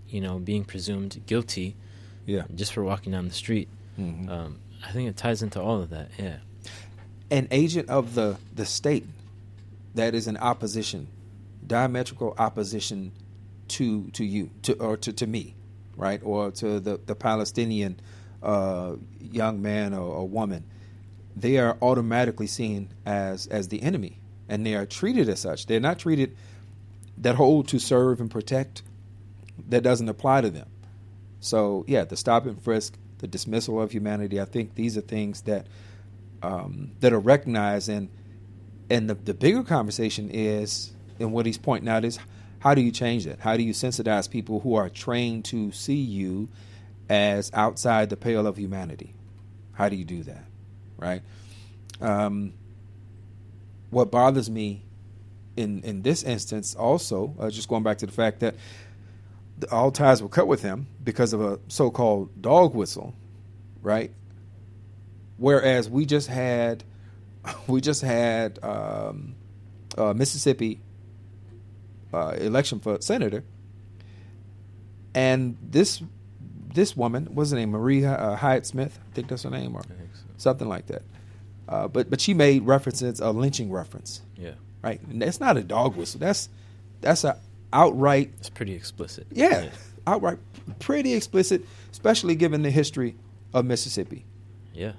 you 0.07 0.21
know, 0.21 0.39
being 0.39 0.63
presumed 0.63 1.19
guilty 1.25 1.75
yeah. 2.25 2.43
just 2.55 2.71
for 2.73 2.83
walking 2.83 3.11
down 3.11 3.27
the 3.27 3.33
street. 3.33 3.67
Mhm. 3.99 4.29
Um, 4.29 4.59
I 4.87 4.91
think 4.91 5.09
it 5.09 5.17
ties 5.17 5.41
into 5.41 5.61
all 5.61 5.81
of 5.81 5.89
that. 5.89 6.09
Yeah. 6.17 6.37
an 7.31 7.47
agent 7.49 7.89
of 7.89 8.13
the, 8.13 8.37
the 8.53 8.65
state 8.67 9.03
that 9.95 10.13
is 10.13 10.27
in 10.27 10.37
opposition, 10.37 11.07
diametrical 11.65 12.35
opposition 12.37 13.11
to 13.67 14.09
to 14.11 14.23
you 14.23 14.51
to 14.61 14.73
or 14.75 14.95
to, 14.97 15.11
to 15.11 15.25
me, 15.25 15.55
right, 15.97 16.21
or 16.23 16.51
to 16.51 16.79
the 16.79 16.99
the 17.03 17.15
Palestinian 17.15 17.99
uh, 18.43 18.95
young 19.19 19.59
man 19.61 19.93
or, 19.95 20.01
or 20.17 20.27
woman, 20.27 20.63
they 21.35 21.57
are 21.57 21.77
automatically 21.81 22.47
seen 22.47 22.89
as 23.05 23.47
as 23.47 23.67
the 23.67 23.83
enemy, 23.83 24.19
and 24.47 24.65
they 24.65 24.75
are 24.75 24.85
treated 24.85 25.29
as 25.29 25.39
such. 25.39 25.65
They're 25.65 25.79
not 25.79 25.99
treated 25.99 26.35
that 27.17 27.35
hold 27.35 27.67
to 27.69 27.79
serve 27.79 28.19
and 28.19 28.29
protect. 28.31 28.83
That 29.69 29.83
doesn't 29.83 30.09
apply 30.09 30.41
to 30.41 30.49
them. 30.49 30.67
So 31.39 31.85
yeah, 31.87 32.03
the 32.03 32.17
stop 32.17 32.45
and 32.45 32.61
frisk, 32.61 32.97
the 33.19 33.27
dismissal 33.27 33.81
of 33.81 33.91
humanity. 33.91 34.39
I 34.39 34.45
think 34.45 34.75
these 34.75 34.97
are 34.97 35.01
things 35.01 35.41
that 35.41 35.67
um, 36.41 36.91
that 36.99 37.13
are 37.13 37.19
recognized, 37.19 37.89
and 37.89 38.09
and 38.89 39.09
the 39.09 39.15
the 39.15 39.33
bigger 39.33 39.63
conversation 39.63 40.29
is, 40.29 40.91
and 41.19 41.31
what 41.31 41.45
he's 41.45 41.57
pointing 41.57 41.89
out 41.89 42.05
is, 42.05 42.19
how 42.59 42.73
do 42.75 42.81
you 42.81 42.91
change 42.91 43.25
that? 43.25 43.39
How 43.39 43.57
do 43.57 43.63
you 43.63 43.73
sensitize 43.73 44.29
people 44.29 44.59
who 44.61 44.75
are 44.75 44.89
trained 44.89 45.45
to 45.45 45.71
see 45.71 45.95
you 45.95 46.49
as 47.09 47.51
outside 47.53 48.09
the 48.09 48.17
pale 48.17 48.47
of 48.47 48.57
humanity? 48.57 49.13
How 49.73 49.89
do 49.89 49.95
you 49.95 50.05
do 50.05 50.23
that, 50.23 50.45
right? 50.97 51.21
Um, 52.01 52.53
what 53.89 54.11
bothers 54.11 54.49
me 54.49 54.83
in 55.55 55.81
in 55.83 56.01
this 56.01 56.23
instance, 56.23 56.75
also, 56.75 57.33
uh, 57.39 57.49
just 57.49 57.67
going 57.67 57.83
back 57.83 57.97
to 57.99 58.05
the 58.05 58.11
fact 58.11 58.39
that 58.41 58.55
all 59.71 59.91
ties 59.91 60.21
were 60.21 60.29
cut 60.29 60.47
with 60.47 60.61
him 60.61 60.87
because 61.03 61.31
of 61.31 61.41
a 61.41 61.59
so-called 61.69 62.41
dog 62.41 62.75
whistle, 62.75 63.15
right? 63.81 64.11
Whereas 65.37 65.89
we 65.89 66.05
just 66.05 66.27
had, 66.27 66.83
we 67.67 67.81
just 67.81 68.01
had 68.01 68.59
um, 68.63 69.35
uh, 69.97 70.13
Mississippi 70.13 70.81
uh, 72.13 72.35
election 72.37 72.79
for 72.79 72.99
senator, 73.01 73.43
and 75.13 75.57
this 75.61 76.01
this 76.73 76.97
woman 76.97 77.33
was 77.33 77.51
her 77.51 77.57
name 77.57 77.71
Maria 77.71 78.11
uh, 78.11 78.35
Hyatt 78.35 78.65
Smith, 78.65 78.99
I 79.09 79.15
think 79.15 79.29
that's 79.29 79.43
her 79.43 79.49
name, 79.49 79.75
or 79.75 79.83
something 80.37 80.67
like 80.67 80.87
that. 80.87 81.01
Uh, 81.67 81.87
but 81.87 82.09
but 82.09 82.21
she 82.21 82.33
made 82.33 82.63
references 82.63 83.19
a 83.19 83.31
lynching 83.31 83.71
reference, 83.71 84.21
Yeah. 84.37 84.51
right? 84.83 85.01
And 85.09 85.21
that's 85.21 85.39
not 85.39 85.57
a 85.57 85.63
dog 85.63 85.95
whistle. 85.95 86.19
That's 86.19 86.49
that's 87.01 87.23
a 87.23 87.39
outright 87.73 88.31
It's 88.39 88.49
pretty 88.49 88.73
explicit. 88.73 89.27
yeah, 89.31 89.69
outright 90.05 90.37
pretty 90.79 91.13
explicit, 91.13 91.65
especially 91.91 92.35
given 92.35 92.61
the 92.61 92.69
history 92.71 93.15
of 93.53 93.65
Mississippi. 93.65 94.25
Yeah. 94.73 94.93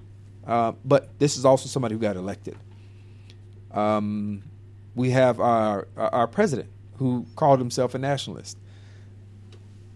Uh, 0.47 0.73
but 0.85 1.09
this 1.19 1.37
is 1.37 1.45
also 1.45 1.69
somebody 1.69 1.95
who 1.95 2.01
got 2.01 2.17
elected. 2.17 2.57
Um, 3.73 4.43
we 4.95 5.11
have 5.11 5.41
our 5.41 5.87
our 5.97 6.27
president 6.27 6.69
who 6.99 7.27
called 7.37 7.59
himself 7.59 7.95
a 7.95 7.99
nationalist. 7.99 8.57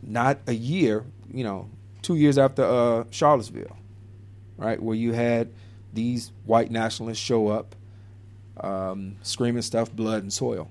Not 0.02 0.38
a 0.46 0.52
year, 0.52 1.04
you 1.32 1.44
know, 1.44 1.68
two 2.02 2.16
years 2.16 2.38
after 2.38 2.64
uh, 2.64 3.04
Charlottesville, 3.10 3.76
right, 4.66 4.80
where 4.80 4.96
you 4.96 5.12
had 5.12 5.50
these 5.92 6.30
white 6.44 6.70
nationalists 6.70 7.18
show 7.18 7.48
up, 7.48 7.74
um, 8.58 9.16
screaming 9.22 9.62
stuff, 9.62 9.90
blood 9.92 10.22
and 10.22 10.32
soil. 10.32 10.70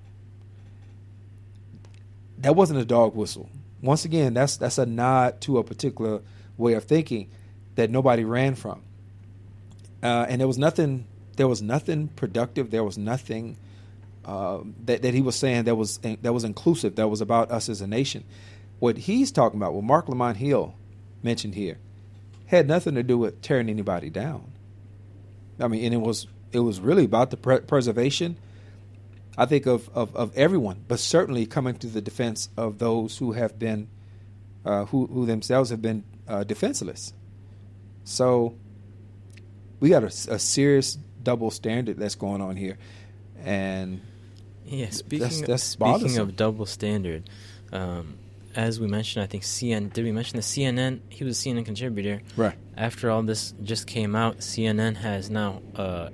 That 2.37 2.55
wasn't 2.55 2.79
a 2.79 2.85
dog 2.85 3.15
whistle. 3.15 3.49
Once 3.81 4.05
again, 4.05 4.33
that's 4.33 4.57
that's 4.57 4.77
a 4.77 4.85
nod 4.85 5.41
to 5.41 5.57
a 5.57 5.63
particular 5.63 6.21
way 6.57 6.73
of 6.73 6.85
thinking 6.85 7.29
that 7.75 7.89
nobody 7.89 8.23
ran 8.23 8.55
from. 8.55 8.81
Uh, 10.01 10.25
and 10.29 10.39
there 10.39 10.47
was 10.47 10.57
nothing. 10.57 11.05
There 11.35 11.47
was 11.47 11.61
nothing 11.61 12.09
productive. 12.09 12.71
There 12.71 12.83
was 12.83 12.97
nothing 12.97 13.57
uh, 14.25 14.59
that 14.85 15.01
that 15.01 15.13
he 15.13 15.21
was 15.21 15.35
saying 15.35 15.63
that 15.63 15.75
was 15.75 15.97
that 15.97 16.33
was 16.33 16.43
inclusive. 16.43 16.95
That 16.95 17.07
was 17.07 17.21
about 17.21 17.51
us 17.51 17.69
as 17.69 17.81
a 17.81 17.87
nation. 17.87 18.23
What 18.79 18.97
he's 18.97 19.31
talking 19.31 19.59
about, 19.59 19.73
what 19.73 19.83
Mark 19.83 20.07
Lamont 20.07 20.37
Hill 20.37 20.75
mentioned 21.21 21.55
here, 21.55 21.77
had 22.49 22.67
nothing 22.67 22.95
to 22.95 23.03
do 23.03 23.15
with 23.15 23.43
tearing 23.43 23.69
anybody 23.69 24.09
down. 24.09 24.51
I 25.59 25.67
mean, 25.67 25.85
and 25.85 25.93
it 25.93 26.01
was 26.01 26.27
it 26.51 26.59
was 26.59 26.81
really 26.81 27.05
about 27.05 27.29
the 27.29 27.37
pre- 27.37 27.59
preservation. 27.59 28.37
I 29.37 29.45
think 29.45 29.67
of, 29.67 29.87
of, 29.93 30.15
of 30.15 30.35
everyone, 30.35 30.83
but 30.87 30.99
certainly 30.99 31.45
coming 31.45 31.75
to 31.77 31.87
the 31.87 32.01
defense 32.01 32.49
of 32.57 32.79
those 32.79 33.19
who 33.19 33.33
have 33.33 33.59
been, 33.59 33.87
uh, 34.65 34.85
who 34.85 35.05
who 35.05 35.27
themselves 35.27 35.69
have 35.69 35.81
been 35.81 36.03
uh, 36.27 36.43
defenseless. 36.43 37.13
So 38.03 38.55
we 39.79 39.89
got 39.89 40.03
a, 40.03 40.07
a, 40.07 40.39
serious 40.39 40.97
double 41.21 41.51
standard 41.51 41.97
that's 41.97 42.15
going 42.15 42.41
on 42.41 42.55
here, 42.55 42.79
and 43.43 44.01
yeah, 44.65 44.89
speaking 44.89 45.19
that's, 45.19 45.41
that's 45.41 45.63
speaking 45.63 46.17
of 46.17 46.35
double 46.35 46.65
standard, 46.65 47.29
um, 47.71 48.17
as 48.55 48.79
we 48.79 48.87
mentioned, 48.87 49.23
I 49.23 49.27
think 49.27 49.43
CNN. 49.43 49.93
Did 49.93 50.05
we 50.05 50.11
mention 50.11 50.37
the 50.37 50.43
CNN? 50.43 51.01
He 51.09 51.23
was 51.23 51.39
a 51.39 51.49
CNN 51.49 51.65
contributor. 51.65 52.21
Right. 52.35 52.55
After 52.75 53.09
all 53.09 53.21
this 53.23 53.53
just 53.63 53.87
came 53.87 54.15
out, 54.15 54.39
CNN 54.39 54.97
has 54.97 55.29
now 55.29 55.61
uh, 55.75 56.09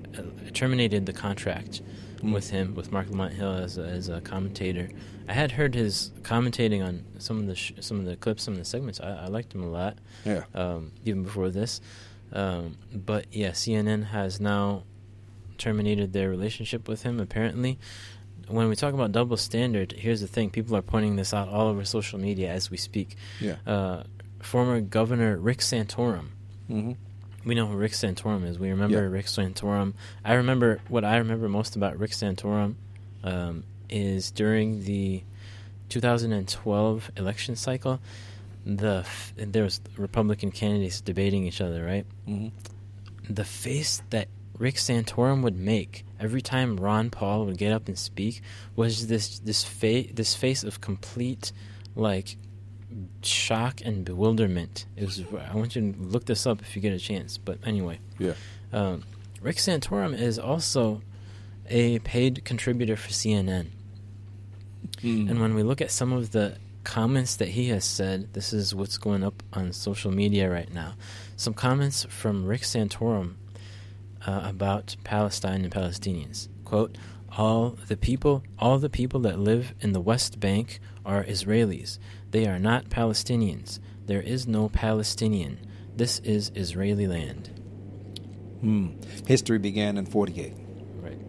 terminated 0.54 1.06
the 1.06 1.14
contract 1.14 1.82
mm. 2.18 2.34
with 2.34 2.50
him, 2.50 2.76
with 2.76 2.92
Mark 2.92 3.10
Lamont 3.10 3.34
Hill 3.34 3.52
as 3.52 3.78
a, 3.78 3.84
as 3.84 4.10
a 4.10 4.22
commentator. 4.22 4.90
I 5.28 5.34
had 5.34 5.52
heard 5.52 5.74
his 5.74 6.12
commentating 6.22 6.86
on 6.86 7.04
some 7.18 7.40
of 7.40 7.48
the 7.48 7.56
sh- 7.56 7.74
some 7.80 8.00
of 8.00 8.06
the 8.06 8.16
clips, 8.16 8.44
some 8.44 8.54
of 8.54 8.60
the 8.60 8.66
segments. 8.66 9.00
I, 9.00 9.26
I 9.26 9.28
liked 9.28 9.54
him 9.54 9.64
a 9.64 9.70
lot. 9.70 9.98
Yeah. 10.24 10.44
Um, 10.54 10.92
even 11.04 11.24
before 11.24 11.50
this, 11.50 11.82
um, 12.32 12.78
but 12.94 13.26
yeah, 13.32 13.52
CNN 13.52 14.06
has 14.08 14.40
now 14.40 14.84
terminated 15.58 16.14
their 16.14 16.30
relationship 16.30 16.88
with 16.88 17.04
him. 17.04 17.20
Apparently, 17.20 17.80
when 18.48 18.70
we 18.70 18.76
talk 18.76 18.93
about 18.93 19.12
double 19.12 19.38
standard, 19.38 19.91
here's 19.91 20.22
the 20.22 20.28
thing: 20.28 20.50
people 20.50 20.76
are 20.76 20.82
pointing 20.82 21.16
this 21.16 21.34
out 21.34 21.48
all 21.50 21.68
over 21.68 21.86
social 21.86 22.20
media 22.20 22.52
as 22.52 22.70
we 22.70 22.78
speak. 22.78 23.16
Yeah. 23.39 23.56
Uh, 23.66 24.04
former 24.41 24.82
Governor 24.82 25.38
Rick 25.38 25.60
Santorum. 25.60 26.28
Mm-hmm. 26.70 26.93
We 27.46 27.56
know 27.56 27.68
who 27.68 27.78
Rick 27.78 27.91
Santorum 27.91 28.48
is. 28.48 28.58
We 28.58 28.70
remember 28.70 29.04
yeah. 29.04 29.10
Rick 29.10 29.28
Santorum. 29.28 29.93
I 30.24 30.34
remember 30.34 30.82
what 30.88 31.06
I 31.06 31.18
remember 31.18 31.48
most 31.48 31.76
about 31.76 32.00
Rick 32.00 32.12
Santorum 32.12 32.76
um, 33.24 33.64
is 33.89 34.32
during 34.32 34.84
the 34.84 35.24
2012 35.89 37.12
election 37.18 37.56
cycle. 37.56 38.00
The 38.66 39.04
f- 39.06 39.34
there 39.38 39.64
was 39.64 39.80
Republican 39.98 40.52
candidates 40.52 41.02
debating 41.02 41.46
each 41.46 41.62
other, 41.62 41.86
right? 41.86 42.06
Mm-hmm. 42.28 42.50
The 43.34 43.46
face 43.46 44.02
that 44.10 44.28
Rick 44.58 44.76
Santorum 44.76 45.43
would 45.43 45.58
make 45.58 46.05
every 46.20 46.41
time 46.41 46.78
Ron 46.78 47.09
Paul 47.09 47.45
would 47.45 47.57
get 47.57 47.72
up 47.72 47.88
and 47.88 47.97
speak 47.97 48.41
was 48.76 49.07
this 49.07 49.39
this 49.39 49.63
face 49.63 50.11
this 50.13 50.36
face 50.36 50.63
of 50.63 50.82
complete 50.82 51.51
like 51.95 52.38
shock 53.22 53.82
and 53.84 54.05
bewilderment. 54.05 54.86
It 54.95 55.05
was. 55.05 55.24
I 55.49 55.55
want 55.55 55.76
you 55.76 55.91
to 55.91 55.99
look 55.99 56.26
this 56.26 56.45
up 56.45 56.61
if 56.61 56.76
you 56.76 56.82
get 56.82 56.93
a 56.93 56.99
chance. 56.99 57.38
But 57.38 57.59
anyway, 57.66 57.99
yeah. 58.18 58.34
Um, 58.72 59.03
Rick 59.41 59.57
Santorum 59.57 60.18
is 60.18 60.39
also 60.39 61.01
a 61.70 61.99
paid 61.99 62.45
contributor 62.45 62.95
for 62.95 63.09
CNN. 63.09 63.68
Mm. 65.01 65.30
And 65.30 65.41
when 65.41 65.55
we 65.55 65.63
look 65.63 65.82
at 65.82 65.91
some 65.91 66.13
of 66.13 66.32
the 66.32 66.57
comments 66.84 67.36
that 67.38 67.49
he 67.49 67.70
has 67.70 67.84
said, 67.84 68.34
this 68.34 68.53
is 68.53 68.74
what's 68.74 68.97
going 68.97 69.24
up 69.24 69.43
on 69.53 69.74
social 69.74 70.11
media 70.11 70.49
right 70.49 70.72
now. 70.74 70.93
Some 71.36 71.53
comments 71.53 72.05
from 72.05 72.45
Rick 72.45 72.61
Santorum 72.61 73.36
uh, 74.26 74.42
about 74.44 74.96
Palestine 75.04 75.64
and 75.64 75.74
Palestinians. 75.74 76.48
Quote, 76.64 76.98
all 77.38 77.72
the 77.88 77.98
people 77.98 78.44
all 78.58 78.80
the 78.80 78.90
people 78.90 79.20
that 79.22 79.40
live 79.40 79.74
in 79.82 79.92
the 79.92 80.00
West 80.00 80.40
Bank 80.40 80.80
are 81.06 81.24
Israelis. 81.24 82.00
They 82.32 82.48
are 82.48 82.60
not 82.60 82.90
Palestinians. 82.90 83.80
There 84.06 84.22
is 84.22 84.48
no 84.48 84.70
Palestinian. 84.70 85.60
This 85.96 86.20
is 86.20 86.52
Israeli 86.56 87.08
land. 87.08 87.50
Hmm. 88.62 88.90
History 89.28 89.60
began 89.60 89.98
in 89.98 90.06
48. 90.06 90.54
Right. 90.96 91.20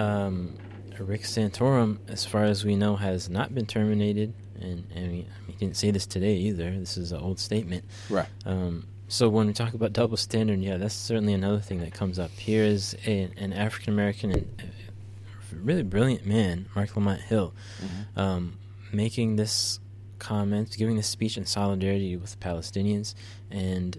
Um, 0.00 0.56
Rick 0.98 1.22
Santorum, 1.22 1.98
as 2.08 2.24
far 2.24 2.44
as 2.44 2.64
we 2.64 2.76
know, 2.76 2.96
has 2.96 3.28
not 3.28 3.54
been 3.54 3.66
terminated. 3.66 4.34
And, 4.60 4.86
and 4.94 5.12
he 5.12 5.26
didn't 5.58 5.76
say 5.76 5.90
this 5.90 6.06
today 6.06 6.36
either. 6.36 6.70
This 6.70 6.96
is 6.96 7.12
an 7.12 7.20
old 7.20 7.40
statement. 7.40 7.84
Right. 8.08 8.28
Um, 8.46 8.86
so 9.12 9.28
when 9.28 9.46
we 9.46 9.52
talk 9.52 9.74
about 9.74 9.92
double 9.92 10.16
standard, 10.16 10.60
yeah, 10.60 10.78
that's 10.78 10.94
certainly 10.94 11.34
another 11.34 11.58
thing 11.60 11.80
that 11.80 11.92
comes 11.92 12.18
up. 12.18 12.30
Here 12.30 12.64
is 12.64 12.96
a, 13.06 13.28
an 13.36 13.52
African 13.52 13.92
American 13.92 14.32
and 14.32 14.48
uh, 14.58 15.56
really 15.62 15.82
brilliant 15.82 16.24
man, 16.24 16.64
Mark 16.74 16.96
Lamont 16.96 17.20
Hill, 17.20 17.52
mm-hmm. 17.78 18.18
um, 18.18 18.58
making 18.90 19.36
this 19.36 19.80
comment, 20.18 20.74
giving 20.78 20.96
this 20.96 21.08
speech 21.08 21.36
in 21.36 21.44
solidarity 21.44 22.16
with 22.16 22.30
the 22.30 22.36
Palestinians, 22.38 23.14
and 23.50 23.98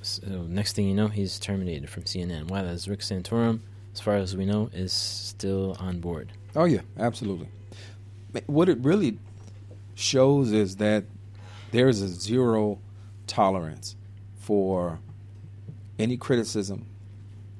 so 0.00 0.26
next 0.26 0.74
thing 0.74 0.88
you 0.88 0.94
know, 0.94 1.08
he's 1.08 1.38
terminated 1.38 1.90
from 1.90 2.04
CNN. 2.04 2.48
While 2.48 2.64
as 2.64 2.88
Rick 2.88 3.00
Santorum, 3.00 3.60
as 3.92 4.00
far 4.00 4.14
as 4.14 4.34
we 4.34 4.46
know, 4.46 4.70
is 4.72 4.94
still 4.94 5.76
on 5.78 6.00
board. 6.00 6.32
Oh 6.56 6.64
yeah, 6.64 6.80
absolutely. 6.98 7.48
What 8.46 8.70
it 8.70 8.78
really 8.78 9.18
shows 9.94 10.52
is 10.52 10.76
that 10.76 11.04
there's 11.70 12.00
a 12.00 12.08
zero 12.08 12.78
tolerance 13.26 13.94
for 14.48 14.98
any 15.98 16.16
criticism. 16.16 16.86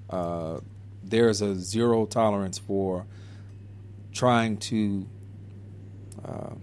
Uh, 0.08 0.58
there's 1.04 1.42
a 1.42 1.54
zero 1.54 2.06
tolerance 2.06 2.56
for 2.56 3.04
trying 4.10 4.56
to 4.56 5.06
uh, 6.24 6.54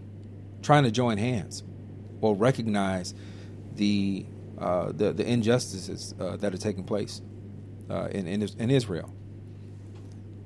trying 0.64 0.84
to 0.84 0.90
join 0.90 1.20
hands 1.20 1.62
or 2.22 2.34
recognize 2.34 3.14
the 3.76 4.26
uh, 4.58 4.92
the, 4.94 5.14
the, 5.14 5.24
injustices 5.24 6.16
uh, 6.20 6.38
that 6.38 6.56
are 6.56 6.58
taking 6.58 6.86
place 6.86 7.22
uh, 7.92 8.08
in, 8.10 8.26
in, 8.26 8.50
in 8.58 8.72
Israel. 8.72 9.14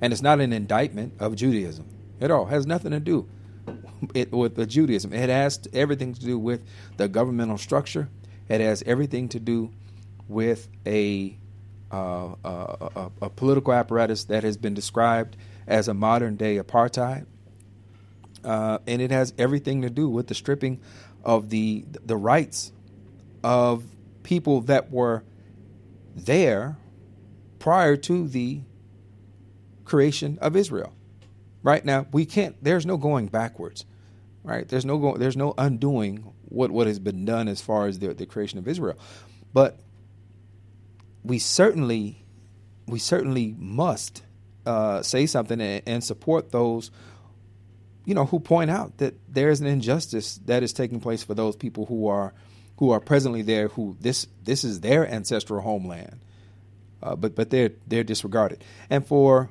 And 0.02 0.12
it's 0.12 0.22
not 0.22 0.42
an 0.42 0.52
indictment 0.52 1.14
of 1.20 1.38
Judaism 1.38 1.88
at 2.20 2.32
all. 2.32 2.48
It 2.48 2.50
has 2.50 2.68
nothing 2.68 2.92
to 2.92 3.00
do 3.00 3.30
it, 4.14 4.34
with 4.34 4.56
the 4.56 4.66
Judaism. 4.66 5.14
It 5.14 5.30
has 5.30 5.62
everything 5.72 6.14
to 6.16 6.20
do 6.20 6.38
with 6.38 6.66
the 6.98 7.08
governmental 7.08 7.58
structure 7.58 8.10
it 8.50 8.62
has 8.62 8.84
everything 8.86 9.30
to 9.30 9.40
do 9.40 9.72
with 10.28 10.68
a, 10.86 11.38
uh, 11.92 12.36
a, 12.44 12.90
a, 12.96 13.12
a 13.24 13.30
political 13.30 13.74
apparatus 13.74 14.26
that 14.26 14.44
has 14.44 14.58
been 14.58 14.74
described 14.74 15.38
as 15.68 15.88
a 15.88 15.94
modern 15.94 16.36
day 16.36 16.58
apartheid. 16.58 17.26
Uh, 18.44 18.80
and 18.88 19.02
it 19.02 19.12
has 19.12 19.34
everything 19.38 19.82
to 19.82 19.90
do 19.90 20.10
with 20.10 20.28
the 20.28 20.36
stripping 20.36 20.80
of 21.24 21.50
the 21.50 21.84
the 22.06 22.16
rights 22.16 22.72
of 23.44 23.84
people 24.24 24.62
that 24.62 24.90
were 24.92 25.24
there 26.16 26.78
prior 27.60 27.98
to 27.98 28.28
the 28.28 28.62
creation 29.84 30.38
of 30.42 30.56
Israel. 30.56 30.94
Right 31.62 31.84
now, 31.84 32.08
we 32.14 32.26
can't. 32.26 32.56
There's 32.64 32.86
no 32.86 32.96
going 32.96 33.28
backwards. 33.28 33.86
Right? 34.44 34.68
There's 34.68 34.86
no. 34.86 35.18
There's 35.18 35.36
no 35.36 35.54
undoing 35.58 36.34
what 36.50 36.72
what 36.72 36.88
has 36.88 37.00
been 37.00 37.26
done 37.26 37.48
as 37.48 37.62
far 37.62 37.88
as 37.88 38.00
the, 38.00 38.14
the 38.14 38.26
creation 38.26 38.60
of 38.60 38.68
Israel. 38.68 38.98
But 39.54 39.80
we 41.24 41.40
certainly 41.40 42.26
we 42.88 43.00
certainly 43.00 43.56
must 43.58 44.24
uh, 44.66 45.02
say 45.02 45.26
something 45.26 45.62
and, 45.62 45.84
and, 45.86 46.04
support 46.04 46.52
those 46.52 46.92
you 48.06 48.14
know 48.14 48.26
who 48.26 48.40
point 48.40 48.70
out 48.70 48.98
that 48.98 49.16
there 49.32 49.50
is 49.50 49.62
an 49.62 49.68
injustice 49.68 50.40
that 50.46 50.64
is 50.64 50.74
taking 50.74 51.00
place 51.00 51.24
for 51.24 51.34
those 51.34 51.56
people 51.56 51.86
who 51.86 52.08
are 52.08 52.34
who 52.78 52.92
are 52.92 53.00
presently 53.00 53.42
there 53.42 53.68
who 53.70 53.96
this 54.00 54.28
this 54.44 54.64
is 54.64 54.82
their 54.82 55.08
ancestral 55.08 55.62
homeland. 55.62 56.20
Uh, 57.02 57.16
but 57.16 57.36
but 57.36 57.50
they're 57.50 57.72
they're 57.88 58.04
disregarded. 58.04 58.64
And 58.90 59.06
for 59.06 59.50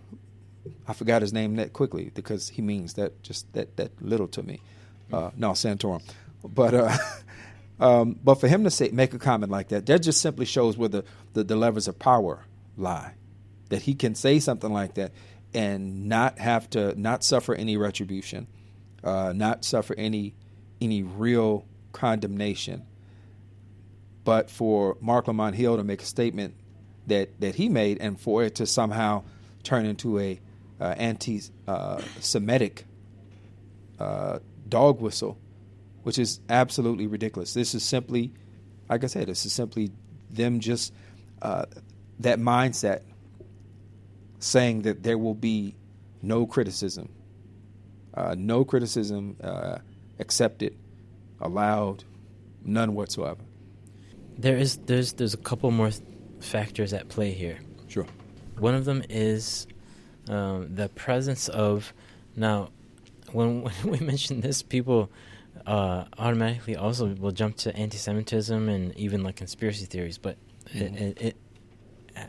I 0.87 0.93
forgot 0.93 1.23
his 1.23 1.33
name 1.33 1.57
that 1.57 1.73
quickly 1.73 2.11
because 2.15 2.51
he 2.51 2.63
means 2.63 2.95
that 2.95 3.23
just 3.23 3.51
that 3.55 3.77
that 3.77 4.03
little 4.03 4.29
to 4.29 4.43
me. 4.43 4.61
Uh, 5.11 5.31
no 5.37 5.53
Santorum 5.53 6.03
but 6.43 6.75
uh, 6.75 6.97
Um, 7.81 8.19
but 8.23 8.37
for 8.37 8.49
him 8.49 8.65
to 8.65 8.71
say 8.71 8.91
make 8.93 9.15
a 9.15 9.19
comment 9.19 9.53
like 9.53 9.69
that, 9.69 9.87
that 9.87 10.01
just 10.03 10.21
simply 10.21 10.47
shows 10.47 10.77
where 10.77 10.89
the, 10.89 11.05
the, 11.35 11.45
the 11.45 11.57
levers 11.57 11.89
of 11.89 11.99
power 11.99 12.45
lie. 12.77 13.15
That 13.69 13.83
he 13.83 13.95
can 13.95 14.15
say 14.15 14.39
something 14.39 14.73
like 14.73 14.95
that 14.95 15.13
and 15.53 16.09
not 16.09 16.39
have 16.39 16.71
to 16.71 16.99
not 17.01 17.23
suffer 17.23 17.55
any 17.55 17.77
retribution, 17.77 18.47
uh, 19.05 19.33
not 19.35 19.65
suffer 19.65 19.95
any 19.97 20.35
any 20.81 21.03
real 21.03 21.67
condemnation. 21.93 22.85
But 24.25 24.51
for 24.51 24.97
Mark 25.01 25.27
Lamont 25.27 25.55
Hill 25.55 25.77
to 25.77 25.85
make 25.85 26.03
a 26.03 26.07
statement 26.07 26.55
that 27.09 27.39
that 27.41 27.57
he 27.57 27.69
made, 27.69 27.99
and 28.01 28.19
for 28.19 28.43
it 28.43 28.55
to 28.57 28.67
somehow 28.67 29.25
turn 29.63 29.85
into 29.85 30.19
a 30.19 30.41
uh, 30.81 30.95
anti-Semitic 30.97 32.87
uh, 33.99 34.39
dog 34.67 35.01
whistle 35.01 35.37
which 36.09 36.19
is 36.19 36.41
absolutely 36.49 37.07
ridiculous. 37.07 37.53
This 37.53 37.75
is 37.75 37.83
simply, 37.83 38.33
like 38.89 39.05
I 39.05 39.09
said, 39.09 39.27
this 39.27 39.45
is 39.45 39.53
simply 39.53 39.91
them 40.31 40.59
just 40.59 40.95
uh, 41.43 41.67
that 42.21 42.39
mindset 42.39 43.03
saying 44.39 44.83
that 44.83 45.03
there 45.03 45.19
will 45.19 45.35
be 45.35 45.75
no 46.23 46.47
criticism, 46.47 47.11
uh, 48.15 48.35
no 48.39 48.65
criticism 48.65 49.37
uh, 49.43 49.81
accepted, 50.19 50.79
allowed, 51.43 52.05
none 52.65 52.95
whatsoever. 52.95 53.43
There 54.39 54.57
is 54.57 54.79
there's 54.79 55.13
there's 55.13 55.35
a 55.35 55.37
couple 55.51 55.71
more 55.71 55.91
th- 55.91 56.03
factors 56.41 56.95
at 56.95 57.11
play 57.11 57.33
here. 57.33 57.59
Sure. 57.89 58.07
One 58.59 58.75
of 58.75 58.87
them 58.87 59.03
is 59.11 59.67
um, 60.27 60.75
the 60.75 60.89
presence 60.89 61.49
of 61.51 61.93
now. 62.35 62.71
When, 63.31 63.61
when 63.83 63.91
we 63.91 63.99
mention 63.99 64.41
this, 64.41 64.63
people 64.63 65.11
uh, 65.69 66.07
automatically 66.19 66.77
also 66.77 67.15
will 67.15 67.31
jump 67.31 67.57
to 67.59 67.77
anti-Semitism 67.77 68.69
and 68.71 68.97
even 68.97 69.23
like 69.23 69.37
conspiracy 69.37 69.85
theories. 69.85 70.17
But 70.17 70.39
mm-hmm. 70.75 70.97
it, 70.97 71.21
it, 71.21 71.37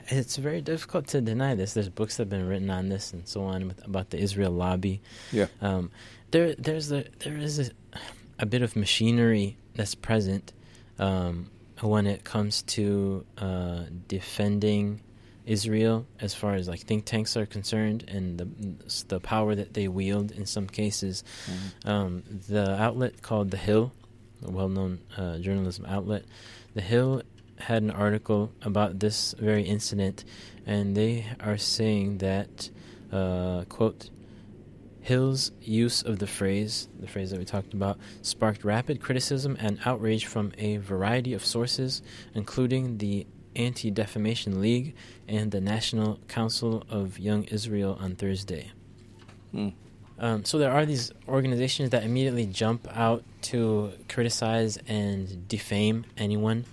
it's 0.10 0.36
very 0.36 0.62
difficult 0.62 1.08
to 1.08 1.22
deny 1.22 1.56
this. 1.56 1.74
There's 1.74 1.88
books 1.88 2.18
that 2.18 2.24
have 2.24 2.30
been 2.30 2.48
written 2.48 2.70
on 2.70 2.90
this 2.90 3.14
and 3.14 3.26
so 3.28 3.44
on 3.44 3.70
with, 3.70 3.86
about 3.86 4.10
the 4.10 4.20
Israel 4.20 4.52
lobby. 4.52 5.02
Yeah. 5.32 5.48
Um, 5.62 5.90
there 6.32 6.54
there's 6.56 6.92
a 6.92 7.06
there 7.20 7.38
is 7.38 7.60
a, 7.60 7.72
a 8.40 8.46
bit 8.46 8.62
of 8.62 8.76
machinery 8.76 9.58
that's 9.74 9.96
present 9.96 10.52
um, 11.00 11.50
when 11.80 12.08
it 12.08 12.26
comes 12.26 12.62
to 12.64 13.26
uh, 13.38 13.84
defending 14.08 15.02
Israel 15.50 16.06
as 16.22 16.36
far 16.36 16.54
as 16.54 16.68
like 16.68 16.82
think 16.82 17.06
tanks 17.06 17.36
are 17.36 17.48
concerned 17.48 18.06
and 18.08 18.38
the 18.38 18.48
the 19.08 19.20
power 19.20 19.56
that 19.56 19.74
they 19.74 19.88
wield 19.88 20.32
in 20.32 20.46
some 20.46 20.68
cases. 20.68 21.24
Mm-hmm. 21.48 21.90
Um, 21.90 22.24
the 22.48 22.80
outlet 22.80 23.22
called 23.22 23.50
The 23.50 23.58
Hill, 23.58 23.92
a 24.46 24.52
well-known 24.52 25.00
uh, 25.18 25.40
journalism 25.40 25.86
outlet, 25.88 26.24
The 26.76 26.82
Hill 26.82 27.24
had 27.58 27.82
an 27.82 27.92
article 27.92 28.52
about 28.62 29.00
this 29.00 29.34
very 29.40 29.64
incident, 29.64 30.24
and 30.66 30.96
they 30.96 31.26
are 31.40 31.58
saying 31.58 32.20
that 32.20 32.70
uh, 33.12 33.66
quote. 33.66 34.10
Hill's 35.02 35.52
use 35.62 36.04
of 36.04 36.20
the 36.20 36.28
phrase, 36.28 36.88
the 37.00 37.08
phrase 37.08 37.32
that 37.32 37.40
we 37.40 37.46
talked 37.46 37.74
about, 37.74 37.98
sparked 38.22 38.64
rapid 38.64 39.02
criticism 39.02 39.58
and 39.60 39.80
outrage 39.86 40.26
from 40.26 40.52
a 40.58 40.78
variety 40.78 41.34
of 41.34 41.44
sources, 41.44 42.04
including 42.36 43.00
the 43.00 43.26
Anti 43.56 43.92
Defamation 43.92 44.62
League 44.62 44.96
and 45.28 45.52
the 45.52 45.62
National 45.62 46.20
Council 46.28 46.84
of 46.90 47.20
Young 47.20 47.44
Israel 47.46 47.98
on 48.00 48.16
Thursday. 48.16 48.72
Mm. 49.54 49.74
Um, 50.20 50.44
so 50.44 50.58
there 50.58 50.72
are 50.72 50.86
these 50.86 51.14
organizations 51.28 51.92
that 51.92 52.04
immediately 52.04 52.46
jump 52.46 52.88
out 52.94 53.24
to 53.44 53.94
criticize 54.10 54.78
and 54.88 55.48
defame 55.48 56.06
anyone 56.18 56.66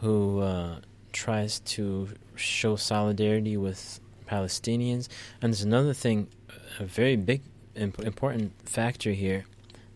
who 0.00 0.40
uh, 0.40 0.80
tries 1.12 1.60
to 1.60 2.08
show 2.34 2.76
solidarity 2.76 3.56
with 3.56 4.00
Palestinians. 4.28 5.08
And 5.40 5.52
there's 5.52 5.62
another 5.62 5.94
thing, 5.94 6.28
a 6.78 6.84
very 6.84 7.16
big, 7.16 7.42
imp- 7.76 8.00
important 8.00 8.52
factor 8.68 9.12
here 9.12 9.44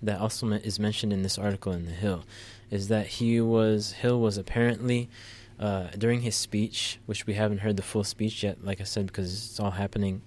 that 0.01 0.21
also 0.21 0.49
is 0.49 0.79
mentioned 0.79 1.13
in 1.13 1.23
this 1.23 1.39
article 1.39 1.73
in 1.73 1.87
the 1.87 1.93
Hill, 1.93 2.25
is 2.71 2.89
that 2.89 3.07
he 3.07 3.41
was 3.41 3.93
Hill 3.93 4.21
was 4.21 4.39
apparently 4.39 5.09
uh, 5.63 5.87
during 5.97 6.23
his 6.23 6.35
speech, 6.35 6.99
which 7.07 7.25
we 7.25 7.35
haven't 7.35 7.59
heard 7.59 7.77
the 7.77 7.83
full 7.83 8.03
speech 8.03 8.43
yet, 8.43 8.65
like 8.65 8.81
I 8.81 8.85
said, 8.85 9.07
because 9.07 9.33
it's 9.33 9.61
all 9.61 9.71
happening 9.71 10.21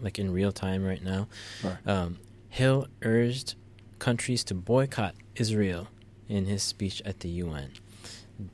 like 0.00 0.20
in 0.20 0.32
real 0.32 0.52
time 0.52 0.84
right 0.84 1.02
now. 1.02 1.26
Right. 1.64 1.76
Um, 1.86 2.18
Hill 2.50 2.86
urged 3.02 3.56
countries 3.98 4.44
to 4.44 4.54
boycott 4.54 5.16
Israel 5.34 5.88
in 6.28 6.46
his 6.46 6.62
speech 6.62 7.02
at 7.04 7.20
the 7.20 7.28
UN. 7.28 7.72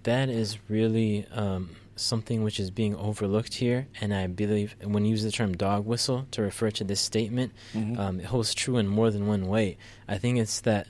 That 0.04 0.30
is 0.30 0.58
really 0.70 1.26
um, 1.32 1.70
something 1.96 2.42
which 2.42 2.58
is 2.58 2.70
being 2.70 2.96
overlooked 2.96 3.52
here, 3.52 3.88
and 4.00 4.14
I 4.14 4.26
believe 4.26 4.74
when 4.82 5.04
you 5.04 5.10
use 5.10 5.24
the 5.24 5.32
term 5.32 5.52
dog 5.52 5.84
whistle 5.84 6.26
to 6.30 6.40
refer 6.40 6.70
to 6.70 6.84
this 6.84 7.00
statement, 7.00 7.52
mm-hmm. 7.74 8.00
um, 8.00 8.20
it 8.20 8.26
holds 8.26 8.54
true 8.54 8.78
in 8.78 8.88
more 8.88 9.10
than 9.10 9.26
one 9.26 9.48
way. 9.48 9.76
I 10.08 10.16
think 10.16 10.38
it's 10.38 10.60
that 10.62 10.86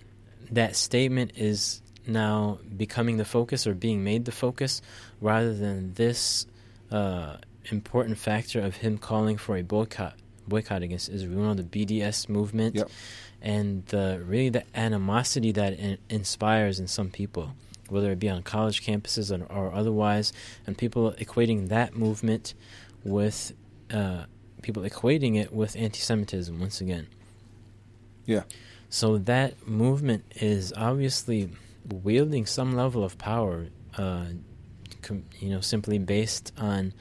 that 0.53 0.77
statement 0.77 1.33
is 1.35 1.82
now 2.07 2.59
becoming 2.77 3.17
the 3.17 3.25
focus 3.25 3.67
or 3.67 3.75
being 3.75 4.03
made 4.03 4.25
the 4.25 4.33
focus 4.33 4.83
rather 5.21 5.55
than 5.55 5.95
this 5.95 6.47
uh, 6.91 7.37
important 7.67 8.19
factor 8.19 8.61
of 8.61 8.77
him 8.77 8.99
calling 8.99 9.37
for 9.37 9.57
a 9.57 9.63
boycott 9.63 10.15
boycott 10.47 10.83
against 10.83 11.09
Israel. 11.09 11.39
You 11.39 11.45
know 11.45 11.55
the 11.55 11.63
BDS 11.63 12.29
movement 12.29 12.75
yep. 12.75 12.91
and 13.41 13.87
the 13.87 14.23
really 14.27 14.51
the 14.51 14.65
animosity 14.75 15.53
that 15.53 15.79
in, 15.79 15.99
inspires 16.09 16.81
in 16.81 16.89
some 16.89 17.11
people, 17.11 17.55
whether 17.89 18.11
it 18.11 18.19
be 18.19 18.29
on 18.29 18.43
college 18.43 18.85
campuses 18.85 19.31
or, 19.31 19.45
or 19.53 19.73
otherwise, 19.73 20.33
and 20.67 20.77
people 20.77 21.13
equating 21.13 21.69
that 21.69 21.97
movement 21.97 22.55
with 23.05 23.53
uh, 23.93 24.25
people 24.63 24.83
equating 24.83 25.41
it 25.41 25.53
with 25.53 25.77
anti-Semitism 25.77 26.59
once 26.59 26.81
again. 26.81 27.07
Yeah. 28.27 28.43
So 28.89 29.19
that 29.19 29.67
movement 29.67 30.25
is 30.37 30.73
obviously 30.77 31.51
wielding 31.91 32.47
some 32.47 32.75
level 32.75 33.05
of 33.05 33.19
power, 33.19 33.69
uh, 33.97 34.27
com- 35.03 35.25
you 35.39 35.51
know, 35.51 35.61
simply 35.61 35.99
based 35.99 36.53
on 36.57 36.93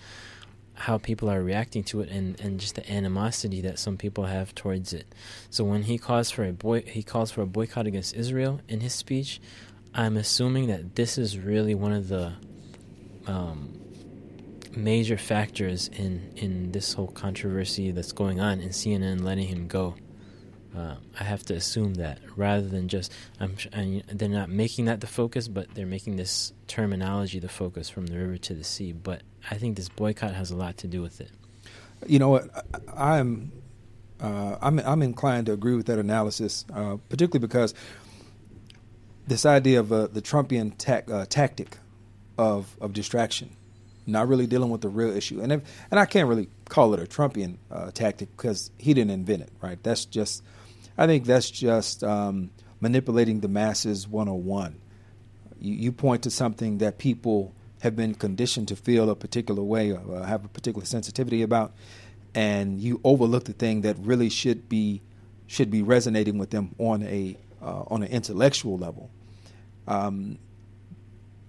how 0.73 0.97
people 0.97 1.29
are 1.29 1.43
reacting 1.43 1.83
to 1.83 2.01
it 2.01 2.09
and, 2.09 2.39
and 2.39 2.59
just 2.59 2.75
the 2.75 2.91
animosity 2.91 3.61
that 3.61 3.77
some 3.77 3.97
people 3.97 4.25
have 4.25 4.53
towards 4.55 4.93
it. 4.93 5.13
So 5.49 5.63
when 5.63 5.83
he 5.83 5.97
calls 5.97 6.31
for 6.31 6.43
a 6.43 6.51
boy, 6.51 6.81
he 6.81 7.03
calls 7.03 7.31
for 7.31 7.41
a 7.41 7.45
boycott 7.45 7.85
against 7.85 8.15
Israel 8.15 8.61
in 8.67 8.79
his 8.79 8.93
speech. 8.93 9.39
I'm 9.93 10.17
assuming 10.17 10.67
that 10.67 10.95
this 10.95 11.17
is 11.17 11.37
really 11.37 11.75
one 11.75 11.91
of 11.91 12.07
the 12.07 12.33
um, 13.27 13.77
major 14.75 15.17
factors 15.17 15.89
in 15.89 16.31
in 16.35 16.71
this 16.71 16.93
whole 16.93 17.09
controversy 17.09 17.91
that's 17.91 18.11
going 18.11 18.39
on, 18.39 18.61
in 18.61 18.69
CNN 18.69 19.23
letting 19.23 19.47
him 19.47 19.67
go. 19.67 19.95
Uh, 20.75 20.95
I 21.19 21.23
have 21.25 21.43
to 21.43 21.53
assume 21.53 21.95
that 21.95 22.19
rather 22.37 22.65
than 22.67 22.87
just 22.87 23.11
I'm, 23.39 23.55
they're 24.07 24.29
not 24.29 24.49
making 24.49 24.85
that 24.85 25.01
the 25.01 25.07
focus, 25.07 25.47
but 25.47 25.73
they're 25.75 25.85
making 25.85 26.15
this 26.15 26.53
terminology 26.67 27.39
the 27.39 27.49
focus 27.49 27.89
from 27.89 28.07
the 28.07 28.17
river 28.17 28.37
to 28.37 28.53
the 28.53 28.63
sea. 28.63 28.93
But 28.93 29.21
I 29.49 29.55
think 29.55 29.75
this 29.75 29.89
boycott 29.89 30.33
has 30.33 30.49
a 30.49 30.55
lot 30.55 30.77
to 30.77 30.87
do 30.87 31.01
with 31.01 31.19
it. 31.19 31.31
You 32.07 32.19
know 32.19 32.29
what? 32.29 32.49
I'm 32.95 33.51
uh, 34.21 34.57
I'm 34.61 34.79
I'm 34.79 35.01
inclined 35.01 35.47
to 35.47 35.51
agree 35.53 35.75
with 35.75 35.87
that 35.87 35.99
analysis, 35.99 36.63
uh, 36.73 36.97
particularly 37.09 37.45
because 37.45 37.73
this 39.27 39.45
idea 39.45 39.79
of 39.79 39.91
uh, 39.91 40.07
the 40.07 40.21
Trumpian 40.21 40.73
ta- 40.77 41.11
uh, 41.11 41.25
tactic 41.25 41.77
of 42.37 42.75
of 42.79 42.93
distraction, 42.93 43.55
not 44.05 44.27
really 44.27 44.47
dealing 44.47 44.69
with 44.69 44.81
the 44.81 44.89
real 44.89 45.15
issue, 45.15 45.41
and 45.41 45.51
if, 45.51 45.61
and 45.91 45.99
I 45.99 46.05
can't 46.05 46.29
really 46.29 46.49
call 46.69 46.93
it 46.93 46.99
a 46.99 47.05
Trumpian 47.05 47.57
uh, 47.69 47.91
tactic 47.91 48.31
because 48.37 48.71
he 48.77 48.93
didn't 48.93 49.11
invent 49.11 49.41
it, 49.41 49.51
right? 49.61 49.81
That's 49.83 50.05
just 50.05 50.43
I 50.97 51.07
think 51.07 51.25
that's 51.25 51.49
just 51.49 52.03
um, 52.03 52.51
manipulating 52.79 53.39
the 53.39 53.47
masses 53.47 54.07
101. 54.07 54.79
You, 55.59 55.73
you 55.73 55.91
point 55.91 56.23
to 56.23 56.31
something 56.31 56.79
that 56.79 56.97
people 56.97 57.53
have 57.81 57.95
been 57.95 58.13
conditioned 58.13 58.67
to 58.67 58.75
feel 58.75 59.09
a 59.09 59.15
particular 59.15 59.63
way 59.63 59.91
or 59.91 60.17
uh, 60.17 60.23
have 60.23 60.45
a 60.45 60.47
particular 60.47 60.85
sensitivity 60.85 61.41
about, 61.41 61.73
and 62.35 62.79
you 62.79 63.01
overlook 63.03 63.45
the 63.45 63.53
thing 63.53 63.81
that 63.81 63.97
really 63.99 64.29
should 64.29 64.69
be 64.69 65.01
should 65.47 65.69
be 65.69 65.81
resonating 65.81 66.37
with 66.37 66.49
them 66.51 66.73
on 66.77 67.03
a 67.03 67.35
uh, 67.61 67.83
on 67.87 68.03
an 68.03 68.09
intellectual 68.09 68.77
level. 68.77 69.09
Um, 69.87 70.37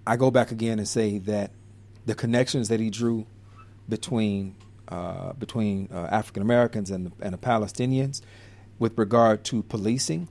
I 0.05 0.17
go 0.17 0.29
back 0.31 0.51
again 0.51 0.79
and 0.79 0.87
say 0.87 1.19
that 1.19 1.51
the 2.05 2.15
connections 2.15 2.67
that 2.67 2.79
he 2.79 2.89
drew 2.89 3.25
between 3.87 4.55
uh, 4.89 5.33
between 5.33 5.87
uh, 5.93 6.07
African 6.11 6.41
Americans 6.41 6.91
and 6.91 7.11
and 7.21 7.33
the 7.33 7.37
Palestinians 7.37 8.21
with 8.79 8.97
regard 8.97 9.43
to 9.45 9.63
policing 9.63 10.27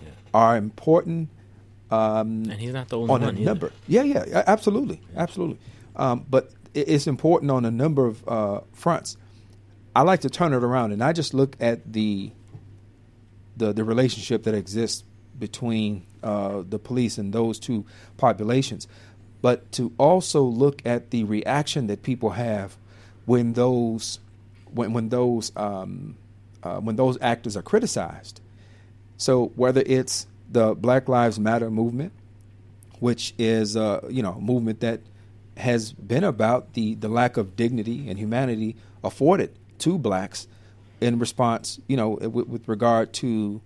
yeah. 0.00 0.08
are 0.32 0.56
important. 0.56 1.28
Um, 1.90 2.44
and 2.50 2.52
he's 2.52 2.72
not 2.72 2.88
the 2.88 2.98
only 2.98 3.12
on 3.12 3.20
one. 3.22 3.36
a 3.36 3.40
number. 3.40 3.72
Yeah, 3.88 4.02
yeah, 4.02 4.44
absolutely, 4.46 5.00
absolutely. 5.16 5.58
Um, 5.96 6.24
but 6.28 6.50
it's 6.72 7.06
important 7.06 7.50
on 7.50 7.64
a 7.64 7.70
number 7.70 8.06
of 8.06 8.28
uh, 8.28 8.60
fronts. 8.72 9.16
I 9.94 10.02
like 10.02 10.20
to 10.20 10.30
turn 10.30 10.52
it 10.52 10.62
around 10.62 10.92
and 10.92 11.02
I 11.02 11.12
just 11.12 11.34
look 11.34 11.56
at 11.60 11.92
the 11.92 12.30
the 13.56 13.72
the 13.72 13.84
relationship 13.84 14.44
that 14.44 14.54
exists 14.54 15.04
between 15.38 16.06
uh, 16.22 16.62
the 16.68 16.78
police 16.78 17.18
and 17.18 17.32
those 17.32 17.58
two 17.58 17.84
populations, 18.16 18.86
but 19.42 19.70
to 19.72 19.92
also 19.98 20.42
look 20.42 20.82
at 20.84 21.10
the 21.10 21.24
reaction 21.24 21.88
that 21.88 22.02
people 22.02 22.30
have 22.30 22.76
when 23.26 23.54
those 23.54 24.20
when 24.72 24.92
when 24.92 25.08
those 25.08 25.50
um, 25.56 26.16
uh, 26.62 26.80
when 26.80 26.96
those 26.96 27.18
actors 27.20 27.56
are 27.56 27.62
criticized. 27.62 28.40
So 29.16 29.52
whether 29.56 29.82
it's 29.84 30.26
the 30.50 30.74
Black 30.74 31.08
Lives 31.08 31.38
Matter 31.38 31.70
movement, 31.70 32.12
which 32.98 33.34
is 33.38 33.76
uh, 33.76 34.06
you 34.10 34.22
know 34.22 34.32
a 34.32 34.40
movement 34.40 34.80
that 34.80 35.00
has 35.56 35.92
been 35.92 36.24
about 36.24 36.74
the 36.74 36.94
the 36.94 37.08
lack 37.08 37.36
of 37.36 37.56
dignity 37.56 38.08
and 38.08 38.18
humanity 38.18 38.76
afforded 39.04 39.54
to 39.78 39.98
blacks 39.98 40.46
in 41.00 41.18
response, 41.18 41.80
you 41.88 41.96
know, 41.96 42.10
with, 42.10 42.46
with 42.46 42.68
regard 42.68 43.12
to 43.14 43.60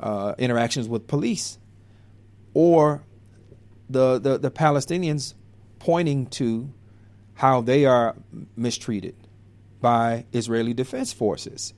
uh, 0.00 0.34
interactions 0.38 0.88
with 0.88 1.06
police, 1.06 1.58
or 2.54 3.02
the, 3.88 4.18
the 4.18 4.38
the 4.38 4.50
Palestinians 4.50 5.34
pointing 5.78 6.26
to 6.26 6.70
how 7.34 7.60
they 7.60 7.84
are 7.84 8.14
mistreated 8.56 9.14
by 9.80 10.24
Israeli 10.32 10.74
defense 10.74 11.12
forces. 11.12 11.74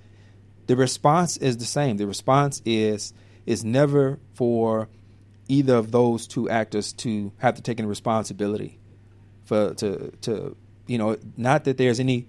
The 0.67 0.77
response 0.77 1.37
is 1.37 1.57
the 1.59 1.65
same. 1.65 1.97
The 1.97 2.07
response 2.07 2.62
is 2.65 3.12
is 3.47 3.65
never 3.65 4.19
for 4.35 4.89
either 5.49 5.75
of 5.77 5.91
those 5.91 6.27
two 6.27 6.49
actors 6.49 6.93
to 6.95 7.33
have 7.39 7.57
to 7.57 7.62
take 7.62 7.79
any 7.79 7.89
responsibility 7.89 8.79
for 9.45 9.75
to 9.75 10.11
to 10.23 10.57
you 10.87 10.99
know 10.99 11.17
not 11.37 11.65
that 11.65 11.77
there's 11.77 12.01
any 12.01 12.27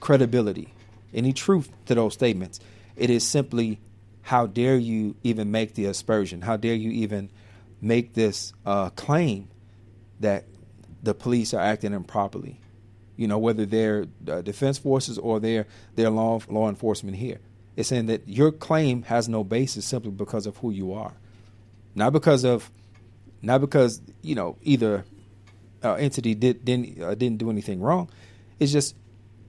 credibility, 0.00 0.74
any 1.14 1.32
truth 1.32 1.70
to 1.86 1.94
those 1.94 2.14
statements. 2.14 2.60
It 2.96 3.10
is 3.10 3.26
simply 3.26 3.80
how 4.22 4.46
dare 4.46 4.76
you 4.76 5.16
even 5.22 5.50
make 5.50 5.74
the 5.74 5.86
aspersion? 5.86 6.42
How 6.42 6.56
dare 6.56 6.74
you 6.74 6.90
even 6.90 7.30
make 7.80 8.14
this 8.14 8.52
uh, 8.64 8.90
claim 8.90 9.48
that 10.20 10.44
the 11.02 11.14
police 11.14 11.54
are 11.54 11.60
acting 11.60 11.92
improperly? 11.92 12.60
You 13.16 13.28
know, 13.28 13.38
whether 13.38 13.66
they're 13.66 14.06
uh, 14.28 14.40
defense 14.42 14.78
forces 14.78 15.18
or 15.18 15.40
they're 15.40 15.66
they're 15.94 16.10
law 16.10 16.40
law 16.48 16.68
enforcement 16.68 17.16
here. 17.16 17.38
It's 17.76 17.88
saying 17.88 18.06
that 18.06 18.28
your 18.28 18.52
claim 18.52 19.02
has 19.04 19.28
no 19.28 19.44
basis 19.44 19.84
simply 19.84 20.10
because 20.10 20.46
of 20.46 20.58
who 20.58 20.70
you 20.70 20.92
are, 20.92 21.14
not 21.94 22.12
because 22.12 22.44
of, 22.44 22.70
not 23.40 23.60
because 23.60 24.00
you 24.20 24.34
know 24.34 24.58
either 24.62 25.04
uh, 25.82 25.94
entity 25.94 26.34
did 26.34 26.64
didn't 26.64 27.00
uh, 27.00 27.14
didn't 27.14 27.38
do 27.38 27.50
anything 27.50 27.80
wrong. 27.80 28.10
It's 28.60 28.72
just 28.72 28.94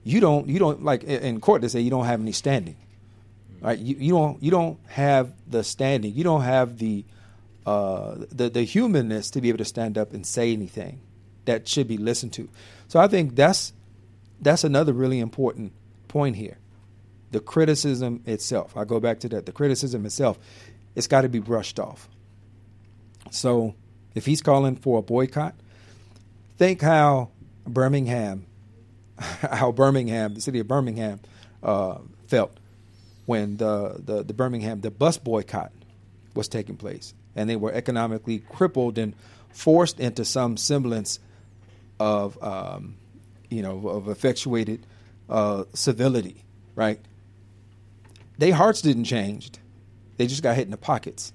you 0.04 0.20
don't 0.20 0.48
you 0.48 0.58
don't 0.58 0.82
like 0.82 1.04
in 1.04 1.40
court 1.40 1.62
they 1.62 1.68
say 1.68 1.80
you 1.80 1.90
don't 1.90 2.06
have 2.06 2.20
any 2.20 2.32
standing, 2.32 2.76
right? 3.60 3.78
You, 3.78 3.96
you 3.98 4.12
don't 4.12 4.42
you 4.42 4.50
don't 4.50 4.78
have 4.86 5.32
the 5.46 5.62
standing. 5.62 6.14
You 6.14 6.24
don't 6.24 6.42
have 6.42 6.78
the 6.78 7.04
uh, 7.66 8.16
the 8.32 8.48
the 8.48 8.62
humanness 8.62 9.30
to 9.30 9.40
be 9.42 9.50
able 9.50 9.58
to 9.58 9.64
stand 9.66 9.98
up 9.98 10.14
and 10.14 10.26
say 10.26 10.52
anything 10.52 11.00
that 11.44 11.68
should 11.68 11.88
be 11.88 11.98
listened 11.98 12.32
to. 12.34 12.48
So 12.88 13.00
I 13.00 13.06
think 13.06 13.36
that's 13.36 13.74
that's 14.40 14.64
another 14.64 14.94
really 14.94 15.20
important 15.20 15.72
point 16.08 16.36
here 16.36 16.56
the 17.34 17.40
criticism 17.40 18.22
itself. 18.26 18.76
I 18.76 18.84
go 18.84 19.00
back 19.00 19.18
to 19.20 19.28
that. 19.30 19.44
The 19.44 19.50
criticism 19.50 20.06
itself, 20.06 20.38
it's 20.94 21.08
got 21.08 21.22
to 21.22 21.28
be 21.28 21.40
brushed 21.40 21.80
off. 21.80 22.08
So 23.32 23.74
if 24.14 24.24
he's 24.24 24.40
calling 24.40 24.76
for 24.76 25.00
a 25.00 25.02
boycott, 25.02 25.56
think 26.58 26.80
how 26.80 27.30
Birmingham, 27.66 28.46
how 29.18 29.72
Birmingham, 29.72 30.34
the 30.34 30.40
city 30.40 30.60
of 30.60 30.68
Birmingham, 30.68 31.18
uh, 31.60 31.98
felt 32.28 32.56
when 33.26 33.56
the, 33.56 33.96
the, 33.98 34.22
the 34.22 34.32
Birmingham, 34.32 34.80
the 34.80 34.92
bus 34.92 35.18
boycott 35.18 35.72
was 36.36 36.46
taking 36.46 36.76
place. 36.76 37.14
And 37.34 37.50
they 37.50 37.56
were 37.56 37.72
economically 37.72 38.38
crippled 38.38 38.96
and 38.96 39.12
forced 39.50 39.98
into 39.98 40.24
some 40.24 40.56
semblance 40.56 41.18
of, 41.98 42.40
um, 42.40 42.94
you 43.50 43.62
know, 43.62 43.88
of 43.88 44.06
effectuated 44.06 44.86
uh, 45.28 45.64
civility, 45.74 46.44
right? 46.76 47.00
Their 48.38 48.54
hearts 48.54 48.82
didn't 48.82 49.04
change. 49.04 49.50
They 50.16 50.26
just 50.26 50.42
got 50.42 50.56
hit 50.56 50.64
in 50.64 50.70
the 50.70 50.76
pockets. 50.76 51.32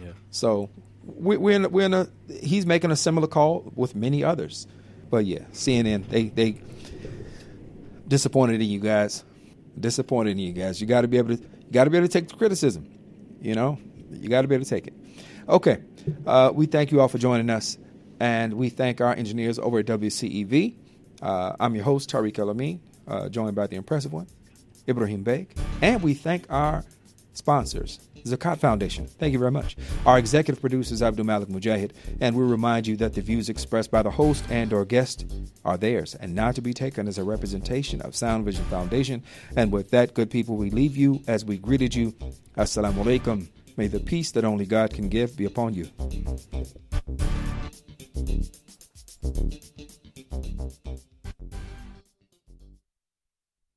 Yeah. 0.00 0.12
So 0.30 0.70
we, 1.04 1.36
we're 1.36 1.56
in, 1.56 1.70
we're 1.70 1.86
in 1.86 1.94
a. 1.94 2.08
He's 2.42 2.66
making 2.66 2.90
a 2.90 2.96
similar 2.96 3.26
call 3.26 3.72
with 3.74 3.94
many 3.94 4.22
others, 4.22 4.66
but 5.10 5.24
yeah, 5.26 5.40
CNN 5.52 6.08
they 6.08 6.24
they 6.28 6.60
disappointed 8.06 8.60
in 8.60 8.68
you 8.68 8.80
guys. 8.80 9.24
Disappointed 9.78 10.32
in 10.32 10.38
you 10.38 10.52
guys. 10.52 10.80
You 10.80 10.86
got 10.86 11.02
to 11.02 11.08
be 11.08 11.18
able 11.18 11.36
to. 11.36 11.42
You 11.42 11.72
got 11.72 11.84
to 11.84 11.90
be 11.90 11.96
able 11.96 12.08
to 12.08 12.12
take 12.12 12.28
the 12.28 12.36
criticism. 12.36 12.88
You 13.40 13.54
know, 13.54 13.78
you 14.10 14.28
got 14.28 14.42
to 14.42 14.48
be 14.48 14.54
able 14.54 14.64
to 14.64 14.70
take 14.70 14.86
it. 14.86 14.94
Okay, 15.48 15.78
uh, 16.26 16.50
we 16.54 16.66
thank 16.66 16.92
you 16.92 17.00
all 17.00 17.08
for 17.08 17.18
joining 17.18 17.48
us, 17.50 17.78
and 18.20 18.54
we 18.54 18.68
thank 18.68 19.00
our 19.00 19.14
engineers 19.14 19.58
over 19.58 19.78
at 19.78 19.86
WCEV. 19.86 20.74
Uh, 21.22 21.56
I'm 21.58 21.74
your 21.74 21.84
host 21.84 22.10
Tariq 22.10 22.38
El 22.38 22.50
Amin, 22.50 22.80
uh, 23.06 23.28
joined 23.28 23.56
by 23.56 23.66
the 23.66 23.76
impressive 23.76 24.12
one. 24.12 24.26
Ibrahim 24.88 25.22
Baik, 25.22 25.56
And 25.82 26.02
we 26.02 26.14
thank 26.14 26.46
our 26.50 26.84
sponsors, 27.34 28.00
Zakat 28.24 28.58
Foundation. 28.58 29.06
Thank 29.06 29.32
you 29.32 29.38
very 29.38 29.50
much. 29.50 29.76
Our 30.06 30.18
executive 30.18 30.60
producer 30.60 30.94
is 30.94 31.02
Abdul 31.02 31.26
Malik 31.26 31.48
Mujahid, 31.48 31.92
and 32.20 32.36
we 32.36 32.44
remind 32.44 32.86
you 32.86 32.96
that 32.96 33.14
the 33.14 33.20
views 33.20 33.48
expressed 33.48 33.90
by 33.90 34.02
the 34.02 34.10
host 34.10 34.44
and 34.50 34.72
or 34.72 34.84
guest 34.84 35.26
are 35.64 35.76
theirs 35.76 36.14
and 36.14 36.34
not 36.34 36.54
to 36.56 36.60
be 36.60 36.72
taken 36.72 37.06
as 37.06 37.18
a 37.18 37.24
representation 37.24 38.00
of 38.02 38.16
Sound 38.16 38.44
Vision 38.44 38.64
Foundation. 38.64 39.22
And 39.56 39.70
with 39.70 39.90
that, 39.90 40.14
good 40.14 40.30
people, 40.30 40.56
we 40.56 40.70
leave 40.70 40.96
you 40.96 41.22
as 41.26 41.44
we 41.44 41.58
greeted 41.58 41.94
you. 41.94 42.12
Assalamu 42.56 43.04
alaikum. 43.04 43.48
May 43.76 43.86
the 43.86 44.00
peace 44.00 44.32
that 44.32 44.44
only 44.44 44.66
God 44.66 44.92
can 44.92 45.08
give 45.08 45.36
be 45.36 45.44
upon 45.44 45.74
you. 45.74 45.88
you. 46.10 46.28